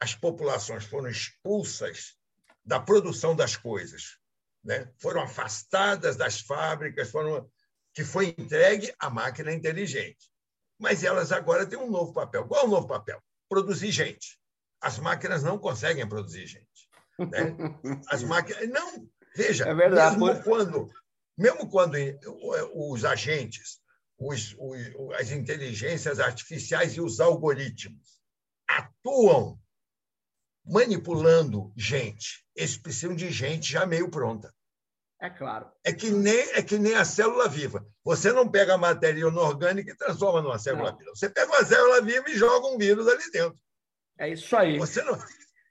as 0.00 0.14
populações 0.14 0.84
foram 0.84 1.08
expulsas 1.08 2.16
da 2.64 2.80
produção 2.80 3.34
das 3.34 3.56
coisas, 3.56 4.18
né? 4.64 4.92
foram 4.98 5.22
afastadas 5.22 6.16
das 6.16 6.40
fábricas, 6.40 7.10
foram 7.10 7.48
que 7.94 8.04
foi 8.04 8.34
entregue 8.36 8.92
à 8.98 9.08
máquina 9.08 9.52
inteligente. 9.52 10.30
Mas 10.78 11.02
elas 11.02 11.32
agora 11.32 11.64
têm 11.64 11.78
um 11.78 11.90
novo 11.90 12.12
papel. 12.12 12.46
Qual 12.46 12.62
é 12.62 12.64
o 12.66 12.70
novo 12.70 12.86
papel? 12.86 13.22
Produzir 13.48 13.90
gente. 13.90 14.38
As 14.80 14.98
máquinas 14.98 15.42
não 15.42 15.58
conseguem 15.58 16.06
produzir 16.06 16.46
gente. 16.46 16.88
Né? 17.18 17.56
As 18.10 18.22
máquinas. 18.22 18.68
Não, 18.68 19.08
veja, 19.34 19.64
é 19.64 19.74
verdade, 19.74 20.18
mesmo, 20.18 20.42
quando, 20.42 20.92
mesmo 21.38 21.70
quando 21.70 21.96
os 22.74 23.04
agentes 23.06 23.80
os, 24.18 24.54
os, 24.58 25.14
as 25.18 25.30
inteligências 25.30 26.18
artificiais 26.18 26.94
e 26.96 27.00
os 27.00 27.20
algoritmos 27.20 28.20
atuam 28.68 29.60
manipulando 30.64 31.72
gente. 31.76 32.44
Eles 32.54 32.76
precisam 32.76 33.14
de 33.14 33.30
gente 33.30 33.70
já 33.70 33.86
meio 33.86 34.10
pronta. 34.10 34.52
É 35.20 35.30
claro. 35.30 35.70
É 35.82 35.92
que 35.92 36.10
nem, 36.10 36.40
é 36.52 36.62
que 36.62 36.76
nem 36.78 36.94
a 36.94 37.04
célula 37.04 37.48
viva. 37.48 37.86
Você 38.04 38.32
não 38.32 38.50
pega 38.50 38.74
a 38.74 38.78
matéria 38.78 39.20
inorgânica 39.20 39.90
e 39.90 39.96
transforma 39.96 40.42
numa 40.42 40.58
célula 40.58 40.90
não. 40.90 40.98
viva. 40.98 41.10
Você 41.14 41.30
pega 41.30 41.50
uma 41.50 41.64
célula 41.64 42.02
viva 42.02 42.28
e 42.28 42.36
joga 42.36 42.66
um 42.66 42.76
vírus 42.76 43.06
ali 43.08 43.30
dentro. 43.30 43.58
É 44.18 44.28
isso 44.28 44.54
aí. 44.56 44.78
Você 44.78 45.02
não, 45.02 45.18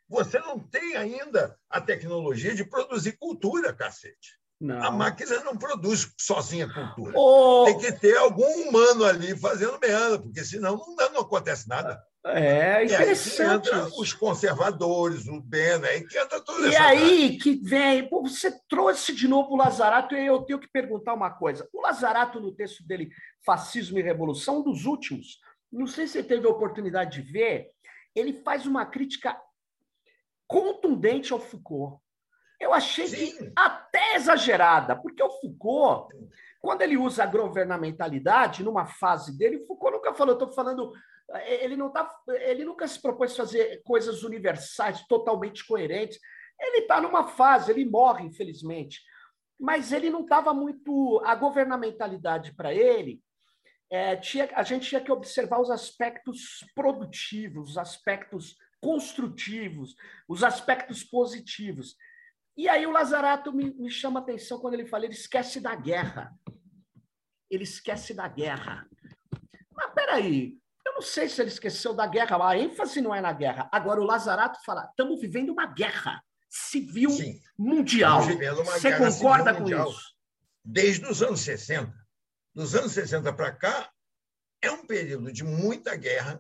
você 0.08 0.40
não 0.40 0.60
tem 0.60 0.96
ainda 0.96 1.60
a 1.70 1.82
tecnologia 1.82 2.56
de 2.56 2.64
produzir 2.64 3.18
cultura, 3.18 3.74
cacete. 3.74 4.40
Não. 4.60 4.82
A 4.82 4.90
máquina 4.90 5.44
não 5.44 5.58
produz 5.58 6.14
sozinha 6.18 6.72
cultura. 6.72 7.14
Oh. 7.18 7.66
Tem 7.66 7.78
que 7.78 7.92
ter 7.92 8.16
algum 8.18 8.48
humano 8.68 9.04
ali 9.04 9.38
fazendo 9.38 9.78
merda, 9.80 10.18
porque 10.20 10.44
senão 10.44 10.78
não, 10.78 11.12
não 11.12 11.22
acontece 11.22 11.68
nada. 11.68 12.02
É 12.28 12.84
interessante. 12.84 13.70
os 14.00 14.12
conservadores, 14.12 15.28
o 15.28 15.40
Bena, 15.40 15.88
aí 15.88 16.08
que 16.08 16.18
entra 16.18 16.42
tudo 16.42 16.68
E 16.68 16.76
aí 16.76 17.38
que 17.38 17.56
vem, 17.56 18.10
pô, 18.10 18.24
você 18.24 18.52
trouxe 18.68 19.14
de 19.14 19.28
novo 19.28 19.54
o 19.54 19.58
Lazarato, 19.58 20.16
e 20.16 20.26
eu 20.26 20.42
tenho 20.42 20.60
que 20.60 20.68
perguntar 20.68 21.14
uma 21.14 21.30
coisa. 21.30 21.70
O 21.72 21.82
Lazarato, 21.82 22.40
no 22.40 22.52
texto 22.52 22.84
dele, 22.84 23.12
Fascismo 23.46 24.00
e 24.00 24.02
Revolução, 24.02 24.60
um 24.60 24.64
dos 24.64 24.86
últimos, 24.86 25.40
não 25.72 25.86
sei 25.86 26.08
se 26.08 26.14
você 26.14 26.24
teve 26.24 26.48
a 26.48 26.50
oportunidade 26.50 27.22
de 27.22 27.32
ver, 27.32 27.70
ele 28.16 28.42
faz 28.42 28.66
uma 28.66 28.88
crítica 28.88 29.40
contundente 30.48 31.32
ao 31.32 31.40
Foucault. 31.40 32.02
Eu 32.60 32.74
achei 32.74 33.08
Sim. 33.08 33.38
que 33.38 33.52
até 33.56 34.16
exagerada, 34.16 34.96
porque 34.96 35.22
o 35.22 35.30
Foucault, 35.30 36.16
quando 36.62 36.82
ele 36.82 36.98
usa 36.98 37.24
a 37.24 37.28
governamentalidade 37.28 38.64
numa 38.64 38.86
fase 38.86 39.38
dele, 39.38 39.58
o 39.58 39.66
Foucault 39.66 39.98
nunca 39.98 40.14
falou, 40.14 40.34
estou 40.34 40.52
falando, 40.52 40.94
ele 41.46 41.76
não 41.76 41.92
tá, 41.92 42.10
ele 42.28 42.64
nunca 42.64 42.88
se 42.88 43.02
propôs 43.02 43.36
fazer 43.36 43.82
coisas 43.84 44.24
universais, 44.24 45.06
totalmente 45.08 45.66
coerentes. 45.66 46.20
Ele 46.60 46.80
está 46.80 47.02
numa 47.02 47.28
fase, 47.28 47.72
ele 47.72 47.86
morre, 47.86 48.26
infelizmente, 48.26 49.02
mas 49.60 49.92
ele 49.92 50.10
não 50.10 50.22
estava 50.22 50.54
muito. 50.54 51.22
A 51.26 51.36
governamentalidade 51.36 52.54
para 52.56 52.74
ele, 52.74 53.22
é, 53.90 54.16
tinha, 54.16 54.50
a 54.54 54.64
gente 54.64 54.88
tinha 54.88 55.02
que 55.02 55.12
observar 55.12 55.60
os 55.60 55.70
aspectos 55.70 56.66
produtivos, 56.74 57.72
os 57.72 57.78
aspectos 57.78 58.56
construtivos, 58.82 59.96
os 60.28 60.44
aspectos 60.44 61.04
positivos. 61.04 61.96
E 62.58 62.70
aí 62.70 62.86
o 62.88 62.92
Lazarato 62.92 63.52
me, 63.52 63.74
me 63.74 63.92
chama 63.92 64.20
a 64.20 64.24
atenção 64.24 64.60
quando 64.60 64.76
ele 64.76 64.86
fala, 64.86 65.06
ele 65.06 65.14
esquece 65.14 65.60
da 65.60 65.76
guerra. 65.76 66.34
Ele 67.50 67.64
esquece 67.64 68.14
da 68.14 68.28
guerra. 68.28 68.88
Mas 69.74 69.94
peraí, 69.94 70.58
eu 70.86 70.94
não 70.94 71.02
sei 71.02 71.28
se 71.28 71.42
ele 71.42 71.50
esqueceu 71.50 71.94
da 71.94 72.08
guerra, 72.08 72.50
a 72.50 72.58
ênfase 72.58 73.02
não 73.02 73.14
é 73.14 73.20
na 73.20 73.34
guerra. 73.34 73.70
Agora 73.72 74.00
o 74.00 74.06
Lazarato 74.06 74.60
fala, 74.66 74.86
estamos 74.86 75.20
vivendo 75.20 75.52
uma 75.52 75.66
guerra 75.66 76.24
civil 76.50 77.10
Sim, 77.10 77.40
mundial. 77.58 78.22
Você 78.22 78.98
concorda 78.98 79.54
com 79.54 79.62
mundial. 79.62 79.90
isso? 79.90 80.16
Desde 80.64 81.06
os 81.06 81.22
anos 81.22 81.42
60. 81.42 81.94
Dos 82.54 82.74
anos 82.74 82.94
60 82.94 83.34
para 83.34 83.52
cá, 83.52 83.92
é 84.62 84.72
um 84.72 84.86
período 84.86 85.32
de 85.32 85.44
muita 85.44 85.96
guerra, 85.96 86.40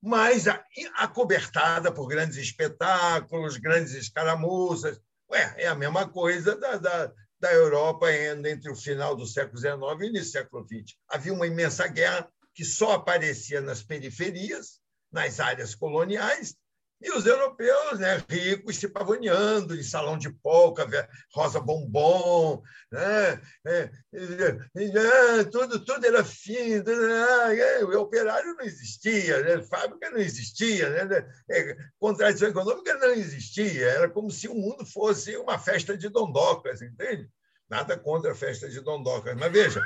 mas 0.00 0.46
acobertada 0.94 1.92
por 1.92 2.06
grandes 2.06 2.36
espetáculos, 2.36 3.56
grandes 3.56 3.92
escaramuzas. 3.94 5.00
Ué, 5.30 5.54
é 5.58 5.66
a 5.68 5.74
mesma 5.74 6.08
coisa 6.08 6.56
da, 6.56 6.76
da, 6.76 7.12
da 7.38 7.52
Europa 7.52 8.12
entre 8.12 8.70
o 8.70 8.74
final 8.74 9.14
do 9.14 9.26
século 9.26 9.58
XIX 9.58 9.74
e 9.74 9.76
o 9.76 10.04
início 10.04 10.26
do 10.26 10.32
século 10.32 10.66
XX. 10.66 10.96
Havia 11.08 11.32
uma 11.32 11.46
imensa 11.46 11.86
guerra 11.86 12.28
que 12.54 12.64
só 12.64 12.92
aparecia 12.92 13.60
nas 13.60 13.82
periferias, 13.82 14.80
nas 15.10 15.38
áreas 15.38 15.74
coloniais, 15.74 16.56
e 17.00 17.10
os 17.10 17.24
europeus, 17.24 17.98
né, 17.98 18.22
ricos, 18.28 18.76
se 18.76 18.88
pavoneando 18.88 19.74
em 19.74 19.82
salão 19.82 20.18
de 20.18 20.30
polca, 20.30 21.08
rosa 21.32 21.58
bombom, 21.58 22.62
né, 22.92 23.40
é, 23.66 23.90
é, 24.12 25.44
tudo, 25.44 25.82
tudo 25.82 26.06
era 26.06 26.22
fino, 26.22 26.84
tudo, 26.84 27.06
é, 27.06 27.84
o 27.84 28.00
operário 28.00 28.54
não 28.54 28.64
existia, 28.64 29.42
né, 29.42 29.62
fábrica 29.62 30.10
não 30.10 30.18
existia, 30.18 30.90
né, 30.90 31.04
né, 31.04 31.34
é, 31.50 31.76
contradição 31.98 32.48
econômica 32.48 32.94
não 32.98 33.12
existia, 33.12 33.86
era 33.86 34.08
como 34.08 34.30
se 34.30 34.46
o 34.46 34.54
mundo 34.54 34.84
fosse 34.84 35.36
uma 35.36 35.58
festa 35.58 35.96
de 35.96 36.08
dondocas, 36.08 36.82
entende? 36.82 37.28
Nada 37.68 37.96
contra 37.96 38.32
a 38.32 38.34
festa 38.34 38.68
de 38.68 38.80
dondocas, 38.80 39.34
mas 39.36 39.52
veja, 39.52 39.80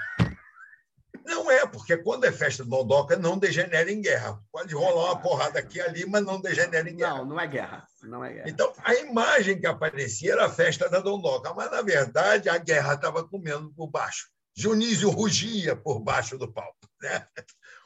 não 1.24 1.50
é, 1.50 1.66
porque 1.66 1.96
quando 1.96 2.24
é 2.24 2.32
festa 2.32 2.64
do 2.64 2.70
Dondoca, 2.70 3.16
não 3.16 3.38
degenera 3.38 3.90
em 3.90 4.00
guerra. 4.00 4.40
Pode 4.50 4.74
rolar 4.74 5.12
uma 5.12 5.20
porrada 5.20 5.58
aqui 5.58 5.80
ali, 5.80 6.04
mas 6.06 6.24
não 6.24 6.40
degenera 6.40 6.88
em 6.88 6.96
guerra. 6.96 7.18
Não, 7.18 7.26
não 7.26 7.40
é 7.40 7.46
guerra. 7.46 7.86
Não 8.02 8.24
é 8.24 8.32
guerra. 8.32 8.48
Então, 8.48 8.72
a 8.78 8.94
imagem 8.94 9.60
que 9.60 9.66
aparecia 9.66 10.32
era 10.32 10.46
a 10.46 10.50
festa 10.50 10.88
da 10.88 11.00
Dondoca, 11.00 11.54
mas, 11.54 11.70
na 11.70 11.82
verdade, 11.82 12.48
a 12.48 12.58
guerra 12.58 12.94
estava 12.94 13.26
comendo 13.26 13.72
por 13.74 13.88
baixo. 13.88 14.28
Dionísio 14.56 15.10
rugia 15.10 15.76
por 15.76 16.00
baixo 16.00 16.36
do 16.36 16.52
palco. 16.52 16.78
Né? 17.00 17.26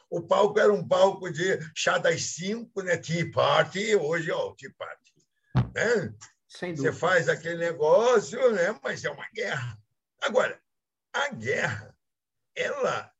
O 0.09 0.21
palco 0.21 0.59
era 0.59 0.73
um 0.73 0.87
palco 0.87 1.31
de 1.31 1.59
chá 1.75 1.97
das 1.97 2.21
cinco, 2.23 2.81
né? 2.81 2.97
Tea 2.97 3.31
Party, 3.31 3.95
hoje, 3.95 4.31
ó, 4.31 4.53
Tea 4.55 4.71
Party. 4.77 5.13
Né? 5.75 6.13
Sem 6.47 6.73
dúvida. 6.73 6.91
Você 6.91 6.99
faz 6.99 7.29
aquele 7.29 7.57
negócio, 7.57 8.51
né? 8.51 8.77
mas 8.83 9.03
é 9.05 9.09
uma 9.11 9.27
guerra. 9.33 9.77
Agora, 10.21 10.59
a 11.13 11.29
guerra, 11.29 11.95
ela 12.55 13.11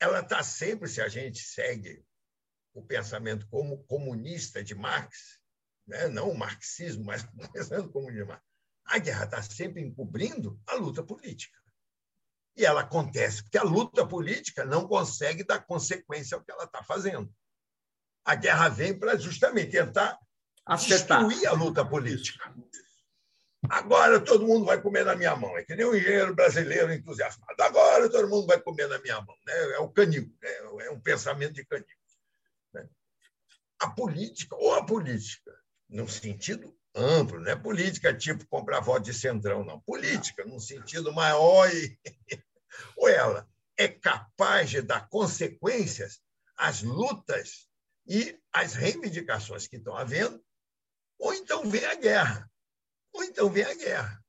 ela 0.00 0.20
está 0.20 0.42
sempre, 0.42 0.88
se 0.88 1.00
a 1.00 1.08
gente 1.08 1.38
segue 1.38 2.04
o 2.74 2.82
pensamento 2.82 3.46
como 3.48 3.82
comunista 3.84 4.62
de 4.62 4.74
Marx, 4.74 5.40
né? 5.86 6.08
não 6.08 6.30
o 6.30 6.38
marxismo, 6.38 7.04
mas 7.04 7.24
o 7.34 7.52
pensamento 7.52 7.90
comunista, 7.90 8.42
a 8.84 8.98
guerra 8.98 9.24
está 9.24 9.42
sempre 9.42 9.82
encobrindo 9.82 10.60
a 10.66 10.74
luta 10.74 11.02
política. 11.02 11.58
E 12.56 12.64
ela 12.64 12.82
acontece 12.82 13.42
porque 13.42 13.58
a 13.58 13.62
luta 13.62 14.06
política 14.06 14.64
não 14.64 14.86
consegue 14.86 15.44
dar 15.44 15.66
consequência 15.66 16.36
ao 16.36 16.42
que 16.42 16.50
ela 16.50 16.64
está 16.64 16.82
fazendo. 16.82 17.32
A 18.24 18.34
guerra 18.34 18.68
vem 18.68 18.98
para 18.98 19.16
justamente 19.16 19.72
tentar 19.72 20.18
Acertar. 20.64 21.24
destruir 21.24 21.46
a 21.46 21.52
luta 21.52 21.84
política. 21.84 22.54
Agora 23.70 24.20
todo 24.20 24.46
mundo 24.46 24.64
vai 24.64 24.80
comer 24.80 25.04
na 25.04 25.14
minha 25.14 25.34
mão. 25.36 25.56
É 25.56 25.64
que 25.64 25.74
nem 25.74 25.86
um 25.86 25.94
engenheiro 25.94 26.34
brasileiro 26.34 26.92
entusiasmado. 26.92 27.60
Agora 27.60 28.10
todo 28.10 28.28
mundo 28.28 28.46
vai 28.46 28.60
comer 28.60 28.88
na 28.88 28.98
minha 28.98 29.20
mão. 29.20 29.36
Né? 29.46 29.72
É 29.72 29.78
o 29.78 29.88
canil, 29.88 30.32
né? 30.40 30.50
é 30.86 30.90
um 30.90 31.00
pensamento 31.00 31.54
de 31.54 31.64
canil. 31.64 31.86
Né? 32.72 32.88
A 33.80 33.90
política, 33.90 34.56
ou 34.56 34.74
a 34.74 34.84
política, 34.84 35.52
num 35.88 36.08
sentido 36.08 36.76
amplo, 36.94 37.40
não 37.40 37.50
é 37.50 37.56
política 37.56 38.14
tipo 38.14 38.46
comprar 38.46 38.80
voto 38.80 39.04
de 39.04 39.14
centrão, 39.14 39.64
não. 39.64 39.80
Política, 39.80 40.44
num 40.44 40.60
sentido 40.60 41.12
maior, 41.12 41.68
e... 41.72 41.98
ou 42.96 43.08
ela 43.08 43.48
é 43.76 43.88
capaz 43.88 44.70
de 44.70 44.80
dar 44.80 45.08
consequências 45.08 46.20
às 46.56 46.82
lutas 46.82 47.68
e 48.06 48.38
às 48.52 48.74
reivindicações 48.74 49.66
que 49.66 49.76
estão 49.76 49.96
havendo, 49.96 50.42
ou 51.18 51.34
então 51.34 51.68
vem 51.68 51.84
a 51.84 51.94
guerra 51.94 52.50
ou 53.16 53.24
então 53.24 53.50
vem 53.50 53.64
a 53.64 53.74
guerra. 53.74 54.22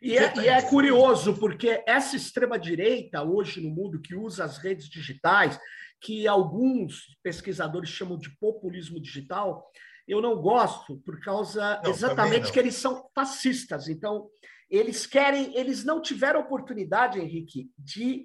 E 0.00 0.18
é, 0.18 0.36
e 0.38 0.48
é, 0.48 0.62
curioso, 0.62 1.38
porque 1.38 1.82
essa 1.86 2.16
extrema-direita, 2.16 3.22
hoje 3.22 3.60
no 3.60 3.70
mundo, 3.70 4.00
que 4.00 4.16
usa 4.16 4.44
as 4.44 4.58
redes 4.58 4.88
digitais, 4.88 5.58
que 6.00 6.26
alguns 6.26 7.16
pesquisadores 7.22 7.88
chamam 7.88 8.18
de 8.18 8.36
populismo 8.38 9.00
digital, 9.00 9.64
eu 10.08 10.20
não 10.20 10.42
gosto, 10.42 10.98
por 11.04 11.20
causa 11.20 11.80
não, 11.84 11.90
exatamente 11.90 12.50
que 12.50 12.58
eles 12.58 12.74
são 12.74 13.08
fascistas. 13.14 13.88
Então, 13.88 14.28
eles 14.68 15.06
querem, 15.06 15.56
eles 15.56 15.84
não 15.84 16.02
tiveram 16.02 16.40
oportunidade, 16.40 17.20
Henrique, 17.20 17.70
de 17.78 18.24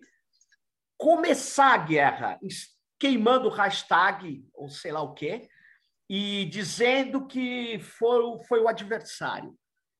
começar 0.98 1.76
a 1.76 1.78
guerra 1.78 2.40
queimando 3.00 3.50
hashtag 3.50 4.44
ou 4.52 4.68
sei 4.68 4.92
lá 4.92 5.02
o 5.04 5.14
quê, 5.14 5.48
e 6.10 6.46
dizendo 6.46 7.28
que 7.28 7.80
foi, 7.80 8.44
foi 8.48 8.62
o 8.62 8.68
adversário. 8.68 9.54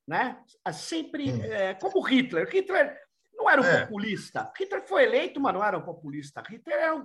Né? 0.06 0.38
Sempre, 0.72 1.32
hum. 1.32 1.42
é, 1.42 1.74
como 1.74 2.00
Hitler. 2.00 2.48
Hitler 2.48 2.96
não 3.34 3.48
era 3.48 3.60
um 3.60 3.64
é. 3.64 3.82
populista. 3.82 4.50
Hitler 4.58 4.82
foi 4.86 5.04
eleito, 5.04 5.38
mas 5.40 5.54
não 5.54 5.64
era 5.64 5.78
um 5.78 5.82
populista. 5.82 6.42
Hitler 6.48 6.78
era 6.78 6.96
um 6.96 7.04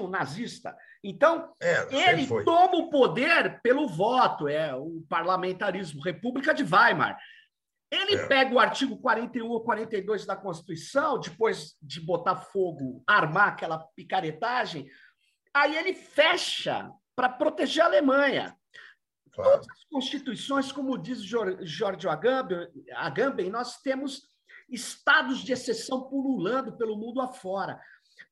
um 0.00 0.08
nazista. 0.08 0.76
Então, 1.02 1.52
é, 1.60 2.10
ele 2.10 2.26
toma 2.44 2.76
o 2.76 2.90
poder 2.90 3.60
pelo 3.62 3.88
voto, 3.88 4.46
é 4.46 4.74
o 4.74 5.02
parlamentarismo, 5.08 6.02
República 6.02 6.54
de 6.54 6.62
Weimar. 6.62 7.18
Ele 7.90 8.14
é. 8.14 8.26
pega 8.28 8.54
o 8.54 8.60
artigo 8.60 8.98
41 8.98 9.48
ou 9.48 9.64
42 9.64 10.24
da 10.24 10.36
Constituição, 10.36 11.18
depois 11.18 11.74
de 11.82 12.00
botar 12.00 12.36
fogo, 12.36 13.02
armar 13.04 13.48
aquela 13.48 13.78
picaretagem, 13.96 14.88
aí 15.52 15.76
ele 15.76 15.94
fecha 15.94 16.88
para 17.20 17.28
proteger 17.28 17.82
a 17.82 17.86
Alemanha. 17.86 18.56
Claro. 19.30 19.50
Todas 19.50 19.68
as 19.68 19.84
constituições, 19.84 20.72
como 20.72 20.96
diz 20.96 21.22
George 21.22 22.08
Agamben, 22.08 23.50
nós 23.50 23.76
temos 23.82 24.22
estados 24.70 25.40
de 25.40 25.52
exceção 25.52 26.08
pululando 26.08 26.78
pelo 26.78 26.96
mundo 26.96 27.20
afora. 27.20 27.78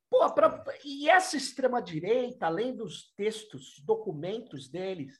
Pô, 0.09 0.27
pra, 0.33 0.63
e 0.83 1.07
essa 1.07 1.37
extrema-direita, 1.37 2.47
além 2.47 2.75
dos 2.75 3.13
textos, 3.15 3.79
documentos 3.85 4.67
deles, 4.67 5.19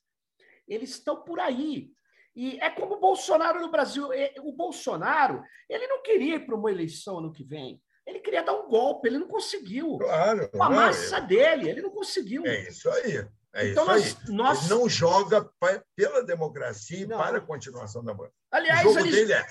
eles 0.67 0.89
estão 0.89 1.23
por 1.23 1.39
aí. 1.39 1.91
E 2.35 2.57
é 2.61 2.71
como 2.71 2.95
o 2.95 2.99
Bolsonaro 2.99 3.61
no 3.61 3.69
Brasil. 3.69 4.09
O 4.41 4.51
Bolsonaro, 4.51 5.43
ele 5.69 5.85
não 5.85 6.01
queria 6.01 6.37
ir 6.37 6.45
para 6.47 6.55
uma 6.55 6.71
eleição 6.71 7.19
ano 7.19 7.31
que 7.31 7.43
vem. 7.43 7.79
Ele 8.03 8.19
queria 8.19 8.41
dar 8.41 8.53
um 8.53 8.67
golpe, 8.67 9.07
ele 9.07 9.19
não 9.19 9.27
conseguiu. 9.27 9.99
Claro. 9.99 10.49
Com 10.49 10.63
a 10.63 10.69
massa 10.71 11.17
é. 11.17 11.21
dele, 11.21 11.69
ele 11.69 11.81
não 11.83 11.91
conseguiu. 11.91 12.43
É 12.47 12.67
isso 12.67 12.89
aí. 12.89 13.27
É 13.53 13.69
então, 13.69 13.85
nós, 13.85 14.15
nós... 14.27 14.59
Ele 14.59 14.69
não 14.69 14.87
joga 14.87 15.49
pela 15.95 16.23
democracia 16.23 16.99
e 16.99 17.07
para 17.07 17.39
a 17.39 17.41
continuação 17.41 18.03
da 18.03 18.13
banca. 18.13 18.33
Aliás, 18.51 18.81
o 18.81 18.93
jogo 18.93 18.99
eles... 18.99 19.15
dele 19.15 19.33
é 19.33 19.45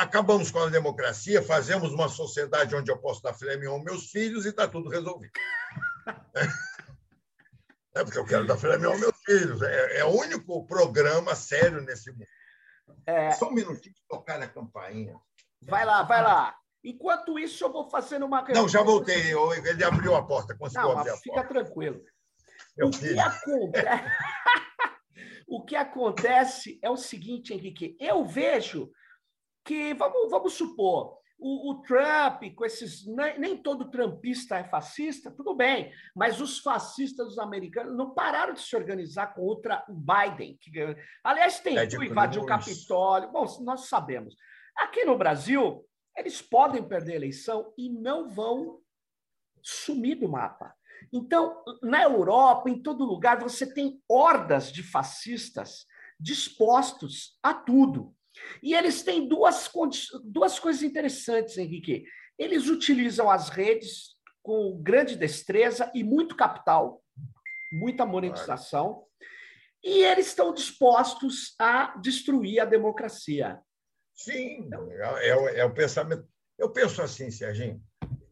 acabamos 0.00 0.50
com 0.50 0.60
a 0.60 0.68
democracia, 0.68 1.42
fazemos 1.42 1.92
uma 1.92 2.08
sociedade 2.08 2.74
onde 2.74 2.90
eu 2.90 2.98
posso 2.98 3.22
dar 3.22 3.34
filé 3.34 3.64
aos 3.66 3.82
meus 3.82 4.10
filhos 4.10 4.46
e 4.46 4.48
está 4.48 4.66
tudo 4.66 4.88
resolvido. 4.88 5.32
é 7.94 8.04
porque 8.04 8.18
eu 8.18 8.24
quero 8.24 8.46
dar 8.46 8.56
filé 8.56 8.82
aos 8.82 8.98
meus 8.98 9.16
filhos. 9.24 9.60
É, 9.62 9.98
é 9.98 10.04
o 10.04 10.18
único 10.18 10.66
programa 10.66 11.34
sério 11.34 11.82
nesse 11.82 12.10
mundo. 12.10 12.26
É... 13.06 13.32
Só 13.32 13.48
um 13.48 13.52
minutinho 13.52 13.94
de 13.94 14.02
tocar 14.08 14.40
a 14.40 14.48
campainha. 14.48 15.20
Vai 15.62 15.84
lá, 15.84 16.02
vai 16.02 16.22
lá. 16.22 16.56
Enquanto 16.82 17.38
isso, 17.38 17.62
eu 17.62 17.70
vou 17.70 17.90
fazendo 17.90 18.24
uma. 18.24 18.42
Não, 18.48 18.66
já 18.66 18.82
voltei. 18.82 19.34
Ele 19.66 19.84
abriu 19.84 20.14
a 20.14 20.26
porta, 20.26 20.56
conseguiu 20.56 20.88
Não, 20.88 20.98
abrir 20.98 21.10
a 21.10 21.12
porta. 21.12 21.22
Fica 21.22 21.44
tranquilo. 21.44 22.02
O 22.84 22.90
que, 22.90 23.18
acontece... 23.18 24.10
o 25.48 25.64
que 25.64 25.76
acontece 25.76 26.78
é 26.82 26.90
o 26.90 26.96
seguinte, 26.96 27.52
Henrique. 27.52 27.96
Eu 28.00 28.24
vejo 28.24 28.90
que, 29.64 29.94
vamos, 29.94 30.30
vamos 30.30 30.54
supor, 30.54 31.20
o, 31.40 31.70
o, 31.70 31.82
Trump, 31.82 32.42
com 32.54 32.64
esses. 32.66 33.06
Nem, 33.06 33.38
nem, 33.38 33.56
todo 33.56 33.90
trumpista 33.90 34.58
é 34.58 34.64
fascista, 34.64 35.30
tudo 35.30 35.54
bem, 35.54 35.90
mas 36.14 36.40
os 36.40 36.58
fascistas 36.58 37.28
os 37.28 37.38
americanos 37.38 37.96
não 37.96 38.12
pararam 38.12 38.52
de 38.52 38.60
se 38.60 38.76
organizar 38.76 39.34
contra 39.34 39.82
o 39.88 39.94
Biden. 39.94 40.58
Que, 40.60 40.96
aliás, 41.24 41.58
tentou 41.60 42.04
invadir 42.04 42.40
o 42.40 42.46
Capitólio. 42.46 43.32
Bom, 43.32 43.46
nós 43.62 43.86
sabemos. 43.88 44.36
Aqui 44.76 45.04
no 45.04 45.16
Brasil, 45.16 45.82
eles 46.14 46.42
podem 46.42 46.86
perder 46.86 47.12
a 47.12 47.16
eleição 47.16 47.72
e 47.76 47.88
não 47.88 48.28
vão 48.28 48.80
sumir 49.62 50.16
do 50.16 50.28
mapa. 50.28 50.74
Então, 51.12 51.62
na 51.82 52.02
Europa, 52.02 52.68
em 52.68 52.82
todo 52.82 53.04
lugar, 53.04 53.40
você 53.40 53.66
tem 53.66 54.00
hordas 54.08 54.72
de 54.72 54.82
fascistas 54.82 55.86
dispostos 56.18 57.38
a 57.42 57.54
tudo. 57.54 58.14
E 58.62 58.74
eles 58.74 59.02
têm 59.02 59.26
duas, 59.26 59.70
duas 60.22 60.58
coisas 60.58 60.82
interessantes, 60.82 61.56
Henrique. 61.56 62.04
Eles 62.38 62.68
utilizam 62.68 63.30
as 63.30 63.48
redes 63.48 64.16
com 64.42 64.80
grande 64.82 65.16
destreza 65.16 65.90
e 65.94 66.02
muito 66.02 66.36
capital, 66.36 67.02
muita 67.72 68.06
monetização, 68.06 69.04
e 69.82 70.02
eles 70.02 70.28
estão 70.28 70.52
dispostos 70.52 71.54
a 71.58 71.96
destruir 71.98 72.60
a 72.60 72.64
democracia. 72.64 73.58
Sim, 74.14 74.68
é, 74.90 75.28
é, 75.28 75.58
é 75.60 75.64
o 75.64 75.72
pensamento. 75.72 76.26
Eu 76.58 76.70
penso 76.70 77.00
assim, 77.00 77.30
Serginho, 77.30 77.82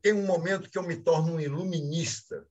tem 0.02 0.12
um 0.12 0.26
momento 0.26 0.70
que 0.70 0.76
eu 0.76 0.82
me 0.82 0.96
torno 0.96 1.34
um 1.34 1.40
iluminista 1.40 2.46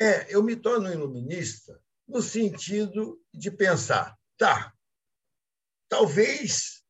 É, 0.00 0.34
eu 0.34 0.42
me 0.42 0.56
torno 0.56 0.90
iluminista 0.90 1.78
no 2.08 2.20
sentido 2.20 3.20
de 3.32 3.50
pensar, 3.50 4.16
tá, 4.36 4.72
talvez 5.88 6.82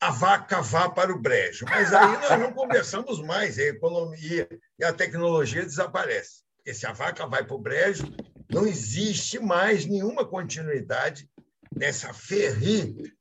a 0.00 0.10
vaca 0.10 0.60
vá 0.60 0.88
para 0.88 1.12
o 1.12 1.20
brejo, 1.20 1.64
mas 1.66 1.92
aí 1.92 2.18
nós 2.18 2.40
não 2.40 2.52
conversamos 2.52 3.20
mais, 3.20 3.58
a 3.58 3.62
economia 3.62 4.48
e 4.78 4.84
a 4.84 4.92
tecnologia 4.92 5.62
desaparecem. 5.62 6.42
Porque 6.56 6.74
se 6.74 6.86
a 6.86 6.92
vaca 6.92 7.26
vai 7.26 7.44
para 7.44 7.56
o 7.56 7.60
brejo, 7.60 8.04
não 8.50 8.66
existe 8.66 9.38
mais 9.38 9.86
nenhuma 9.86 10.24
continuidade 10.26 11.28
nessa 11.74 12.12
ferri 12.12 13.12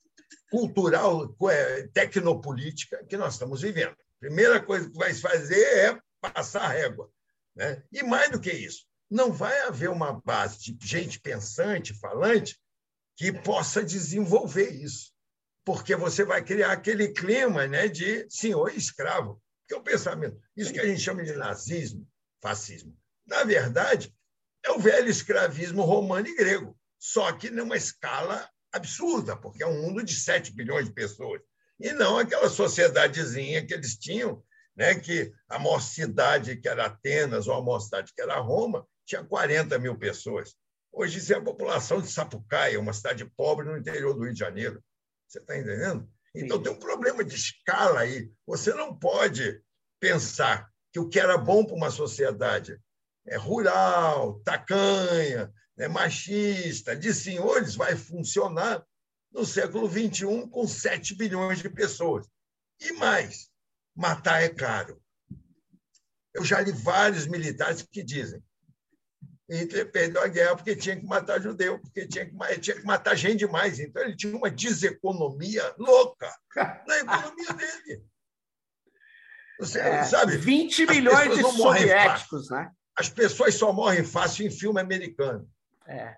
cultural, 0.50 1.36
é, 1.50 1.88
tecnopolítica 1.94 3.04
que 3.06 3.18
nós 3.18 3.34
estamos 3.34 3.62
vivendo. 3.62 3.92
A 3.92 4.20
primeira 4.20 4.62
coisa 4.62 4.90
que 4.90 4.98
vai 4.98 5.14
fazer 5.14 5.64
é 5.64 6.00
passar 6.22 6.64
a 6.64 6.70
régua. 6.70 7.10
Né? 7.58 7.84
E 7.92 8.04
mais 8.04 8.30
do 8.30 8.40
que 8.40 8.52
isso, 8.52 8.86
não 9.10 9.32
vai 9.34 9.58
haver 9.62 9.90
uma 9.90 10.22
base 10.22 10.72
de 10.74 10.88
gente 10.88 11.20
pensante, 11.20 12.00
falante, 12.00 12.56
que 13.16 13.34
possa 13.34 13.84
desenvolver 13.84 14.70
isso. 14.70 15.12
Porque 15.66 15.96
você 15.96 16.24
vai 16.24 16.44
criar 16.44 16.72
aquele 16.72 17.10
clima 17.10 17.68
né, 17.68 17.88
de 17.88 18.28
senhor 18.30 18.72
e 18.72 18.78
escravo, 18.78 19.42
que 19.68 19.74
é 19.74 19.78
o 19.78 19.84
pensamento. 19.84 20.40
Isso 20.56 20.72
que 20.72 20.80
a 20.80 20.86
gente 20.86 21.02
chama 21.02 21.24
de 21.24 21.34
nazismo, 21.34 22.08
fascismo. 22.40 22.96
Na 23.26 23.44
verdade, 23.44 24.16
é 24.64 24.72
o 24.72 24.80
velho 24.80 25.10
escravismo 25.10 25.82
romano 25.82 26.28
e 26.28 26.36
grego, 26.36 26.78
só 27.00 27.34
que 27.34 27.50
numa 27.50 27.76
escala 27.76 28.48
absurda, 28.72 29.36
porque 29.36 29.64
é 29.64 29.68
um 29.68 29.82
mundo 29.82 30.04
de 30.04 30.14
7 30.14 30.54
bilhões 30.54 30.86
de 30.86 30.94
pessoas. 30.94 31.42
E 31.80 31.92
não 31.92 32.20
aquela 32.20 32.50
sociedadezinha 32.50 33.66
que 33.66 33.74
eles 33.74 33.98
tinham, 33.98 34.44
né, 34.78 34.94
que 34.96 35.34
a 35.50 35.58
maior 35.58 35.82
cidade, 35.82 36.56
que 36.58 36.70
era 36.70 36.86
Atenas, 36.86 37.48
ou 37.48 37.56
a 37.56 37.62
maior 37.62 37.80
cidade, 37.80 38.14
que 38.14 38.22
era 38.22 38.40
Roma, 38.40 38.88
tinha 39.06 39.24
40 39.24 39.80
mil 39.80 39.98
pessoas. 39.98 40.56
Hoje, 40.94 41.18
isso 41.18 41.34
é 41.34 41.38
a 41.38 41.42
população 41.42 42.00
de 42.00 42.12
Sapucaia, 42.12 42.80
uma 42.80 42.94
cidade 42.94 43.26
pobre 43.26 43.66
no 43.66 43.78
interior 43.78 44.14
do 44.14 44.24
Rio 44.24 44.34
de 44.34 44.40
Janeiro. 44.40 44.84
Você 45.28 45.40
está 45.40 45.58
entendendo? 45.58 46.08
Então, 46.36 46.58
Sim. 46.58 46.64
tem 46.64 46.72
um 46.72 46.80
problema 46.80 47.24
de 47.24 47.36
escala 47.36 48.02
aí. 48.02 48.32
Você 48.46 48.74
não 48.74 48.96
pode 48.96 49.62
pensar 50.00 50.70
que 50.94 51.00
o 51.00 51.10
que 51.10 51.20
era 51.20 51.38
bom 51.38 51.66
para 51.66 51.76
uma 51.76 51.90
sociedade 51.90 52.80
é 53.26 53.36
rural, 53.36 54.40
tacanha, 54.42 55.52
né, 55.76 55.88
machista, 55.88 56.96
de 56.96 57.14
senhores, 57.14 57.76
vai 57.76 57.96
funcionar 57.96 58.86
no 59.32 59.46
século 59.46 59.90
XXI 59.90 60.48
com 60.50 60.68
7 60.68 61.16
bilhões 61.16 61.60
de 61.60 61.70
pessoas. 61.70 62.28
E 62.80 62.94
mais, 62.94 63.50
matar 63.98 64.42
é 64.42 64.50
caro. 64.50 65.02
Eu 66.34 66.46
já 66.46 66.62
li 66.62 66.72
vários 66.72 67.26
militares 67.26 67.82
que 67.82 68.04
dizem 68.04 68.42
Hitler 69.50 69.90
perdeu 69.90 70.22
a 70.22 70.28
guerra 70.28 70.56
porque 70.56 70.76
tinha 70.76 70.96
que 70.96 71.06
matar 71.06 71.42
judeu, 71.42 71.80
porque 71.80 72.06
tinha 72.06 72.26
que, 72.26 72.60
tinha 72.60 72.76
que 72.76 72.86
matar 72.86 73.16
gente 73.16 73.40
demais. 73.40 73.80
Então, 73.80 74.04
ele 74.04 74.16
tinha 74.16 74.36
uma 74.36 74.52
deseconomia 74.52 75.74
louca 75.78 76.30
na 76.56 76.98
economia 76.98 77.54
dele. 77.54 78.04
Você 79.60 79.80
é, 79.80 80.04
sabe? 80.04 80.38
20 80.38 80.86
milhões 80.88 81.36
de 81.36 81.42
soviéticos, 81.44 82.50
né? 82.50 82.70
As 82.96 83.10
pessoas 83.10 83.56
só 83.56 83.72
morrem 83.72 84.04
fácil 84.04 84.46
em 84.46 84.52
filme 84.52 84.82
americano. 84.82 85.50
É, 85.88 86.18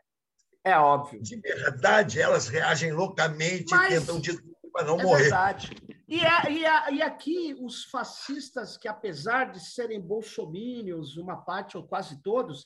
é 0.64 0.78
óbvio. 0.78 1.22
De 1.22 1.40
verdade, 1.40 2.20
elas 2.20 2.48
reagem 2.48 2.92
loucamente 2.92 3.72
Mas... 3.72 3.94
e 3.94 4.00
tentam 4.00 4.20
de 4.20 4.50
para 4.74 4.86
não 4.86 5.00
é 5.00 5.04
morrer. 5.04 5.24
Verdade. 5.24 5.76
E, 6.10 6.20
é, 6.26 6.52
e, 6.52 6.66
é, 6.66 6.94
e 6.94 7.02
aqui 7.04 7.56
os 7.62 7.84
fascistas, 7.86 8.76
que 8.78 8.88
apesar 8.88 9.52
de 9.52 9.60
serem 9.60 10.02
bolsomínios, 10.02 11.18
uma 11.18 11.38
parte 11.38 11.78
ou 11.78 11.88
quase 11.88 12.20
todos, 12.24 12.66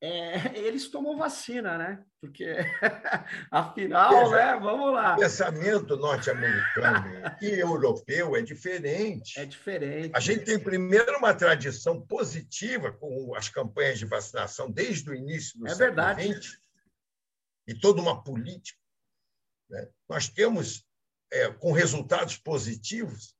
é, 0.00 0.34
eles 0.58 0.88
tomam 0.88 1.16
vacina, 1.16 1.76
né? 1.76 2.04
Porque, 2.20 2.44
afinal, 3.50 4.30
né? 4.30 4.56
Vamos 4.60 4.92
lá. 4.92 5.14
O 5.14 5.18
pensamento 5.18 5.96
norte-americano 5.96 7.36
e 7.42 7.46
europeu 7.46 8.36
é 8.36 8.42
diferente. 8.42 9.40
É 9.40 9.44
diferente. 9.44 10.12
A 10.14 10.20
gente 10.20 10.44
tem, 10.44 10.58
primeiro, 10.58 11.18
uma 11.18 11.34
tradição 11.34 12.00
positiva 12.00 12.92
com 12.92 13.34
as 13.34 13.48
campanhas 13.48 13.98
de 13.98 14.06
vacinação 14.06 14.70
desde 14.70 15.10
o 15.10 15.14
início 15.14 15.58
do 15.58 15.66
é 15.66 15.70
século 15.70 15.96
verdade. 15.96 16.32
XX 16.32 16.58
e 17.66 17.74
toda 17.74 18.00
uma 18.00 18.22
política. 18.22 18.78
Né? 19.68 19.88
Nós 20.08 20.28
temos, 20.28 20.86
é, 21.32 21.50
com 21.50 21.72
resultados 21.72 22.36
positivos, 22.36 23.34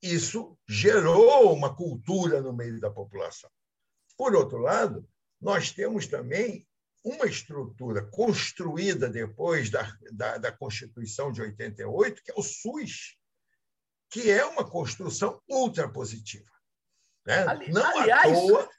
isso 0.00 0.56
gerou 0.66 1.52
uma 1.52 1.74
cultura 1.74 2.40
no 2.40 2.52
meio 2.52 2.80
da 2.80 2.90
população. 2.90 3.50
Por 4.16 4.34
outro 4.34 4.58
lado, 4.58 5.08
nós 5.40 5.72
temos 5.72 6.06
também 6.06 6.66
uma 7.04 7.26
estrutura 7.26 8.04
construída 8.10 9.08
depois 9.08 9.70
da, 9.70 9.82
da, 10.12 10.38
da, 10.38 10.52
Constituição 10.52 11.32
de 11.32 11.42
88, 11.42 12.22
que 12.22 12.30
é 12.30 12.34
o 12.36 12.42
SUS, 12.42 13.18
que 14.08 14.30
é 14.30 14.44
uma 14.44 14.68
construção 14.68 15.42
ultra 15.48 15.88
positiva. 15.88 16.50
Né? 17.26 17.44
Ali, 17.48 17.72
Não 17.72 17.84
aliás, 17.84 18.30
à 18.30 18.40
toa. 18.40 18.70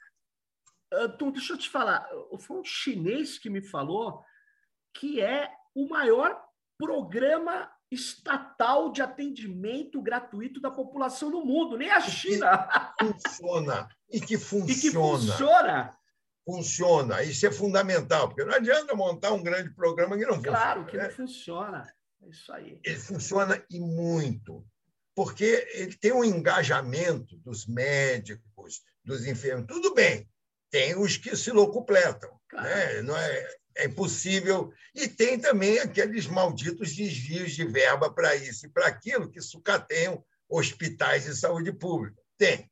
Então, 0.92 1.30
deixa 1.30 1.52
eu 1.52 1.58
te 1.58 1.68
falar, 1.68 2.08
foi 2.38 2.58
um 2.58 2.64
chinês 2.64 3.38
que 3.38 3.50
me 3.50 3.60
falou 3.60 4.24
que 4.94 5.20
é 5.20 5.52
o 5.74 5.86
maior 5.88 6.42
programa 6.78 7.70
estatal 7.94 8.92
de 8.92 9.00
atendimento 9.00 10.02
gratuito 10.02 10.60
da 10.60 10.70
população 10.70 11.30
no 11.30 11.44
mundo, 11.44 11.78
nem 11.78 11.90
a 11.90 12.00
China. 12.00 12.68
E 13.00 13.04
funciona. 13.04 13.88
E 14.10 14.20
que 14.20 14.36
funciona. 14.36 14.72
E 14.72 14.80
que 14.80 14.90
funciona 14.90 15.98
funciona. 16.44 17.22
Isso 17.22 17.46
é 17.46 17.50
fundamental, 17.50 18.28
porque 18.28 18.44
não 18.44 18.54
adianta 18.54 18.94
montar 18.94 19.32
um 19.32 19.42
grande 19.42 19.70
programa 19.70 20.16
que 20.16 20.26
não 20.26 20.34
funciona. 20.34 20.56
Claro 20.56 20.86
que 20.86 20.96
né? 20.96 21.04
não 21.04 21.10
funciona. 21.10 21.94
É 22.22 22.28
isso 22.28 22.52
aí. 22.52 22.78
Ele 22.84 22.98
funciona 22.98 23.64
e 23.70 23.80
muito, 23.80 24.64
porque 25.14 25.66
ele 25.72 25.96
tem 25.96 26.12
um 26.12 26.24
engajamento 26.24 27.36
dos 27.38 27.66
médicos, 27.66 28.82
dos 29.04 29.26
enfermos. 29.26 29.66
Tudo 29.66 29.94
bem, 29.94 30.28
tem 30.70 30.96
os 30.96 31.16
que 31.16 31.36
se 31.36 31.50
locupletam, 31.50 32.30
claro. 32.48 32.68
né? 32.68 33.02
não 33.02 33.16
é, 33.16 33.56
é 33.76 33.86
impossível. 33.86 34.72
E 34.94 35.08
tem 35.08 35.38
também 35.38 35.78
aqueles 35.78 36.26
malditos 36.26 36.94
desvios 36.94 37.52
de 37.52 37.64
verba 37.64 38.12
para 38.12 38.34
isso 38.36 38.66
e 38.66 38.68
para 38.68 38.86
aquilo 38.86 39.30
que 39.30 39.40
sucateiam 39.40 40.24
hospitais 40.48 41.24
de 41.24 41.36
saúde 41.36 41.72
pública. 41.72 42.20
Tem. 42.38 42.70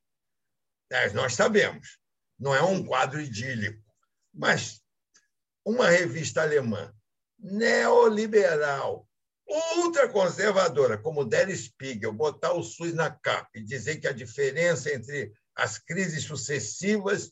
Nós 1.13 1.33
sabemos 1.33 1.97
não 2.43 2.53
é 2.53 2.61
um 2.61 2.83
quadro 2.83 3.21
idílico. 3.21 3.81
Mas 4.33 4.81
uma 5.65 5.89
revista 5.89 6.41
alemã 6.41 6.93
neoliberal, 7.39 9.07
ultraconservadora, 9.77 10.97
como 10.97 11.25
Der 11.25 11.55
Spiegel, 11.55 12.11
botar 12.11 12.53
o 12.53 12.63
SUS 12.63 12.93
na 12.93 13.09
capa 13.09 13.49
e 13.55 13.63
dizer 13.63 13.97
que 13.97 14.07
a 14.07 14.13
diferença 14.13 14.93
entre 14.93 15.31
as 15.55 15.77
crises 15.77 16.23
sucessivas 16.23 17.31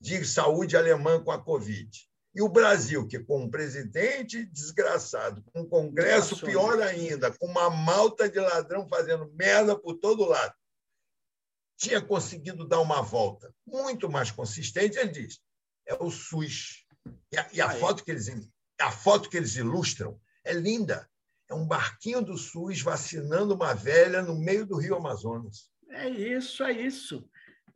de 0.00 0.24
saúde 0.24 0.76
alemã 0.76 1.22
com 1.22 1.30
a 1.30 1.42
Covid 1.42 2.09
e 2.34 2.42
o 2.42 2.48
Brasil, 2.48 3.06
que 3.06 3.18
com 3.18 3.44
um 3.44 3.50
presidente 3.50 4.44
desgraçado, 4.46 5.42
com 5.52 5.62
um 5.62 5.68
Congresso 5.68 6.40
pior 6.40 6.80
ainda, 6.80 7.32
com 7.32 7.46
uma 7.46 7.68
malta 7.68 8.28
de 8.28 8.38
ladrão 8.38 8.88
fazendo 8.88 9.32
merda 9.34 9.76
por 9.76 9.94
todo 9.94 10.24
lado, 10.24 10.54
tinha 11.76 12.00
conseguido 12.00 12.66
dar 12.66 12.80
uma 12.80 13.02
volta 13.02 13.52
muito 13.66 14.08
mais 14.08 14.30
consistente, 14.30 14.98
ele 14.98 15.10
diz, 15.10 15.40
é 15.86 15.94
o 15.94 16.10
SUS. 16.10 16.86
E 17.32 17.38
a, 17.38 17.48
e 17.52 17.60
a 17.60 17.70
foto 17.70 18.04
que 18.04 18.10
eles 18.10 18.28
a 18.78 18.92
foto 18.92 19.28
que 19.28 19.36
eles 19.36 19.56
ilustram 19.56 20.20
é 20.44 20.52
linda. 20.52 21.08
É 21.48 21.54
um 21.54 21.66
barquinho 21.66 22.22
do 22.22 22.36
SUS 22.36 22.80
vacinando 22.80 23.54
uma 23.54 23.74
velha 23.74 24.22
no 24.22 24.38
meio 24.38 24.64
do 24.64 24.76
Rio 24.76 24.94
Amazonas. 24.94 25.70
É 25.88 26.08
isso, 26.08 26.62
é 26.62 26.72
isso. 26.72 27.28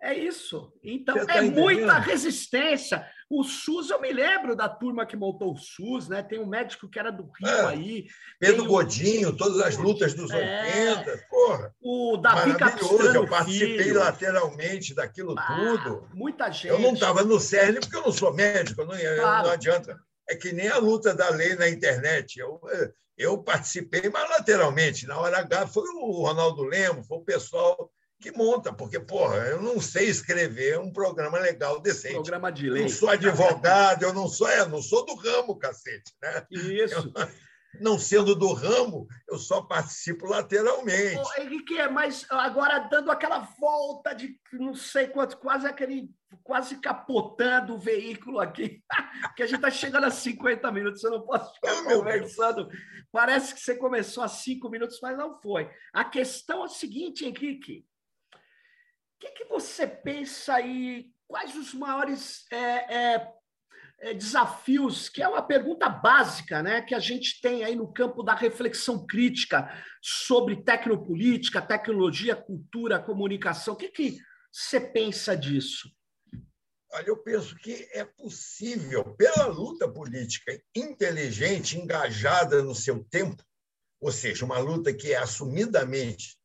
É 0.04 0.12
isso. 0.12 0.70
Então, 0.82 1.14
tá 1.14 1.36
é 1.36 1.38
entendendo? 1.38 1.62
muita 1.62 1.98
resistência. 1.98 3.08
O 3.30 3.42
SUS, 3.42 3.88
eu 3.88 3.98
me 3.98 4.12
lembro 4.12 4.54
da 4.54 4.68
turma 4.68 5.06
que 5.06 5.16
montou 5.16 5.54
o 5.54 5.56
SUS, 5.56 6.10
né? 6.10 6.22
Tem 6.22 6.38
um 6.38 6.44
médico 6.46 6.90
que 6.90 6.98
era 6.98 7.10
do 7.10 7.22
Rio 7.22 7.48
é, 7.48 7.66
aí. 7.68 8.06
Pedro 8.38 8.66
Godinho, 8.66 9.34
todas 9.34 9.58
as 9.62 9.78
lutas 9.78 10.12
dos 10.12 10.30
é, 10.30 10.98
80. 10.98 11.26
Porra, 11.30 11.74
o 11.80 12.18
Davi 12.18 12.52
maravilhoso. 12.52 13.16
Eu 13.16 13.26
participei 13.26 13.84
filho. 13.84 13.98
lateralmente 13.98 14.94
daquilo 14.94 15.34
ah, 15.38 15.56
tudo. 15.56 16.06
Muita 16.12 16.50
gente. 16.52 16.66
Eu 16.66 16.78
não 16.78 16.92
estava 16.92 17.24
no 17.24 17.40
CERN 17.40 17.80
porque 17.80 17.96
eu 17.96 18.02
não 18.02 18.12
sou 18.12 18.34
médico, 18.34 18.84
não, 18.84 18.98
claro. 18.98 19.46
não 19.46 19.54
adianta. 19.54 19.98
É 20.28 20.36
que 20.36 20.52
nem 20.52 20.68
a 20.68 20.76
luta 20.76 21.14
da 21.14 21.30
lei 21.30 21.54
na 21.54 21.66
internet. 21.66 22.38
Eu, 22.38 22.60
eu 23.16 23.38
participei, 23.42 24.10
mas 24.10 24.28
lateralmente. 24.28 25.06
Na 25.06 25.18
hora 25.18 25.38
H 25.38 25.66
foi 25.68 25.88
o 25.88 26.26
Ronaldo 26.26 26.62
Lemos, 26.62 27.06
foi 27.06 27.16
o 27.16 27.24
pessoal 27.24 27.90
que 28.24 28.32
monta, 28.32 28.72
porque, 28.72 28.98
porra, 28.98 29.36
eu 29.48 29.60
não 29.60 29.78
sei 29.78 30.08
escrever 30.08 30.78
um 30.78 30.90
programa 30.90 31.38
legal, 31.38 31.78
decente. 31.78 32.14
Programa 32.14 32.50
de 32.50 32.70
lei. 32.70 32.80
Eu 32.80 32.86
não 32.86 32.88
sou 32.94 33.10
advogado, 33.10 34.02
eu 34.02 34.14
não 34.14 34.26
sou, 34.28 34.48
é, 34.48 34.66
não 34.66 34.80
sou 34.80 35.04
do 35.04 35.14
ramo, 35.14 35.58
cacete. 35.58 36.10
Né? 36.22 36.46
Isso. 36.50 37.12
não 37.82 37.98
sendo 37.98 38.34
do 38.34 38.54
ramo, 38.54 39.06
eu 39.28 39.36
só 39.36 39.60
participo 39.60 40.26
lateralmente. 40.26 41.18
Ô, 41.18 41.42
Henrique, 41.42 41.86
mas 41.88 42.24
agora 42.30 42.78
dando 42.78 43.10
aquela 43.10 43.40
volta 43.60 44.14
de 44.14 44.40
não 44.54 44.74
sei 44.74 45.06
quanto, 45.08 45.36
quase 45.36 45.66
aquele, 45.66 46.10
quase 46.42 46.76
capotando 46.76 47.74
o 47.74 47.78
veículo 47.78 48.40
aqui, 48.40 48.82
que 49.36 49.42
a 49.42 49.46
gente 49.46 49.56
está 49.56 49.70
chegando 49.70 50.04
a 50.04 50.10
50 50.10 50.72
minutos, 50.72 51.04
eu 51.04 51.10
não 51.10 51.26
posso 51.26 51.52
ficar 51.56 51.74
oh, 51.74 51.84
conversando. 51.84 52.70
Parece 53.12 53.52
que 53.52 53.60
você 53.60 53.76
começou 53.76 54.22
há 54.22 54.28
cinco 54.28 54.70
minutos, 54.70 54.98
mas 55.02 55.18
não 55.18 55.38
foi. 55.42 55.68
A 55.92 56.04
questão 56.04 56.62
é 56.62 56.64
a 56.64 56.68
seguinte, 56.68 57.26
Henrique. 57.26 57.84
Que, 59.24 59.30
que 59.30 59.44
você 59.44 59.86
pensa 59.86 60.54
aí? 60.54 61.10
Quais 61.26 61.56
os 61.56 61.72
maiores 61.72 62.44
é, 62.52 62.94
é, 62.94 63.32
é, 64.00 64.14
desafios, 64.14 65.08
que 65.08 65.22
é 65.22 65.28
uma 65.28 65.40
pergunta 65.40 65.88
básica, 65.88 66.62
né, 66.62 66.82
que 66.82 66.94
a 66.94 66.98
gente 66.98 67.40
tem 67.40 67.64
aí 67.64 67.74
no 67.74 67.90
campo 67.90 68.22
da 68.22 68.34
reflexão 68.34 69.06
crítica 69.06 69.66
sobre 70.02 70.62
tecnopolítica, 70.62 71.62
tecnologia, 71.62 72.36
cultura, 72.36 73.02
comunicação. 73.02 73.72
O 73.72 73.76
que, 73.76 73.88
que 73.88 74.18
você 74.52 74.78
pensa 74.78 75.34
disso? 75.34 75.90
Olha, 76.92 77.08
eu 77.08 77.16
penso 77.16 77.56
que 77.56 77.88
é 77.92 78.04
possível, 78.04 79.16
pela 79.16 79.46
luta 79.46 79.90
política 79.90 80.62
inteligente, 80.74 81.78
engajada 81.78 82.62
no 82.62 82.74
seu 82.74 83.02
tempo, 83.04 83.42
ou 84.00 84.12
seja, 84.12 84.44
uma 84.44 84.58
luta 84.58 84.92
que 84.92 85.14
é 85.14 85.16
assumidamente, 85.16 86.38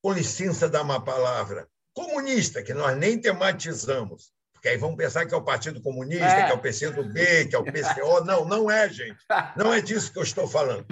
com 0.00 0.12
licença 0.12 0.68
da 0.68 0.84
má 0.84 1.00
palavra, 1.00 1.68
comunista, 1.96 2.62
que 2.62 2.74
nós 2.74 2.94
nem 2.96 3.18
tematizamos, 3.18 4.30
porque 4.52 4.68
aí 4.68 4.76
vamos 4.76 4.96
pensar 4.96 5.24
que 5.24 5.32
é 5.32 5.36
o 5.36 5.44
Partido 5.44 5.80
Comunista, 5.80 6.26
é. 6.26 6.46
que 6.46 6.52
é 6.52 6.54
o 6.54 6.60
PCdoB, 6.60 7.48
que 7.48 7.56
é 7.56 7.58
o 7.58 7.64
PCO. 7.64 8.24
Não, 8.24 8.44
não 8.44 8.70
é, 8.70 8.88
gente. 8.88 9.18
Não 9.56 9.72
é 9.72 9.80
disso 9.80 10.12
que 10.12 10.18
eu 10.18 10.22
estou 10.22 10.46
falando. 10.46 10.86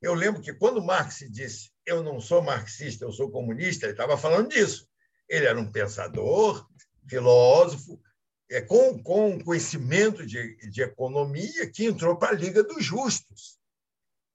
Eu 0.00 0.14
lembro 0.14 0.40
que 0.40 0.52
quando 0.54 0.82
Marx 0.82 1.24
disse 1.28 1.70
eu 1.84 2.04
não 2.04 2.20
sou 2.20 2.40
marxista, 2.40 3.04
eu 3.04 3.12
sou 3.12 3.32
comunista, 3.32 3.84
ele 3.84 3.94
estava 3.94 4.16
falando 4.16 4.50
disso. 4.50 4.86
Ele 5.28 5.46
era 5.46 5.58
um 5.58 5.72
pensador, 5.72 6.64
filósofo, 7.08 8.00
é, 8.48 8.60
com, 8.60 9.02
com 9.02 9.42
conhecimento 9.42 10.24
de, 10.24 10.56
de 10.70 10.82
economia, 10.82 11.68
que 11.68 11.86
entrou 11.86 12.16
para 12.16 12.30
a 12.30 12.38
Liga 12.38 12.62
dos 12.62 12.84
Justos, 12.84 13.58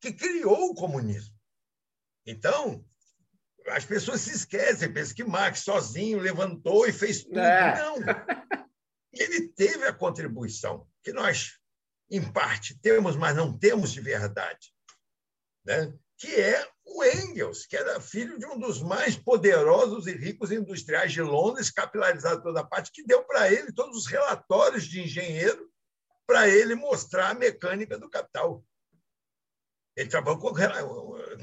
que 0.01 0.11
criou 0.11 0.71
o 0.71 0.75
comunismo. 0.75 1.33
Então, 2.25 2.83
as 3.67 3.85
pessoas 3.85 4.21
se 4.21 4.31
esquecem, 4.31 4.91
pensam 4.91 5.15
que 5.15 5.23
Marx 5.23 5.59
sozinho 5.61 6.19
levantou 6.19 6.87
e 6.87 6.93
fez 6.93 7.23
tudo. 7.23 7.39
É. 7.39 7.77
Não. 7.79 7.95
Ele 9.13 9.47
teve 9.49 9.85
a 9.85 9.93
contribuição 9.93 10.87
que 11.03 11.11
nós, 11.13 11.59
em 12.11 12.21
parte, 12.31 12.77
temos, 12.79 13.15
mas 13.15 13.35
não 13.35 13.57
temos 13.57 13.91
de 13.91 14.01
verdade, 14.01 14.73
né? 15.65 15.93
que 16.17 16.33
é 16.35 16.67
o 16.85 17.03
Engels, 17.03 17.65
que 17.65 17.75
era 17.75 17.99
filho 17.99 18.37
de 18.37 18.45
um 18.45 18.57
dos 18.57 18.81
mais 18.81 19.17
poderosos 19.17 20.07
e 20.07 20.11
ricos 20.11 20.51
industriais 20.51 21.11
de 21.11 21.21
Londres, 21.21 21.69
capilarizado 21.69 22.41
toda 22.41 22.65
parte, 22.65 22.91
que 22.91 23.05
deu 23.05 23.23
para 23.23 23.51
ele 23.51 23.71
todos 23.73 23.97
os 23.97 24.05
relatórios 24.05 24.85
de 24.85 25.01
engenheiro 25.01 25.69
para 26.27 26.47
ele 26.47 26.75
mostrar 26.75 27.31
a 27.31 27.35
mecânica 27.35 27.97
do 27.97 28.09
capital. 28.09 28.63
Ele 29.95 30.09
trabalhou 30.09 30.39
com, 30.39 30.53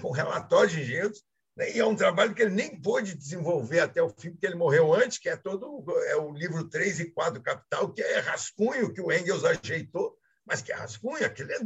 com 0.01 0.11
relatórios 0.11 0.73
de 0.73 0.81
engenheiros? 0.81 1.23
E 1.59 1.79
é 1.79 1.85
um 1.85 1.95
trabalho 1.95 2.35
que 2.35 2.43
ele 2.43 2.55
nem 2.55 2.81
pôde 2.81 3.15
desenvolver 3.15 3.81
até 3.81 4.03
o 4.03 4.09
fim, 4.09 4.31
porque 4.31 4.47
ele 4.47 4.55
morreu 4.55 4.95
antes, 4.95 5.19
que 5.19 5.29
é 5.29 5.37
todo 5.37 5.85
é 6.07 6.17
o 6.17 6.33
livro 6.33 6.65
3 6.65 7.01
e 7.01 7.11
4 7.11 7.35
do 7.35 7.43
Capital, 7.43 7.93
que 7.93 8.01
é 8.01 8.21
rascunho 8.21 8.93
que 8.93 9.01
o 9.01 9.13
Engels 9.13 9.45
ajeitou, 9.45 10.17
mas 10.47 10.63
que 10.63 10.73
é 10.73 10.75
rascunho, 10.75 11.25
aquilo 11.25 11.53
é, 11.53 11.59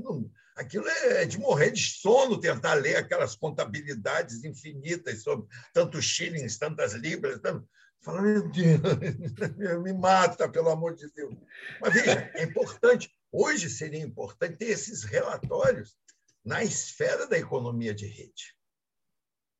aquilo 0.57 0.89
é 0.89 1.25
de 1.25 1.39
morrer 1.39 1.71
de 1.71 1.83
sono 1.83 2.41
tentar 2.41 2.75
ler 2.75 2.97
aquelas 2.97 3.37
contabilidades 3.37 4.43
infinitas 4.43 5.23
sobre 5.23 5.47
tantos 5.73 6.05
shillings, 6.05 6.59
tantas 6.59 6.93
libras, 6.95 7.41
tanto... 7.41 7.69
Fala, 8.01 8.23
me 9.83 9.93
mata, 9.93 10.49
pelo 10.49 10.69
amor 10.69 10.95
de 10.95 11.11
Deus. 11.13 11.35
Mas 11.81 11.95
veja, 11.95 12.31
é 12.35 12.45
importante, 12.45 13.11
hoje 13.33 13.69
seria 13.69 14.03
importante 14.03 14.57
ter 14.59 14.67
esses 14.67 15.03
relatórios 15.03 15.97
na 16.45 16.63
esfera 16.63 17.27
da 17.27 17.37
economia 17.37 17.93
de 17.93 18.07
rede. 18.07 18.56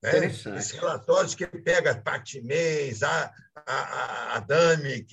Né? 0.07 0.27
Esses 0.27 0.71
relatórios 0.71 1.35
que 1.35 1.47
pega 1.47 2.01
Patimês, 2.01 3.03
a, 3.03 3.35
a, 3.55 4.37
a 4.37 4.41
Dami, 4.41 5.05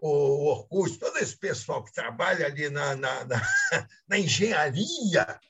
o 0.00 0.50
Orkut, 0.50 0.98
todo 0.98 1.18
esse 1.18 1.36
pessoal 1.36 1.82
que 1.82 1.92
trabalha 1.92 2.46
ali 2.46 2.70
na, 2.70 2.94
na, 2.94 3.24
na, 3.24 3.42
na 4.08 4.18
engenharia 4.18 5.40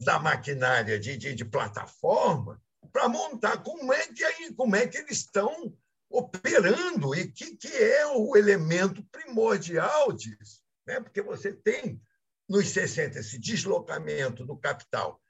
da 0.00 0.18
maquinária 0.18 0.98
de, 0.98 1.16
de, 1.16 1.34
de 1.34 1.44
plataforma, 1.44 2.60
para 2.92 3.08
montar 3.08 3.58
como 3.58 3.92
é, 3.92 4.06
que, 4.08 4.52
como 4.54 4.74
é 4.74 4.86
que 4.86 4.98
eles 4.98 5.18
estão 5.18 5.72
operando 6.10 7.14
e 7.14 7.30
que, 7.30 7.56
que 7.56 7.68
é 7.68 8.06
o 8.06 8.36
elemento 8.36 9.04
primordial 9.12 10.12
disso. 10.12 10.62
Né? 10.86 11.00
Porque 11.00 11.22
você 11.22 11.52
tem, 11.52 12.00
nos 12.48 12.70
60, 12.70 13.18
esse 13.18 13.38
deslocamento 13.38 14.44
do 14.44 14.56
capital 14.56 15.20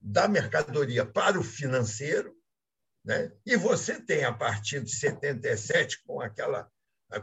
da 0.00 0.28
mercadoria 0.28 1.04
para 1.04 1.38
o 1.38 1.44
financeiro, 1.44 2.34
né? 3.04 3.32
e 3.44 3.56
você 3.56 4.00
tem, 4.00 4.24
a 4.24 4.32
partir 4.32 4.82
de 4.82 4.94
77, 4.94 6.02
com, 6.04 6.20
aquela, 6.20 6.70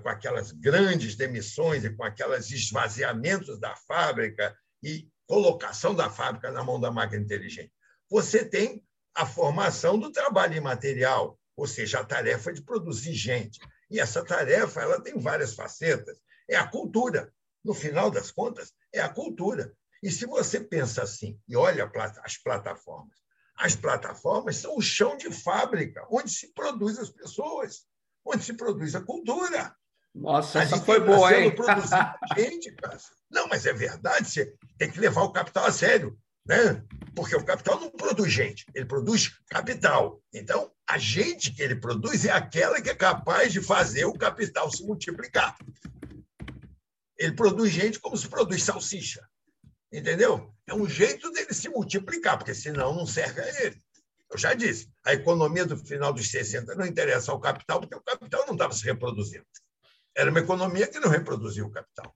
com 0.02 0.10
aquelas 0.10 0.52
grandes 0.52 1.16
demissões 1.16 1.84
e 1.84 1.90
com 1.90 2.04
aqueles 2.04 2.52
esvaziamentos 2.52 3.60
da 3.60 3.76
fábrica 3.76 4.56
e 4.84 5.10
colocação 5.28 5.96
da 5.96 6.10
fábrica 6.10 6.52
na 6.52 6.64
mão 6.64 6.80
da 6.80 6.92
máquina 6.92 7.24
inteligente, 7.24 7.72
você 8.10 8.46
tem 8.46 8.84
a 9.16 9.26
formação 9.26 9.98
do 9.98 10.12
trabalho 10.12 10.56
imaterial, 10.56 11.40
ou 11.56 11.66
seja, 11.66 12.00
a 12.00 12.06
tarefa 12.06 12.52
de 12.52 12.62
produzir 12.62 13.14
gente. 13.14 13.60
E 13.90 14.00
essa 14.00 14.24
tarefa 14.24 14.82
ela 14.82 15.02
tem 15.02 15.18
várias 15.18 15.54
facetas. 15.54 16.20
É 16.50 16.56
a 16.56 16.68
cultura. 16.68 17.34
No 17.64 17.74
final 17.74 18.12
das 18.12 18.30
contas, 18.30 18.74
é 18.94 19.00
a 19.00 19.10
cultura. 19.10 19.74
E 20.06 20.12
se 20.12 20.28
você 20.28 20.60
pensa 20.60 21.01
assim 21.01 21.36
e 21.47 21.58
olha 21.58 21.91
as 22.24 22.38
plataformas, 22.38 23.18
as 23.58 23.76
plataformas 23.76 24.58
são 24.58 24.78
o 24.78 24.82
chão 24.82 25.18
de 25.18 25.32
fábrica 25.32 26.06
onde 26.12 26.30
se 26.30 26.53
produz 26.53 26.99
as 26.99 27.10
pessoas, 27.10 27.88
onde 28.24 28.43
se 28.43 28.53
produz 28.53 28.93
a 28.93 29.01
cultura. 29.01 29.76
Nossa, 30.14 30.62
essa 30.62 30.80
foi 30.80 30.99
boa, 30.99 31.36
hein? 31.36 31.51
gente, 32.38 32.72
cara. 32.74 32.99
Não, 33.32 33.47
mas 33.47 33.66
é 33.66 33.74
verdade, 33.74 34.30
você 34.30 34.56
tem 34.78 34.91
que 34.91 34.99
levar 34.99 35.24
o 35.24 35.32
capital 35.32 35.66
a 35.66 35.72
sério, 35.72 36.16
né? 36.45 36.86
Porque 37.16 37.36
o 37.36 37.43
capital 37.43 37.80
não 37.80 37.89
produz 37.89 38.32
gente, 38.32 38.64
ele 38.76 38.86
produz 38.86 39.39
capital. 39.49 40.22
Então, 40.32 40.72
a 40.88 40.99
gente 40.99 41.51
que 41.51 41.64
ele 41.64 41.78
produz 41.78 42.26
é 42.26 42.32
aquela 42.32 42.80
que 42.80 42.91
é 42.91 42.95
capaz 42.95 43.51
de 43.51 43.60
fazer 43.60 44.06
o 44.06 44.14
capital 44.14 44.70
se 44.70 44.86
multiplicar. 44.86 45.58
Ele 47.18 47.34
produz 47.34 47.72
gente 47.72 47.99
como 47.99 48.16
se 48.16 48.28
produz 48.28 48.62
salsicha. 48.62 49.28
Entendeu? 49.92 50.54
É 50.68 50.74
um 50.74 50.88
jeito 50.88 51.32
dele 51.32 51.54
se 51.54 51.70
multiplicar, 51.70 52.38
porque 52.38 52.54
senão 52.54 52.96
não 52.96 53.06
serve 53.06 53.42
a 53.42 53.64
ele. 53.64 53.80
Eu 54.32 54.38
já 54.38 54.54
disse, 54.54 54.92
a 55.06 55.14
economia 55.14 55.66
do 55.66 55.78
final 55.78 56.12
dos 56.12 56.30
60 56.30 56.76
não 56.76 56.86
interessa 56.86 57.32
ao 57.32 57.40
capital, 57.40 57.80
porque 57.80 57.96
o 57.96 58.02
capital 58.02 58.46
não 58.48 58.54
estava 58.54 58.74
se 58.74 58.84
reproduzindo. 58.84 59.46
Era 60.16 60.30
uma 60.32 60.40
economia 60.40 60.88
que 60.88 61.00
não 61.00 61.10
reproduzia 61.10 61.66
o 61.66 61.72
capital. 61.72 62.14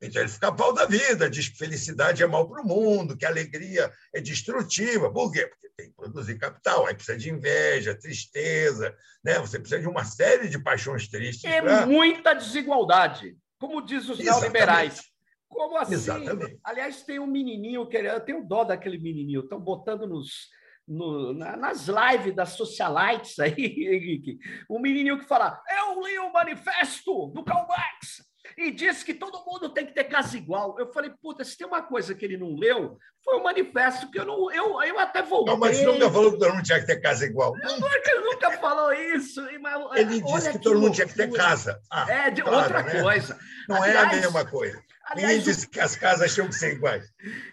Então 0.00 0.20
ele 0.20 0.30
fica 0.30 0.52
pau 0.52 0.72
da 0.72 0.84
vida, 0.84 1.30
diz 1.30 1.48
que 1.48 1.56
felicidade 1.56 2.22
é 2.22 2.26
mal 2.26 2.48
para 2.48 2.60
o 2.60 2.66
mundo, 2.66 3.16
que 3.16 3.24
alegria 3.24 3.92
é 4.12 4.20
destrutiva. 4.20 5.12
Por 5.12 5.30
quê? 5.30 5.46
Porque 5.46 5.70
tem 5.76 5.88
que 5.90 5.94
produzir 5.94 6.38
capital, 6.38 6.86
aí 6.86 6.94
precisa 6.94 7.16
de 7.16 7.30
inveja, 7.30 7.94
tristeza, 7.94 8.94
né? 9.24 9.38
você 9.38 9.60
precisa 9.60 9.80
de 9.80 9.86
uma 9.86 10.04
série 10.04 10.48
de 10.48 10.58
paixões 10.58 11.06
tristes. 11.06 11.44
É 11.44 11.62
pra... 11.62 11.86
muita 11.86 12.34
desigualdade, 12.34 13.36
como 13.58 13.80
diz 13.80 14.08
os 14.08 14.18
neoliberais. 14.18 15.11
Como 15.52 15.76
assim? 15.76 15.94
Exatamente. 15.94 16.58
Aliás, 16.64 17.02
tem 17.02 17.18
um 17.18 17.26
menininho, 17.26 17.86
que 17.86 17.96
eu 17.96 18.20
tenho 18.20 18.44
dó 18.44 18.64
daquele 18.64 18.98
menininho, 18.98 19.42
estão 19.42 19.60
botando 19.60 20.06
nos, 20.06 20.48
no, 20.88 21.34
na, 21.34 21.56
nas 21.56 21.86
lives 21.88 22.34
das 22.34 22.50
socialites 22.50 23.38
aí, 23.38 23.52
Henrique, 23.54 24.38
um 24.68 24.80
menininho 24.80 25.18
que 25.18 25.26
fala: 25.26 25.60
Eu 25.70 26.02
li 26.02 26.18
o 26.18 26.32
manifesto 26.32 27.28
do 27.28 27.44
Karl 27.44 27.66
Marx 27.68 28.22
e 28.56 28.70
disse 28.70 29.04
que 29.04 29.14
todo 29.14 29.44
mundo 29.46 29.68
tem 29.70 29.86
que 29.86 29.94
ter 29.94 30.04
casa 30.04 30.36
igual. 30.36 30.78
Eu 30.78 30.92
falei, 30.92 31.10
puta, 31.22 31.44
se 31.44 31.56
tem 31.56 31.66
uma 31.66 31.82
coisa 31.82 32.14
que 32.14 32.24
ele 32.24 32.36
não 32.36 32.54
leu, 32.54 32.98
foi 33.24 33.36
o 33.36 33.42
manifesto 33.42 34.10
que 34.10 34.18
eu 34.18 34.24
não. 34.24 34.52
Eu, 34.52 34.82
eu 34.82 34.98
até 34.98 35.22
voltei. 35.22 35.52
Não, 35.52 35.60
mas 35.60 35.80
nunca 35.82 36.10
falou 36.10 36.32
que 36.32 36.38
todo 36.38 36.54
mundo 36.54 36.64
tinha 36.64 36.80
que 36.80 36.86
ter 36.86 37.00
casa 37.00 37.24
igual. 37.24 37.56
É 37.56 38.00
que 38.00 38.10
ele 38.10 38.24
nunca 38.24 38.50
falou 38.58 38.92
isso. 38.92 39.40
Mas, 39.60 39.98
ele 39.98 40.20
disse 40.20 40.50
que, 40.50 40.58
que 40.58 40.64
todo 40.64 40.80
mundo 40.80 40.94
tinha 40.94 41.06
que 41.06 41.14
ter 41.14 41.30
casa. 41.32 41.80
Ah, 41.90 42.06
é, 42.10 42.30
de 42.30 42.42
claro, 42.42 42.58
outra 42.58 42.82
né? 42.82 43.00
coisa. 43.00 43.38
Não 43.68 43.82
Aliás, 43.82 44.12
é 44.12 44.18
a 44.18 44.20
mesma 44.20 44.44
coisa. 44.44 44.82
Ninguém 45.14 45.40
disse 45.40 45.68
que 45.68 45.80
as 45.80 45.96
casas 45.96 46.34
tinham 46.34 46.48
que 46.48 46.54
ser 46.54 46.74
iguais. 46.74 47.04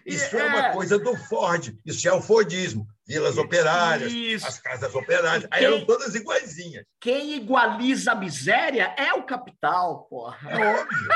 Isso 0.04 0.36
é, 0.36 0.40
é 0.40 0.46
uma 0.46 0.72
coisa 0.72 0.98
do 0.98 1.16
Ford, 1.16 1.74
isso 1.84 2.08
é 2.08 2.12
o 2.12 2.22
Fordismo. 2.22 2.86
Vilas 3.06 3.36
operárias, 3.38 4.12
isso. 4.12 4.46
as 4.46 4.60
casas 4.60 4.94
operárias, 4.94 5.48
quem, 5.50 5.58
aí 5.58 5.64
eram 5.64 5.84
todas 5.84 6.14
iguaizinhas. 6.14 6.84
Quem 7.00 7.34
igualiza 7.34 8.12
a 8.12 8.14
miséria 8.14 8.94
é 8.96 9.12
o 9.14 9.24
capital, 9.24 10.04
porra. 10.04 10.38
É 10.48 10.80
óbvio. 10.80 11.08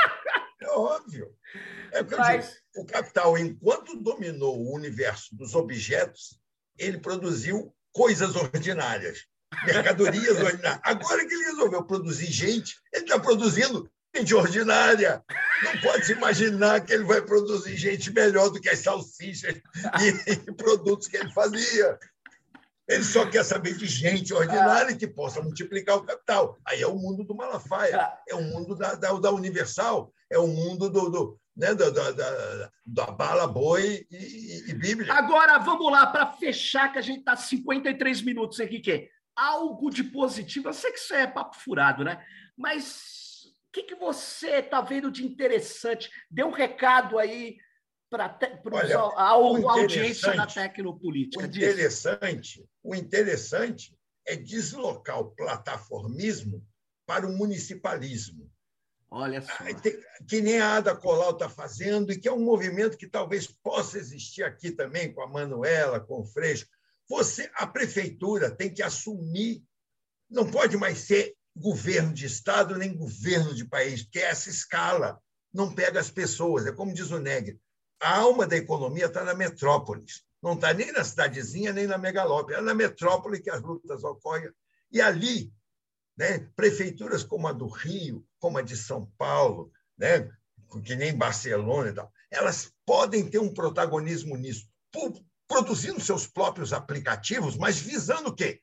É 0.61 0.69
óbvio. 0.69 1.35
É 1.91 2.03
Mas... 2.03 2.45
dizer, 2.45 2.59
o 2.75 2.85
capital, 2.85 3.37
enquanto 3.37 3.95
dominou 4.01 4.57
o 4.57 4.75
universo 4.75 5.35
dos 5.35 5.55
objetos, 5.55 6.37
ele 6.77 6.97
produziu 6.97 7.73
coisas 7.93 8.35
ordinárias, 8.35 9.25
mercadorias 9.65 10.37
ordinárias. 10.37 10.81
Agora 10.83 11.25
que 11.25 11.33
ele 11.33 11.45
resolveu 11.45 11.83
produzir 11.85 12.31
gente, 12.31 12.75
ele 12.91 13.05
está 13.05 13.17
produzindo 13.17 13.89
gente 14.17 14.33
ordinária. 14.33 15.23
Não 15.63 15.81
pode 15.81 16.11
imaginar 16.11 16.81
que 16.81 16.93
ele 16.93 17.03
vai 17.03 17.21
produzir 17.21 17.75
gente 17.75 18.11
melhor 18.11 18.49
do 18.49 18.59
que 18.59 18.69
as 18.69 18.79
salsichas 18.79 19.55
e, 20.01 20.31
e 20.31 20.53
produtos 20.53 21.07
que 21.07 21.17
ele 21.17 21.31
fazia. 21.31 21.97
Ele 22.87 23.03
só 23.03 23.25
quer 23.25 23.43
saber 23.43 23.75
de 23.75 23.87
gente 23.87 24.33
ordinária 24.33 24.95
que 24.95 25.07
possa 25.07 25.41
multiplicar 25.41 25.97
o 25.97 26.03
capital. 26.03 26.57
Aí 26.65 26.81
é 26.81 26.87
o 26.87 26.95
mundo 26.95 27.23
do 27.23 27.35
Malafaia, 27.35 28.13
é 28.27 28.35
o 28.35 28.43
mundo 28.43 28.75
da, 28.75 28.93
da, 28.93 29.11
da 29.13 29.31
Universal, 29.31 30.13
é 30.29 30.37
o 30.37 30.47
mundo 30.47 30.89
do, 30.89 31.09
do 31.09 31.39
né, 31.55 31.73
da, 31.73 31.89
da, 31.89 32.11
da, 32.11 32.71
da, 32.85 33.05
bala, 33.07 33.47
boi 33.47 34.05
e, 34.11 34.69
e, 34.69 34.73
Bíblia. 34.73 35.11
Agora, 35.13 35.57
vamos 35.57 35.91
lá, 35.91 36.05
para 36.05 36.33
fechar, 36.33 36.91
que 36.91 36.99
a 36.99 37.01
gente 37.01 37.19
está 37.19 37.35
53 37.35 38.21
minutos 38.21 38.59
aqui, 38.59 38.79
que 38.79 39.09
algo 39.35 39.89
de 39.89 40.03
positivo. 40.03 40.69
Eu 40.69 40.73
sei 40.73 40.91
que 40.91 40.99
isso 40.99 41.13
é 41.13 41.25
papo 41.25 41.57
furado, 41.57 42.03
né? 42.03 42.23
Mas 42.57 43.24
que, 43.75 43.83
que 43.83 43.95
você 43.95 44.59
está 44.59 44.79
vendo 44.79 45.11
de 45.11 45.25
interessante? 45.25 46.09
Dê 46.31 46.43
um 46.43 46.51
recado 46.51 47.19
aí 47.19 47.57
para 48.09 48.37
a 49.17 49.29
audiência 49.29 50.33
da 50.33 50.47
tecnopolítica. 50.47 51.43
O 51.43 51.45
interessante, 51.45 52.65
o 52.81 52.95
interessante 52.95 53.93
é 54.25 54.37
deslocar 54.37 55.19
o 55.19 55.31
plataformismo 55.31 56.65
para 57.05 57.27
o 57.27 57.35
municipalismo. 57.35 58.49
Olha 59.11 59.41
só. 59.41 59.53
Que 60.27 60.41
nem 60.41 60.59
a 60.59 60.77
Ada 60.77 60.95
Colau 60.95 61.31
está 61.31 61.49
fazendo, 61.49 62.13
e 62.13 62.17
que 62.17 62.29
é 62.29 62.31
um 62.31 62.43
movimento 62.43 62.97
que 62.97 63.07
talvez 63.07 63.47
possa 63.47 63.97
existir 63.97 64.43
aqui 64.43 64.71
também, 64.71 65.13
com 65.13 65.21
a 65.21 65.27
Manuela, 65.27 65.99
com 65.99 66.21
o 66.21 66.25
Freixo. 66.25 66.65
Você, 67.09 67.51
a 67.55 67.67
prefeitura 67.67 68.49
tem 68.49 68.73
que 68.73 68.81
assumir, 68.81 69.63
não 70.29 70.49
pode 70.49 70.77
mais 70.77 70.99
ser 70.99 71.34
governo 71.55 72.13
de 72.13 72.25
Estado 72.25 72.77
nem 72.77 72.95
governo 72.95 73.55
de 73.55 73.65
país, 73.65 74.03
porque 74.03 74.19
é 74.19 74.29
essa 74.29 74.49
escala 74.49 75.19
não 75.53 75.73
pega 75.73 75.99
as 75.99 76.11
pessoas. 76.11 76.65
É 76.65 76.71
como 76.71 76.93
diz 76.93 77.11
o 77.11 77.19
Negre, 77.19 77.59
a 78.01 78.17
alma 78.17 78.45
da 78.45 78.57
economia 78.57 79.05
está 79.05 79.23
na 79.23 79.33
metrópolis, 79.33 80.23
não 80.43 80.53
está 80.53 80.73
nem 80.73 80.91
na 80.91 81.03
cidadezinha, 81.03 81.71
nem 81.71 81.87
na 81.87 81.97
megalópole, 81.97 82.55
é 82.55 82.61
na 82.61 82.73
metrópole 82.73 83.41
que 83.41 83.49
as 83.49 83.61
lutas 83.61 84.03
ocorrem. 84.03 84.51
E 84.91 85.01
ali, 85.01 85.51
né, 86.17 86.39
prefeituras 86.55 87.23
como 87.23 87.47
a 87.47 87.53
do 87.53 87.67
Rio, 87.67 88.25
como 88.37 88.57
a 88.57 88.61
de 88.61 88.75
São 88.75 89.05
Paulo, 89.17 89.71
né, 89.97 90.29
que 90.83 90.95
nem 90.95 91.17
Barcelona 91.17 91.89
e 91.89 91.93
tal, 91.93 92.11
elas 92.29 92.71
podem 92.85 93.29
ter 93.29 93.39
um 93.39 93.53
protagonismo 93.53 94.35
nisso, 94.35 94.67
produzindo 95.47 96.01
seus 96.01 96.27
próprios 96.27 96.73
aplicativos, 96.73 97.55
mas 97.55 97.79
visando 97.79 98.29
o 98.29 98.35
quê? 98.35 98.61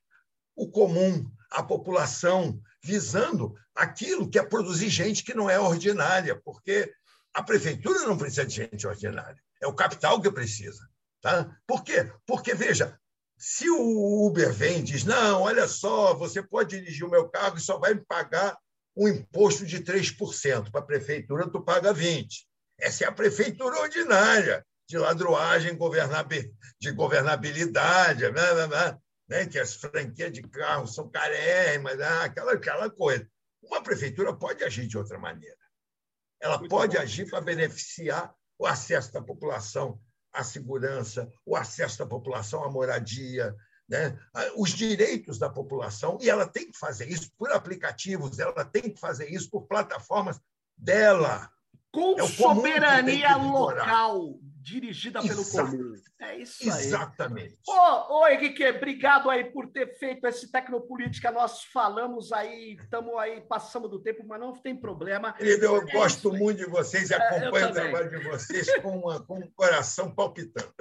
O 0.54 0.70
comum, 0.70 1.24
a 1.50 1.62
população, 1.62 2.60
visando 2.82 3.54
aquilo 3.74 4.28
que 4.28 4.38
é 4.38 4.42
produzir 4.42 4.88
gente 4.88 5.22
que 5.22 5.34
não 5.34 5.48
é 5.48 5.58
ordinária, 5.58 6.40
porque 6.44 6.92
a 7.32 7.42
prefeitura 7.42 8.00
não 8.00 8.18
precisa 8.18 8.44
de 8.44 8.54
gente 8.54 8.86
ordinária, 8.86 9.40
é 9.60 9.66
o 9.66 9.74
capital 9.74 10.20
que 10.20 10.30
precisa. 10.30 10.86
Tá? 11.20 11.56
Por 11.66 11.84
quê? 11.84 12.10
Porque, 12.26 12.52
veja, 12.52 12.98
se 13.38 13.70
o 13.70 14.26
Uber 14.26 14.52
vem 14.52 14.80
e 14.80 14.82
diz, 14.82 15.04
não, 15.04 15.42
olha 15.42 15.66
só, 15.68 16.14
você 16.14 16.42
pode 16.42 16.78
dirigir 16.78 17.04
o 17.04 17.10
meu 17.10 17.28
carro 17.28 17.56
e 17.56 17.60
só 17.60 17.78
vai 17.78 17.94
me 17.94 18.04
pagar 18.04 18.58
um 18.96 19.08
imposto 19.08 19.64
de 19.64 19.80
3%, 19.80 20.70
para 20.70 20.80
a 20.80 20.84
prefeitura 20.84 21.48
tu 21.48 21.62
paga 21.62 21.94
20%. 21.94 22.26
Essa 22.78 23.04
é 23.04 23.06
a 23.06 23.12
prefeitura 23.12 23.78
ordinária, 23.80 24.64
de 24.88 24.98
ladroagem 24.98 25.78
de 26.80 26.90
governabilidade, 26.92 28.30
né, 28.30 28.54
né, 28.54 28.66
né, 28.66 28.98
né, 29.32 29.46
que 29.46 29.58
as 29.58 29.74
franquias 29.74 30.30
de 30.30 30.42
carro 30.42 30.86
são 30.86 31.08
carérrimas, 31.08 31.96
né, 31.96 32.06
aquela, 32.20 32.52
aquela 32.52 32.90
coisa. 32.90 33.26
Uma 33.62 33.82
prefeitura 33.82 34.36
pode 34.36 34.62
agir 34.62 34.86
de 34.86 34.98
outra 34.98 35.18
maneira. 35.18 35.56
Ela 36.38 36.58
Muito 36.58 36.68
pode 36.68 36.96
bom. 36.98 37.02
agir 37.02 37.30
para 37.30 37.40
beneficiar 37.40 38.34
o 38.58 38.66
acesso 38.66 39.10
da 39.10 39.22
população 39.22 39.98
à 40.34 40.44
segurança, 40.44 41.32
o 41.46 41.56
acesso 41.56 42.00
da 42.00 42.06
população 42.06 42.62
à 42.62 42.70
moradia, 42.70 43.56
né? 43.88 44.18
os 44.54 44.70
direitos 44.70 45.38
da 45.38 45.48
população, 45.48 46.18
e 46.20 46.28
ela 46.28 46.46
tem 46.46 46.70
que 46.70 46.76
fazer 46.76 47.08
isso 47.08 47.32
por 47.38 47.50
aplicativos, 47.52 48.38
ela 48.38 48.66
tem 48.66 48.82
que 48.82 49.00
fazer 49.00 49.30
isso 49.30 49.48
por 49.48 49.66
plataformas 49.66 50.38
dela. 50.76 51.50
Com 51.90 52.20
é 52.20 52.26
soberania 52.26 53.34
local, 53.36 54.38
dirigida 54.62 55.20
pelo 55.20 55.44
comum. 55.44 55.94
É 56.20 56.36
isso 56.38 56.62
aí. 56.62 56.68
Exatamente. 56.68 57.58
Ô, 57.66 58.20
ô 58.20 58.28
Henrique, 58.28 58.64
obrigado 58.68 59.28
aí 59.28 59.44
por 59.44 59.66
ter 59.68 59.98
feito 59.98 60.26
esse 60.26 60.50
Tecnopolítica. 60.50 61.30
Nós 61.32 61.64
falamos 61.64 62.32
aí, 62.32 62.76
estamos 62.80 63.14
aí, 63.18 63.40
passamos 63.40 63.90
do 63.90 64.00
tempo, 64.00 64.24
mas 64.26 64.40
não 64.40 64.52
tem 64.52 64.76
problema. 64.76 65.32
Querido, 65.32 65.64
eu 65.64 65.76
é 65.82 65.92
gosto 65.92 66.32
muito 66.32 66.58
de 66.58 66.66
vocês 66.66 67.10
e 67.10 67.14
é, 67.14 67.16
acompanho 67.16 67.68
o 67.68 67.72
trabalho 67.72 68.10
de 68.10 68.28
vocês 68.28 68.80
com, 68.80 68.98
uma, 68.98 69.24
com 69.24 69.38
um 69.38 69.50
coração 69.54 70.14
palpitando. 70.14 70.72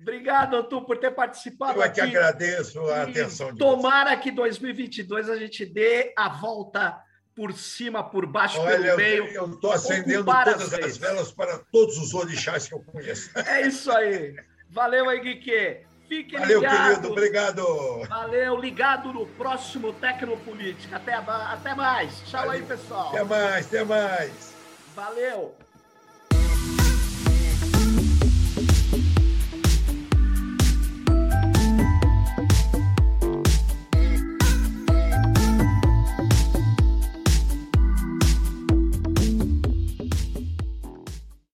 Obrigado, 0.00 0.62
tu, 0.68 0.82
por 0.82 0.96
ter 0.98 1.10
participado. 1.10 1.78
Eu 1.78 1.82
é 1.82 1.90
que 1.90 2.00
agradeço 2.00 2.80
a 2.88 3.02
atenção 3.02 3.52
de 3.52 3.58
Tomara 3.58 4.10
vocês. 4.10 4.22
que 4.22 4.30
2022 4.30 5.28
a 5.28 5.36
gente 5.36 5.66
dê 5.66 6.14
a 6.16 6.28
volta 6.28 6.98
por 7.38 7.52
cima, 7.52 8.02
por 8.02 8.26
baixo, 8.26 8.60
Olha, 8.60 8.80
pelo 8.80 8.96
meio. 8.96 9.28
Eu 9.28 9.52
estou 9.52 9.70
acendendo 9.70 10.24
todas 10.24 10.74
as, 10.74 10.80
as 10.80 10.96
velas 10.96 11.30
para 11.30 11.58
todos 11.70 11.96
os 11.96 12.12
orixás 12.12 12.66
que 12.66 12.74
eu 12.74 12.80
conheço. 12.80 13.30
É 13.38 13.64
isso 13.64 13.92
aí. 13.92 14.34
Valeu, 14.68 15.08
Henrique. 15.12 15.86
Fique 16.08 16.36
Valeu, 16.36 16.58
ligado. 16.58 16.88
querido. 16.88 17.12
Obrigado. 17.12 18.06
Valeu. 18.08 18.56
Ligado 18.56 19.12
no 19.12 19.24
próximo 19.24 19.92
Tecnopolítica. 19.92 20.96
Até, 20.96 21.14
até 21.14 21.76
mais. 21.76 22.22
Tchau 22.22 22.40
Valeu. 22.40 22.50
aí, 22.50 22.62
pessoal. 22.66 23.08
Até 23.10 23.22
mais, 23.22 23.66
até 23.66 23.84
mais. 23.84 24.54
Valeu. 24.96 25.54